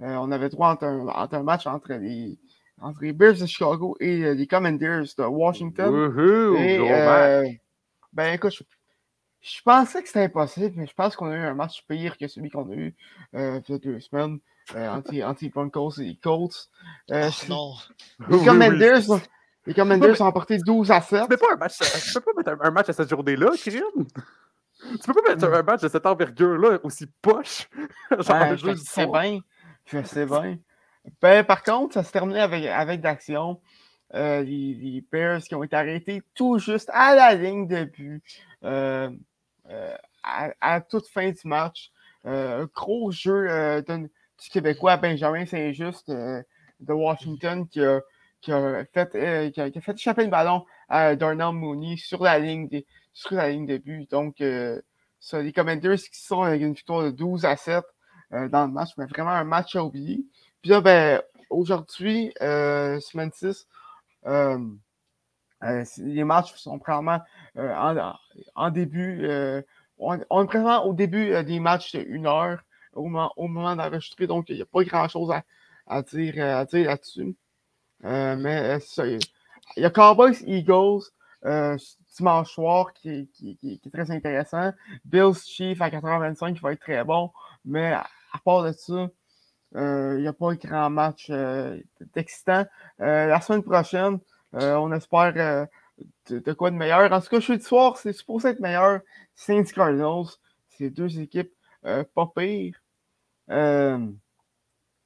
euh, 0.00 0.14
on 0.16 0.30
avait 0.30 0.48
droit 0.48 0.70
entre 0.70 0.84
un, 0.84 1.08
un, 1.08 1.42
match 1.42 1.66
entre 1.66 1.92
les, 1.94 2.38
entre 2.80 3.02
les 3.02 3.12
Bears 3.12 3.34
de 3.34 3.46
Chicago 3.46 3.96
et 4.00 4.22
euh, 4.22 4.34
les 4.34 4.46
Commanders 4.46 5.06
de 5.16 5.24
Washington. 5.24 5.92
Euh, 5.92 7.48
ben 8.12 8.34
écoute, 8.34 8.54
je, 9.40 9.62
pensais 9.64 10.02
que 10.02 10.08
c'était 10.08 10.24
impossible, 10.24 10.74
mais 10.76 10.86
je 10.86 10.94
pense 10.94 11.16
qu'on 11.16 11.30
a 11.30 11.34
eu 11.34 11.40
un 11.40 11.54
match 11.54 11.84
pire 11.88 12.16
que 12.16 12.28
celui 12.28 12.50
qu'on 12.50 12.70
a 12.70 12.74
eu 12.74 12.94
il 13.32 13.62
y 13.68 13.72
a 13.72 13.78
deux 13.78 14.00
semaines 14.00 14.38
entre, 14.74 15.12
les 15.12 15.48
Broncos 15.48 15.98
et 15.98 16.04
les 16.04 16.16
Colts. 16.16 16.70
Oh, 17.10 17.28
non. 17.48 17.74
Les 18.28 18.44
Commanders, 18.44 19.02
les 19.66 19.74
Commanders 19.74 20.20
ont 20.22 20.26
emporté 20.26 20.58
12 20.58 20.90
à 20.90 21.00
7. 21.00 21.22
Tu 21.22 21.28
peux 21.28 21.36
pas, 21.36 21.54
un 21.54 21.56
match, 21.56 21.78
tu 21.78 22.12
peux 22.14 22.20
pas 22.20 22.30
mettre 22.36 22.64
un, 22.64 22.70
match 22.70 22.88
à 22.88 22.92
cette 22.92 23.10
journée-là, 23.10 23.50
Kirin? 23.56 23.82
Tu 24.80 24.98
peux 25.06 25.12
pas 25.12 25.28
mettre 25.28 25.52
un 25.52 25.62
match 25.62 25.82
de 25.82 25.88
cette 25.88 26.06
envergure-là 26.06 26.78
aussi 26.84 27.06
poche? 27.20 27.68
Genre, 28.18 28.56
je 28.56 28.74
sais 28.76 29.06
bien. 29.06 29.40
Je 29.90 30.02
sais 30.04 30.26
bien. 30.26 30.58
Ben, 31.22 31.44
par 31.44 31.62
contre, 31.62 31.94
ça 31.94 32.02
se 32.02 32.12
terminait 32.12 32.40
avec, 32.40 32.66
avec 32.66 33.00
d'action. 33.00 33.60
Euh, 34.14 34.42
les, 34.42 35.04
Bears 35.12 35.40
qui 35.40 35.54
ont 35.54 35.62
été 35.62 35.76
arrêtés 35.76 36.22
tout 36.34 36.58
juste 36.58 36.90
à 36.94 37.14
la 37.14 37.34
ligne 37.34 37.66
de 37.66 37.84
but 37.84 38.22
euh, 38.64 39.10
euh, 39.68 39.96
à, 40.22 40.80
toute 40.80 41.06
fin 41.08 41.30
du 41.30 41.40
match. 41.44 41.90
un 42.24 42.64
gros 42.74 43.10
jeu 43.10 43.82
du 43.86 44.50
Québécois 44.50 44.96
Benjamin 44.96 45.44
Saint-Just 45.44 46.10
de 46.10 46.92
Washington 46.92 47.66
qui 47.68 47.82
a, 47.82 48.00
fait, 48.92 49.52
qui, 49.52 49.60
a, 49.60 49.80
fait 49.80 49.94
échapper 49.94 50.24
le 50.24 50.30
ballon 50.30 50.64
à 50.88 51.16
Darnell 51.16 51.52
Mooney 51.52 51.96
sur 51.96 52.22
la 52.22 52.38
ligne 52.38 52.68
de, 52.68 52.84
sur 53.12 53.34
la 53.34 53.50
ligne 53.50 53.66
de 53.66 53.76
but. 53.78 54.10
Donc, 54.10 54.42
ça, 55.20 55.42
les 55.42 55.52
Commanders 55.52 55.96
qui 55.96 56.20
sont 56.20 56.42
avec 56.42 56.62
une 56.62 56.74
victoire 56.74 57.04
de 57.04 57.10
12 57.10 57.44
à 57.44 57.56
7 57.56 57.76
euh, 57.76 57.82
dans 58.30 58.66
le 58.66 58.72
match, 58.72 58.90
mais 58.96 59.06
vraiment 59.06 59.30
un 59.30 59.44
match 59.44 59.74
à 59.76 59.84
oublier. 59.84 60.24
Puis 60.62 60.70
là, 60.70 60.80
ben, 60.80 61.22
aujourd'hui, 61.50 62.32
euh, 62.42 63.00
semaine 63.00 63.30
6, 63.32 63.66
euh, 64.26 64.58
les 65.98 66.24
matchs 66.24 66.54
sont 66.56 66.78
probablement 66.78 67.20
en, 68.54 68.70
début. 68.70 69.26
on, 69.98 70.42
est 70.42 70.46
présent 70.46 70.84
au 70.84 70.92
début 70.92 71.42
des 71.44 71.58
matchs 71.58 71.94
une 71.94 72.26
heure 72.26 72.60
au 72.92 73.04
moment, 73.04 73.32
au 73.36 73.48
moment 73.48 73.74
d'enregistrer, 73.76 74.26
donc 74.26 74.48
il 74.48 74.56
n'y 74.56 74.62
a 74.62 74.66
pas 74.66 74.84
grand-chose 74.84 75.30
à, 75.30 75.42
à, 75.86 76.02
dire, 76.02 76.44
à 76.44 76.64
dire 76.64 76.86
là-dessus. 76.86 77.36
mais 78.02 78.78
il 79.76 79.82
y 79.82 79.84
a 79.84 79.90
Cowboys 79.90 80.42
Eagles 80.46 81.10
dimanche 82.18 82.52
soir 82.52 82.92
qui, 82.92 83.28
qui, 83.28 83.56
qui, 83.56 83.78
qui, 83.78 83.88
est 83.88 83.90
très 83.90 84.10
intéressant. 84.10 84.72
Bills 85.04 85.40
Chief 85.46 85.80
à 85.80 85.88
4h25 85.88 86.54
qui 86.54 86.60
va 86.60 86.72
être 86.72 86.80
très 86.80 87.04
bon. 87.04 87.30
Mais 87.64 87.94
à 88.32 88.38
part 88.38 88.64
de 88.64 88.72
ça, 88.72 89.08
euh, 89.76 90.14
il 90.16 90.22
n'y 90.22 90.28
a 90.28 90.32
pas 90.32 90.50
un 90.50 90.54
grand 90.54 90.90
match 90.90 91.28
euh, 91.30 91.78
d'excitant. 92.14 92.64
Euh, 93.00 93.26
la 93.26 93.40
semaine 93.40 93.62
prochaine, 93.62 94.18
on 94.52 94.92
espère 94.92 95.68
de, 96.30 96.52
quoi 96.52 96.70
de 96.70 96.76
meilleur. 96.76 97.12
En 97.12 97.20
tout 97.20 97.28
cas, 97.28 97.40
jeudi 97.40 97.64
soir, 97.64 97.96
c'est 97.96 98.12
supposé 98.12 98.50
être 98.50 98.60
meilleur. 98.60 99.00
Saints 99.34 99.64
Cardinals, 99.64 100.26
c'est 100.68 100.90
deux 100.90 101.20
équipes 101.20 101.52
pas 101.82 102.32
pires. 102.34 102.80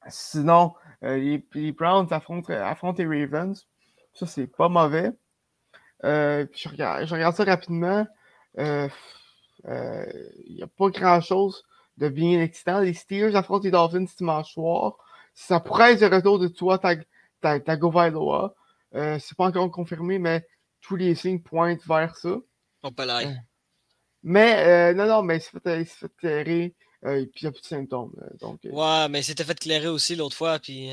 sinon, 0.08 0.74
les, 1.02 1.72
Browns 1.72 2.12
affrontent, 2.12 2.52
affrontent, 2.52 3.02
les 3.02 3.24
Ravens. 3.24 3.66
Ça, 4.14 4.26
c'est 4.26 4.46
pas 4.46 4.68
mauvais. 4.68 5.10
je, 6.02 6.68
regarde, 6.68 7.06
je 7.06 7.14
regarde 7.14 7.34
ça 7.34 7.44
rapidement. 7.44 8.06
Il 8.56 8.90
n'y 9.64 10.62
a 10.62 10.66
pas 10.78 10.90
grand-chose 10.90 11.64
de 11.98 12.08
bien 12.08 12.40
excitant. 12.40 12.80
Les 12.80 12.94
Steelers 12.94 13.34
affrontent 13.36 13.64
les 13.64 13.70
Dolphins 13.70 14.06
dimanche 14.16 14.52
soir. 14.52 14.96
Ça 15.34 15.60
pourrait 15.60 15.92
être 15.94 16.00
le 16.02 16.14
retour 16.16 16.38
de 16.38 16.48
toi, 16.48 16.78
Tagovailoa. 17.40 18.54
Euh, 18.94 19.18
c'est 19.18 19.36
pas 19.36 19.46
encore 19.46 19.70
confirmé, 19.70 20.18
mais 20.18 20.46
tous 20.80 20.96
les 20.96 21.14
signes 21.14 21.40
pointent 21.40 21.86
vers 21.86 22.16
ça. 22.16 22.36
Euh, 22.84 23.32
mais 24.22 24.56
euh, 24.66 24.94
non, 24.94 25.06
non, 25.06 25.22
mais 25.22 25.36
il 25.36 25.40
s'est 25.40 25.58
fait, 25.62 25.84
fait 25.84 26.16
clairer 26.16 26.74
euh, 27.04 27.20
et 27.20 27.26
puis 27.26 27.40
il 27.42 27.44
n'y 27.44 27.48
a 27.48 27.52
plus 27.52 27.62
de 27.62 27.66
symptômes. 27.66 28.12
donc, 28.40 28.60
ouais, 28.64 29.08
mais 29.08 29.22
c'était 29.22 29.44
fait 29.44 29.58
clairer 29.58 29.88
aussi 29.88 30.14
l'autre 30.16 30.36
fois. 30.36 30.58
Puis, 30.58 30.90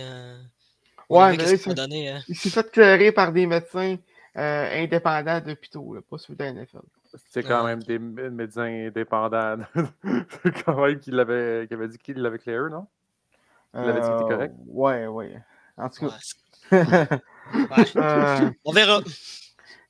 Ouais, 1.10 1.36
mais 1.36 1.58
c'est- 1.58 1.74
donné, 1.74 2.10
hein? 2.10 2.22
il 2.28 2.36
s'est 2.36 2.52
fait 2.52 2.70
clairer 2.72 3.12
par 3.12 3.32
des 3.32 3.48
médecins 3.48 3.98
euh, 4.38 4.84
indépendants 4.84 5.42
là, 5.44 6.02
pas 6.08 6.18
ceux 6.20 6.36
de 6.36 6.44
la 6.44 6.52
NFL. 6.54 6.78
C'est 7.28 7.44
quand 7.44 7.64
même 7.66 7.82
des 7.84 7.98
mé- 8.00 8.30
médecins 8.30 8.88
indépendants. 8.88 9.58
C'est 10.44 10.64
quand 10.64 10.80
même 10.86 11.00
qu'il 11.00 11.20
avait, 11.20 11.66
qu'il 11.68 11.78
avait 11.78 11.88
dit 11.88 11.98
qu'il 11.98 12.18
l'avait 12.22 12.38
clair, 12.40 12.70
non? 12.70 12.88
Il 13.74 13.80
avait 13.82 14.02
dit 14.02 14.08
qu'il 14.08 14.16
était 14.16 14.24
Euh, 14.26 14.36
correct? 14.36 14.56
Ouais, 14.68 15.08
ouais. 15.08 15.44
En 15.78 15.90
tout 15.90 16.08
cas. 16.08 16.16
ouais. 16.72 17.08
Euh, 17.96 18.52
On 18.64 18.72
verra. 18.72 19.00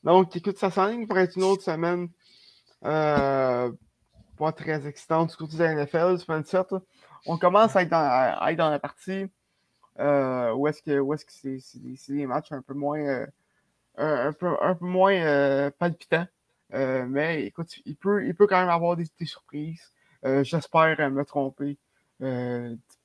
donc, 0.06 0.34
écoute, 0.34 0.58
ça 0.58 0.72
s'enligne 0.72 1.06
pour 1.08 1.18
être 1.18 1.36
une 1.36 1.44
autre 1.44 1.62
semaine 1.62 2.08
euh, 2.86 3.70
pas 4.38 4.52
très 4.54 4.88
excitante 4.88 5.32
du 5.32 5.36
côté 5.36 5.58
de 5.58 5.64
la 5.64 5.74
NFL, 5.76 6.18
semaine 6.20 6.46
7. 6.46 6.72
là. 6.72 6.80
On 7.26 7.38
commence 7.38 7.76
à 7.76 7.82
être 7.82 7.90
dans, 7.90 7.98
à 8.00 8.50
être 8.52 8.58
dans 8.58 8.70
la 8.70 8.80
partie 8.80 9.26
euh, 10.00 10.54
où 10.54 10.70
est-ce 10.70 10.82
que, 10.82 11.00
où 11.00 11.14
est-ce 11.14 11.26
que 11.26 11.34
c'est, 11.34 11.60
c'est 11.60 12.14
des, 12.14 12.26
matchs 12.26 12.54
un 12.54 12.62
peu 12.62 12.74
moins, 12.74 13.02
euh, 13.02 13.26
un, 13.98 14.28
un 14.30 14.32
peu, 14.32 14.48
un 14.62 14.76
peu 14.76 14.86
moins 14.86 15.14
euh, 15.14 15.70
palpitants. 15.78 16.28
Euh, 16.74 17.06
mais 17.08 17.44
écoute, 17.46 17.74
il 17.86 17.96
peut, 17.96 18.26
il 18.26 18.36
peut 18.36 18.48
quand 18.48 18.60
même 18.60 18.70
avoir 18.70 18.96
des, 18.96 19.06
des 19.20 19.26
surprises. 19.26 19.82
Euh, 20.26 20.44
j'espère 20.44 21.00
euh, 21.00 21.10
me 21.10 21.24
tromper 21.26 21.78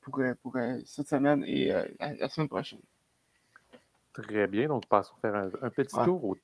pour, 0.01 0.21
pour 0.43 0.57
cette 0.85 1.09
semaine 1.09 1.45
et 1.47 1.69
la, 2.01 2.13
la 2.15 2.29
semaine 2.29 2.49
prochaine. 2.49 2.81
Très 4.13 4.47
bien, 4.47 4.69
donc 4.69 4.87
passons 4.87 5.15
faire 5.21 5.35
un, 5.35 5.51
un 5.63 5.71
petit 5.71 5.97
Ouais. 5.97 6.05
tour. 6.05 6.25
au- 6.25 6.37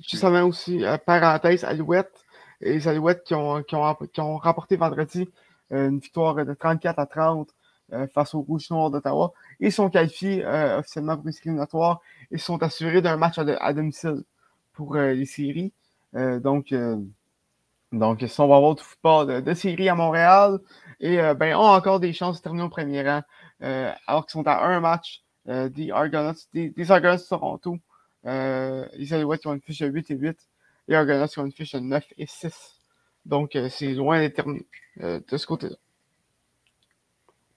justement 0.00 0.42
aussi, 0.42 0.84
parenthèse, 1.06 1.64
Alouette, 1.64 2.24
et 2.60 2.74
les 2.74 2.88
Alouettes 2.88 3.24
qui 3.24 3.34
ont, 3.34 3.62
qui 3.62 3.74
ont, 3.74 3.94
qui 4.12 4.20
ont 4.20 4.38
remporté 4.38 4.76
vendredi 4.76 5.28
une 5.70 5.98
victoire 5.98 6.44
de 6.44 6.54
34 6.54 6.98
à 6.98 7.06
30 7.06 7.48
euh, 7.92 8.06
face 8.08 8.34
aux 8.34 8.40
Rouges 8.42 8.70
Noirs 8.70 8.90
d'Ottawa. 8.90 9.32
Ils 9.60 9.72
sont 9.72 9.90
qualifiés 9.90 10.44
euh, 10.44 10.78
officiellement 10.78 11.16
pour 11.16 11.26
les 11.26 11.38
éliminatoires 11.40 12.00
et 12.30 12.38
sont 12.38 12.62
assurés 12.62 13.02
d'un 13.02 13.16
match 13.16 13.38
à, 13.38 13.44
de- 13.44 13.56
à 13.60 13.72
domicile 13.72 14.22
pour 14.72 14.94
euh, 14.96 15.12
les 15.14 15.26
séries. 15.26 15.72
Euh, 16.14 16.38
donc, 16.38 16.72
euh, 16.72 16.96
donc, 17.92 18.24
si 18.26 18.40
on 18.40 18.48
va 18.48 18.56
avoir 18.56 18.74
du 18.74 18.82
football 18.82 19.26
de, 19.26 19.40
de 19.40 19.54
séries 19.54 19.88
à 19.88 19.94
Montréal 19.94 20.58
et 21.00 21.20
euh, 21.20 21.34
ben, 21.34 21.56
ont 21.56 21.60
encore 21.60 22.00
des 22.00 22.12
chances 22.12 22.38
de 22.38 22.42
terminer 22.42 22.64
au 22.64 22.68
premier 22.68 23.02
rang 23.08 23.22
euh, 23.62 23.92
alors 24.06 24.26
qu'ils 24.26 24.32
sont 24.32 24.46
à 24.46 24.64
un 24.64 24.80
match 24.80 25.22
des 25.46 25.90
Argonauts, 25.90 26.32
des, 26.54 26.70
de 26.70 27.28
Toronto. 27.28 27.76
Les 28.24 29.12
Alouettes 29.12 29.46
ont 29.46 29.52
une 29.52 29.60
fiche 29.60 29.80
de 29.80 29.86
8 29.86 30.10
et 30.10 30.14
8. 30.14 30.38
Les 30.88 30.96
Argonauts 30.96 31.26
ont 31.36 31.44
une 31.44 31.52
fiche 31.52 31.72
de 31.72 31.80
9 31.80 32.04
et 32.16 32.26
6. 32.26 32.80
Donc, 33.26 33.58
c'est 33.68 33.92
loin 33.92 34.20
d'être 34.20 34.36
terminé 34.36 34.66
de 34.96 35.36
ce 35.36 35.46
côté-là. 35.46 35.76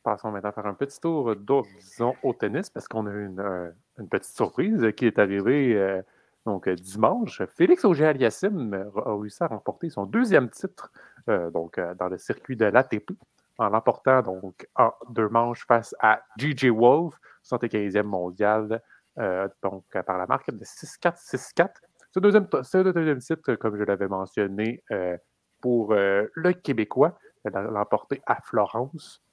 Passons 0.04 0.32
maintenant 0.32 0.52
faire 0.52 0.66
un 0.66 0.74
petit 0.74 1.00
tour 1.00 1.34
d'horizon 1.38 2.16
au 2.24 2.34
tennis 2.34 2.70
parce 2.70 2.90
qu'on 2.90 3.08
a 3.08 3.12
eu 3.12 3.28
une, 3.28 4.08
petite 4.10 4.36
surprise 4.36 4.86
qui 4.98 5.06
est 5.06 5.18
arrivée 5.18 6.02
donc, 6.48 6.68
euh, 6.68 6.76
dimanche. 6.76 7.44
Félix 7.46 7.86
Auger-Aliassime 7.86 8.92
a 9.06 9.16
réussi 9.16 9.44
à 9.44 9.48
remporter 9.48 9.90
son 9.90 10.06
deuxième 10.06 10.50
titre 10.50 10.92
euh, 11.30 11.52
euh, 11.78 11.94
dans 11.96 12.08
le 12.08 12.18
circuit 12.18 12.56
de 12.56 12.66
l'ATP 12.66 13.12
en 13.58 13.70
l'emportant 13.70 14.22
donc 14.22 14.68
en 14.76 14.92
deux 15.10 15.30
manches 15.30 15.66
face 15.66 15.96
à 16.00 16.22
G.J. 16.38 16.70
Wolf, 16.70 17.16
75e 17.44 18.04
mondial, 18.04 18.82
euh, 19.18 19.48
donc 19.64 19.86
euh, 19.96 20.04
par 20.04 20.18
la 20.18 20.28
marque 20.28 20.52
de 20.52 20.64
6-4, 20.64 21.18
6-4. 21.18 21.70
Ce 22.12 22.20
deuxième, 22.20 23.20
titre, 23.20 23.56
comme 23.56 23.78
je 23.78 23.84
l'avais 23.84 24.08
mentionné, 24.08 24.84
euh, 24.92 25.18
pour 25.62 25.94
euh, 25.94 26.26
le 26.34 26.54
Québécois, 26.54 27.18
l'emporté 27.46 28.22
à 28.26 28.42
Florence. 28.42 29.24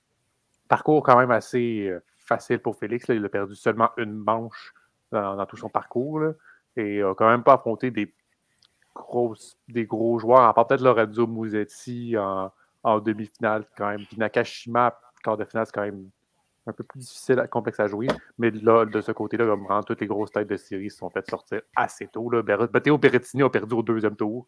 Parcours 0.69 1.03
quand 1.03 1.19
même 1.19 1.31
assez 1.31 1.89
euh, 1.89 2.03
facile 2.19 2.61
pour 2.61 2.77
Félix. 2.77 3.07
Il 3.09 3.25
a 3.25 3.29
perdu 3.29 3.55
seulement 3.55 3.91
une 3.97 4.13
manche 4.13 4.73
dans, 5.13 5.47
tout 5.47 5.57
son 5.57 5.69
parcours. 5.69 6.21
Et 6.77 7.03
a 7.03 7.15
quand 7.15 7.29
même 7.29 7.43
pas 7.43 7.55
affronté 7.55 7.91
des, 7.91 8.13
grosses, 8.95 9.59
des 9.69 9.85
gros 9.85 10.19
joueurs, 10.19 10.43
à 10.43 10.55
part 10.55 10.67
peut-être 10.67 10.83
Lorenzo 10.83 11.27
Musetti 11.27 12.17
en, 12.17 12.51
en 12.83 13.01
demi-finale 13.01 13.65
quand 13.77 13.89
même. 13.89 14.05
Puis 14.07 14.17
Nakashima, 14.17 14.99
quart 15.23 15.37
de 15.37 15.45
finale, 15.45 15.67
c'est 15.67 15.73
quand 15.73 15.83
même 15.83 16.09
un 16.67 16.73
peu 16.73 16.85
plus 16.85 17.01
difficile, 17.01 17.47
complexe 17.51 17.81
à 17.81 17.87
jouer. 17.87 18.07
Mais 18.39 18.51
là, 18.51 18.87
de 18.87 19.01
ce 19.01 19.13
côté-là, 19.13 19.45
comme 19.47 19.65
vraiment, 19.65 19.83
toutes 19.83 20.01
les 20.01 20.07
grosses 20.07 20.31
têtes 20.31 20.49
de 20.49 20.57
série 20.57 20.91
se 20.91 20.99
sont 20.99 21.11
faites 21.11 21.29
sortir 21.29 21.61
assez 21.77 22.07
tôt. 22.07 22.31
Là. 22.31 22.43
Matteo 22.73 22.97
Berrettini 22.97 23.43
a 23.43 23.51
perdu 23.51 23.75
au 23.75 23.83
deuxième 23.83 24.17
tour. 24.17 24.47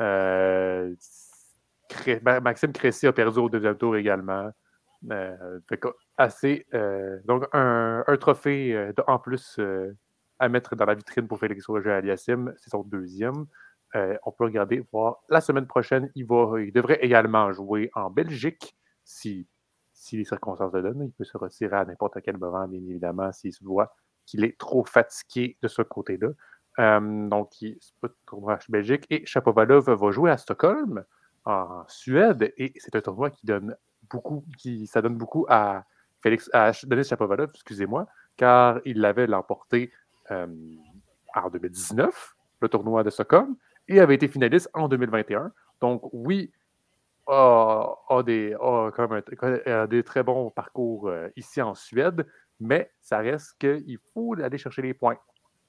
Euh, 0.00 0.94
Maxime 2.42 2.72
Cressy 2.72 3.06
a 3.06 3.12
perdu 3.12 3.38
au 3.38 3.48
deuxième 3.48 3.76
tour 3.76 3.96
également. 3.96 4.50
Euh, 5.10 5.58
assez, 6.16 6.64
euh, 6.74 7.18
donc, 7.24 7.44
un, 7.52 8.04
un 8.06 8.16
trophée 8.16 8.92
en 9.08 9.18
plus 9.18 9.58
à 10.42 10.48
mettre 10.48 10.74
dans 10.74 10.86
la 10.86 10.94
vitrine 10.94 11.28
pour 11.28 11.38
Félix 11.38 11.68
Auger-Aliassime. 11.68 12.52
C'est 12.56 12.70
son 12.70 12.82
deuxième. 12.82 13.46
Euh, 13.94 14.16
on 14.26 14.32
peut 14.32 14.44
regarder, 14.44 14.84
voir. 14.92 15.22
La 15.28 15.40
semaine 15.40 15.68
prochaine, 15.68 16.10
il, 16.16 16.26
va, 16.26 16.60
il 16.60 16.72
devrait 16.72 16.98
également 17.00 17.52
jouer 17.52 17.90
en 17.94 18.10
Belgique 18.10 18.76
si, 19.04 19.46
si 19.92 20.16
les 20.16 20.24
circonstances 20.24 20.72
le 20.72 20.82
donnent. 20.82 21.04
Il 21.04 21.12
peut 21.12 21.22
se 21.22 21.38
retirer 21.38 21.76
à 21.76 21.84
n'importe 21.84 22.20
quel 22.22 22.38
moment, 22.38 22.66
bien 22.66 22.80
évidemment, 22.80 23.30
s'il 23.30 23.52
se 23.52 23.62
voit 23.62 23.94
qu'il 24.26 24.44
est 24.44 24.58
trop 24.58 24.84
fatigué 24.84 25.56
de 25.62 25.68
ce 25.68 25.82
côté-là. 25.82 26.30
Euh, 26.80 27.28
donc, 27.28 27.62
il 27.62 27.78
se 27.80 27.92
peut 28.00 28.12
en 28.32 28.56
Belgique. 28.68 29.06
Et 29.10 29.24
Chapovalov 29.24 29.90
va 29.90 30.10
jouer 30.10 30.32
à 30.32 30.38
Stockholm, 30.38 31.04
en 31.44 31.84
Suède. 31.86 32.52
Et 32.56 32.72
c'est 32.78 32.96
un 32.96 33.00
tournoi 33.00 33.30
qui 33.30 33.46
donne 33.46 33.76
beaucoup, 34.10 34.44
qui, 34.58 34.88
ça 34.88 35.02
donne 35.02 35.16
beaucoup 35.16 35.46
à 35.48 35.84
Félix, 36.20 36.50
à 36.52 36.72
Denis 36.84 37.04
Chapovalov, 37.04 37.50
excusez-moi, 37.54 38.06
car 38.36 38.80
il 38.84 39.00
l'avait 39.00 39.26
l'emporté 39.28 39.92
en 40.30 41.50
2019, 41.50 42.36
le 42.60 42.68
tournoi 42.68 43.02
de 43.02 43.10
Stockholm, 43.10 43.56
et 43.88 44.00
avait 44.00 44.14
été 44.14 44.28
finaliste 44.28 44.70
en 44.74 44.88
2021. 44.88 45.52
Donc, 45.80 46.02
oui, 46.12 46.52
a, 47.26 47.94
a 48.08 48.22
des, 48.22 48.56
des 49.88 50.02
très 50.02 50.22
bons 50.22 50.50
parcours 50.50 51.08
euh, 51.08 51.28
ici 51.36 51.60
en 51.62 51.74
Suède, 51.74 52.26
mais 52.60 52.90
ça 53.00 53.18
reste 53.18 53.56
qu'il 53.58 53.98
faut 54.12 54.34
aller 54.40 54.58
chercher 54.58 54.82
les 54.82 54.94
points. 54.94 55.18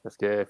Parce 0.03 0.17
que 0.17 0.45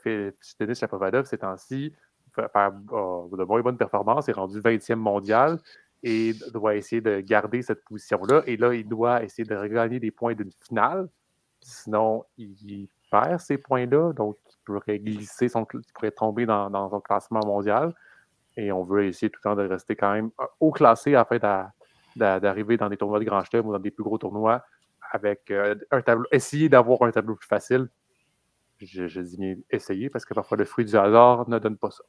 Denis 0.59 0.75
Chapovalov, 0.75 1.25
ces 1.25 1.37
temps-ci, 1.37 1.93
a 2.37 2.71
de 2.71 3.43
moins 3.43 3.61
bonnes 3.61 3.77
performances, 3.77 4.27
est 4.27 4.33
rendu 4.33 4.59
20e 4.59 4.95
mondial 4.95 5.59
et 6.01 6.33
doit 6.51 6.75
essayer 6.75 7.01
de 7.01 7.19
garder 7.21 7.61
cette 7.61 7.83
position-là. 7.85 8.43
Et 8.47 8.57
là, 8.57 8.73
il 8.73 8.87
doit 8.87 9.23
essayer 9.23 9.45
de 9.47 9.55
regagner 9.55 9.99
des 9.99 10.11
points 10.11 10.33
d'une 10.33 10.51
finale. 10.65 11.07
Sinon, 11.61 12.25
il 12.37 12.89
perd 13.13 13.39
ces 13.39 13.59
points-là. 13.59 14.11
Donc, 14.13 14.37
il 14.49 14.57
pourrait 14.65 14.97
glisser, 14.97 15.47
son, 15.47 15.67
il 15.73 15.93
pourrait 15.93 16.11
tomber 16.11 16.47
dans, 16.47 16.71
dans 16.71 16.89
son 16.89 16.99
classement 16.99 17.41
mondial. 17.45 17.93
Et 18.57 18.71
on 18.71 18.83
veut 18.83 19.05
essayer 19.05 19.29
tout 19.29 19.39
le 19.43 19.49
temps 19.49 19.55
de 19.55 19.67
rester 19.67 19.95
quand 19.95 20.11
même 20.13 20.31
euh, 20.41 20.45
haut 20.59 20.71
classé 20.71 21.13
afin 21.13 21.37
d'a- 21.37 21.71
d'a- 22.15 22.39
d'arriver 22.39 22.75
dans 22.75 22.89
des 22.89 22.97
tournois 22.97 23.19
de 23.19 23.25
grand 23.25 23.43
chelem 23.43 23.67
ou 23.67 23.71
dans 23.71 23.79
des 23.79 23.91
plus 23.91 24.03
gros 24.03 24.17
tournois 24.17 24.63
avec 25.11 25.51
euh, 25.51 25.75
un 25.91 26.01
tableau. 26.01 26.25
Essayer 26.31 26.69
d'avoir 26.69 27.03
un 27.03 27.11
tableau 27.11 27.35
plus 27.35 27.47
facile. 27.47 27.87
Je, 28.79 29.07
je 29.07 29.21
dis 29.21 29.37
bien 29.37 29.55
essayer 29.69 30.09
parce 30.09 30.25
que 30.25 30.33
parfois 30.33 30.57
le 30.57 30.65
fruit 30.65 30.85
du 30.85 30.97
hasard 30.97 31.47
ne 31.47 31.59
donne 31.59 31.77
pas 31.77 31.91
ça. 31.91 32.03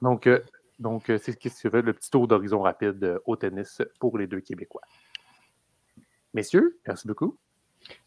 Donc, 0.00 0.26
euh, 0.26 0.40
donc 0.80 1.04
c'est 1.06 1.32
ce 1.32 1.36
qui 1.36 1.50
serait 1.50 1.82
le 1.82 1.92
petit 1.92 2.10
tour 2.10 2.26
d'horizon 2.26 2.62
rapide 2.62 3.02
euh, 3.04 3.18
au 3.26 3.36
tennis 3.36 3.80
pour 4.00 4.18
les 4.18 4.26
deux 4.26 4.40
Québécois. 4.40 4.82
Messieurs, 6.34 6.80
merci 6.86 7.06
beaucoup. 7.06 7.38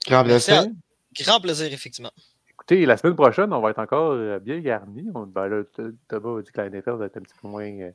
Grand 0.06 0.26
Merci. 0.26 0.52
Grand 1.20 1.40
plaisir, 1.40 1.72
effectivement. 1.72 2.12
Écoutez, 2.50 2.86
la 2.86 2.98
semaine 2.98 3.16
prochaine, 3.16 3.52
on 3.54 3.62
va 3.62 3.70
être 3.72 3.80
encore 3.80 4.12
euh, 4.14 4.40
bien 4.40 4.60
garni. 4.60 5.10
Ben 5.28 5.48
là, 5.48 5.64
Thomas 6.08 6.40
a 6.40 6.42
dit 6.42 6.52
que 6.52 6.62
la 6.62 6.70
NFL 6.70 6.92
va 6.92 7.06
être 7.06 7.18
un 7.18 7.22
petit 7.22 7.36
peu 7.42 7.48
moins. 7.48 7.64
euh, 7.66 7.92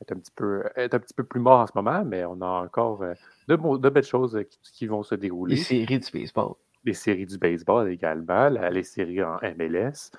être 0.00 0.12
un 0.12 0.18
petit 0.18 0.32
peu, 0.34 0.64
être 0.76 0.94
un 0.94 0.98
petit 0.98 1.14
peu 1.14 1.24
plus 1.24 1.40
mort 1.40 1.60
en 1.60 1.66
ce 1.66 1.72
moment, 1.76 2.04
mais 2.04 2.24
on 2.24 2.40
a 2.40 2.46
encore 2.64 3.02
euh, 3.02 3.14
de, 3.48 3.88
belles 3.88 4.02
choses 4.04 4.38
qui, 4.50 4.58
qui 4.72 4.86
vont 4.86 5.02
se 5.02 5.14
dérouler. 5.14 5.54
Les 5.56 5.60
séries 5.62 5.98
du 6.00 6.10
baseball. 6.12 6.54
les 6.84 6.92
séries 6.94 7.26
du 7.26 7.38
baseball 7.38 7.88
également, 7.90 8.48
la- 8.48 8.70
les 8.70 8.82
séries 8.82 9.22
en 9.22 9.38
MLS. 9.56 10.10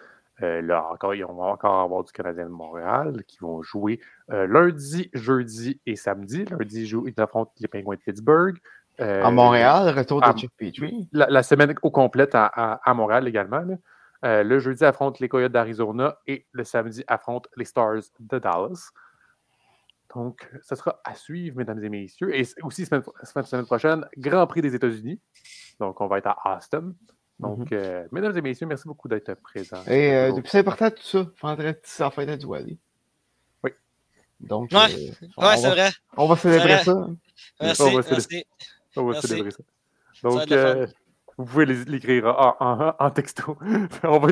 Euh, 0.41 0.62
là 0.62 0.88
encore, 0.91 1.14
ils 1.14 1.24
vont 1.24 1.43
encore 1.43 1.82
avoir 1.82 2.04
du 2.04 2.12
Canadien 2.12 2.45
de 2.45 2.49
Montréal 2.49 3.24
qui 3.28 3.38
vont 3.39 3.62
jouer 3.62 3.99
euh, 4.32 4.47
lundi, 4.47 5.10
jeudi 5.14 5.80
et 5.86 5.95
samedi. 5.95 6.45
Lundi, 6.45 6.89
ils 7.06 7.22
affrontent 7.22 7.51
les 7.60 7.68
Penguins 7.68 7.95
de 7.95 8.01
Pittsburgh. 8.01 8.58
Euh, 9.00 9.24
À 9.24 9.32
Montréal, 9.32 9.89
retour 9.98 10.22
de 10.22 10.28
Chuck 10.39 10.52
Petrie. 10.58 11.08
La, 11.12 11.28
la 11.30 11.44
semaine 11.44 11.74
au 11.82 11.89
complète 11.91 12.36
à, 12.36 12.46
à- 12.46 12.80
à 12.89 12.94
Montréal 12.94 13.28
également. 13.28 13.60
là. 13.62 13.76
Euh, 14.26 14.44
le 14.44 14.60
jeudi 14.60 14.86
affronte 14.86 15.20
les 15.20 15.28
Coyotes 15.28 15.52
d'Arizona 15.52 16.18
et 16.28 16.46
le 16.54 16.64
samedi 16.64 17.04
affronte 17.08 17.48
les 17.58 17.66
Stars 17.66 17.96
de 18.20 18.39
Dallas. 18.39 18.91
Donc, 20.16 20.48
ce 20.62 20.76
sera 20.76 21.02
à 21.04 21.16
suivre, 21.16 21.58
mesdames 21.58 21.84
et 21.84 21.89
messieurs. 21.89 22.34
Et 22.38 22.46
aussi, 22.62 22.86
semaine, 22.86 23.04
semaine, 23.24 23.66
prochaine, 23.66 24.06
Grand 24.18 24.46
Prix 24.48 24.62
des 24.62 24.76
États-Unis. 24.76 25.20
Donc, 25.80 26.00
on 26.00 26.08
va 26.08 26.20
être 26.20 26.28
à 26.28 26.56
Austin. 26.58 26.94
Donc, 27.39 27.72
euh, 27.72 28.06
mesdames 28.12 28.38
et 28.38 28.41
messieurs, 28.41 28.68
merci 28.68 28.88
beaucoup 28.88 29.08
d'être 29.10 29.34
présents. 29.41 29.84
Et 29.88 30.14
euh, 30.14 30.32
c'est 30.46 30.60
important 30.60 30.89
tout 30.91 31.02
ça, 31.02 31.26
vendredi, 31.41 31.78
c'est 31.84 32.04
la 32.04 32.12
fête 32.12 32.30
à 32.30 32.38
Douali. 32.38 32.80
Oui. 33.64 33.72
Donc, 34.39 34.72
Ouais. 34.72 34.78
euh, 34.78 35.12
c'est 35.58 35.62
va, 35.68 35.70
vrai. 35.72 35.89
on 36.16 36.28
va 36.28 36.36
célébrer 36.38 36.78
ça. 36.84 37.08
Merci. 37.60 37.82
On 37.82 37.86
va 38.00 38.02
merci. 38.10 38.46
On 38.98 39.06
va 39.06 39.12
Merci. 39.14 39.28
célébrer 39.28 39.52
ça. 39.52 39.64
Donc, 40.24 40.52
euh, 40.52 40.88
Vous 41.38 41.46
pouvez 41.46 41.66
les- 41.66 41.86
l'écrire 41.86 42.26
en, 42.28 42.56
en, 42.60 42.94
en 43.00 43.10
texto. 43.10 43.58
on, 44.04 44.20
va, 44.20 44.28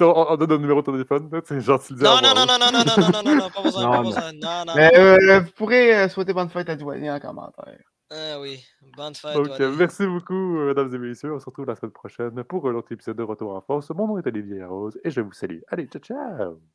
on, 0.00 0.26
on 0.30 0.36
donne 0.36 0.52
un 0.52 0.58
numéro 0.58 0.82
de 0.82 0.90
téléphone. 0.92 1.28
C'est 1.44 1.58
dis 1.58 1.66
Non, 2.02 2.16
non, 2.22 2.32
non, 2.34 2.46
non, 2.46 2.58
non, 2.60 2.70
non, 2.72 2.84
non, 2.86 3.10
non, 3.10 3.22
non, 3.24 3.36
non, 3.36 3.50
pas 3.50 3.62
besoin, 3.62 3.82
Non, 3.82 3.90
pas 3.90 3.96
non. 3.98 4.02
besoin. 4.04 4.32
Non, 4.34 4.64
non, 4.66 4.72
Mais 4.76 4.90
non. 4.94 5.00
euh, 5.00 5.40
vous 5.40 5.50
pourrez 5.56 5.96
euh, 5.96 6.08
souhaiter 6.08 6.32
bonne 6.32 6.48
fête 6.48 6.68
à 6.68 6.76
Douanier 6.76 7.10
en 7.10 7.18
commentaire. 7.18 7.78
Ah 8.10 8.38
oui, 8.40 8.62
bonne 8.96 9.14
fête, 9.14 9.34
Donc, 9.34 9.48
euh, 9.60 9.74
merci 9.76 10.06
beaucoup, 10.06 10.58
euh, 10.58 10.66
mesdames 10.68 10.94
et 10.94 10.98
messieurs. 10.98 11.34
On 11.34 11.40
se 11.40 11.46
retrouve 11.46 11.66
la 11.66 11.74
semaine 11.74 11.90
prochaine 11.90 12.44
pour 12.44 12.68
un 12.68 12.74
autre 12.74 12.92
épisode 12.92 13.16
de 13.16 13.22
Retour 13.24 13.56
en 13.56 13.60
force. 13.60 13.90
Mon 13.90 14.06
nom 14.06 14.18
est 14.18 14.26
Olivier 14.28 14.62
Rose 14.64 14.96
et 15.02 15.10
je 15.10 15.20
vous 15.22 15.32
salue. 15.32 15.58
Allez, 15.68 15.86
ciao, 15.86 16.00
ciao! 16.00 16.73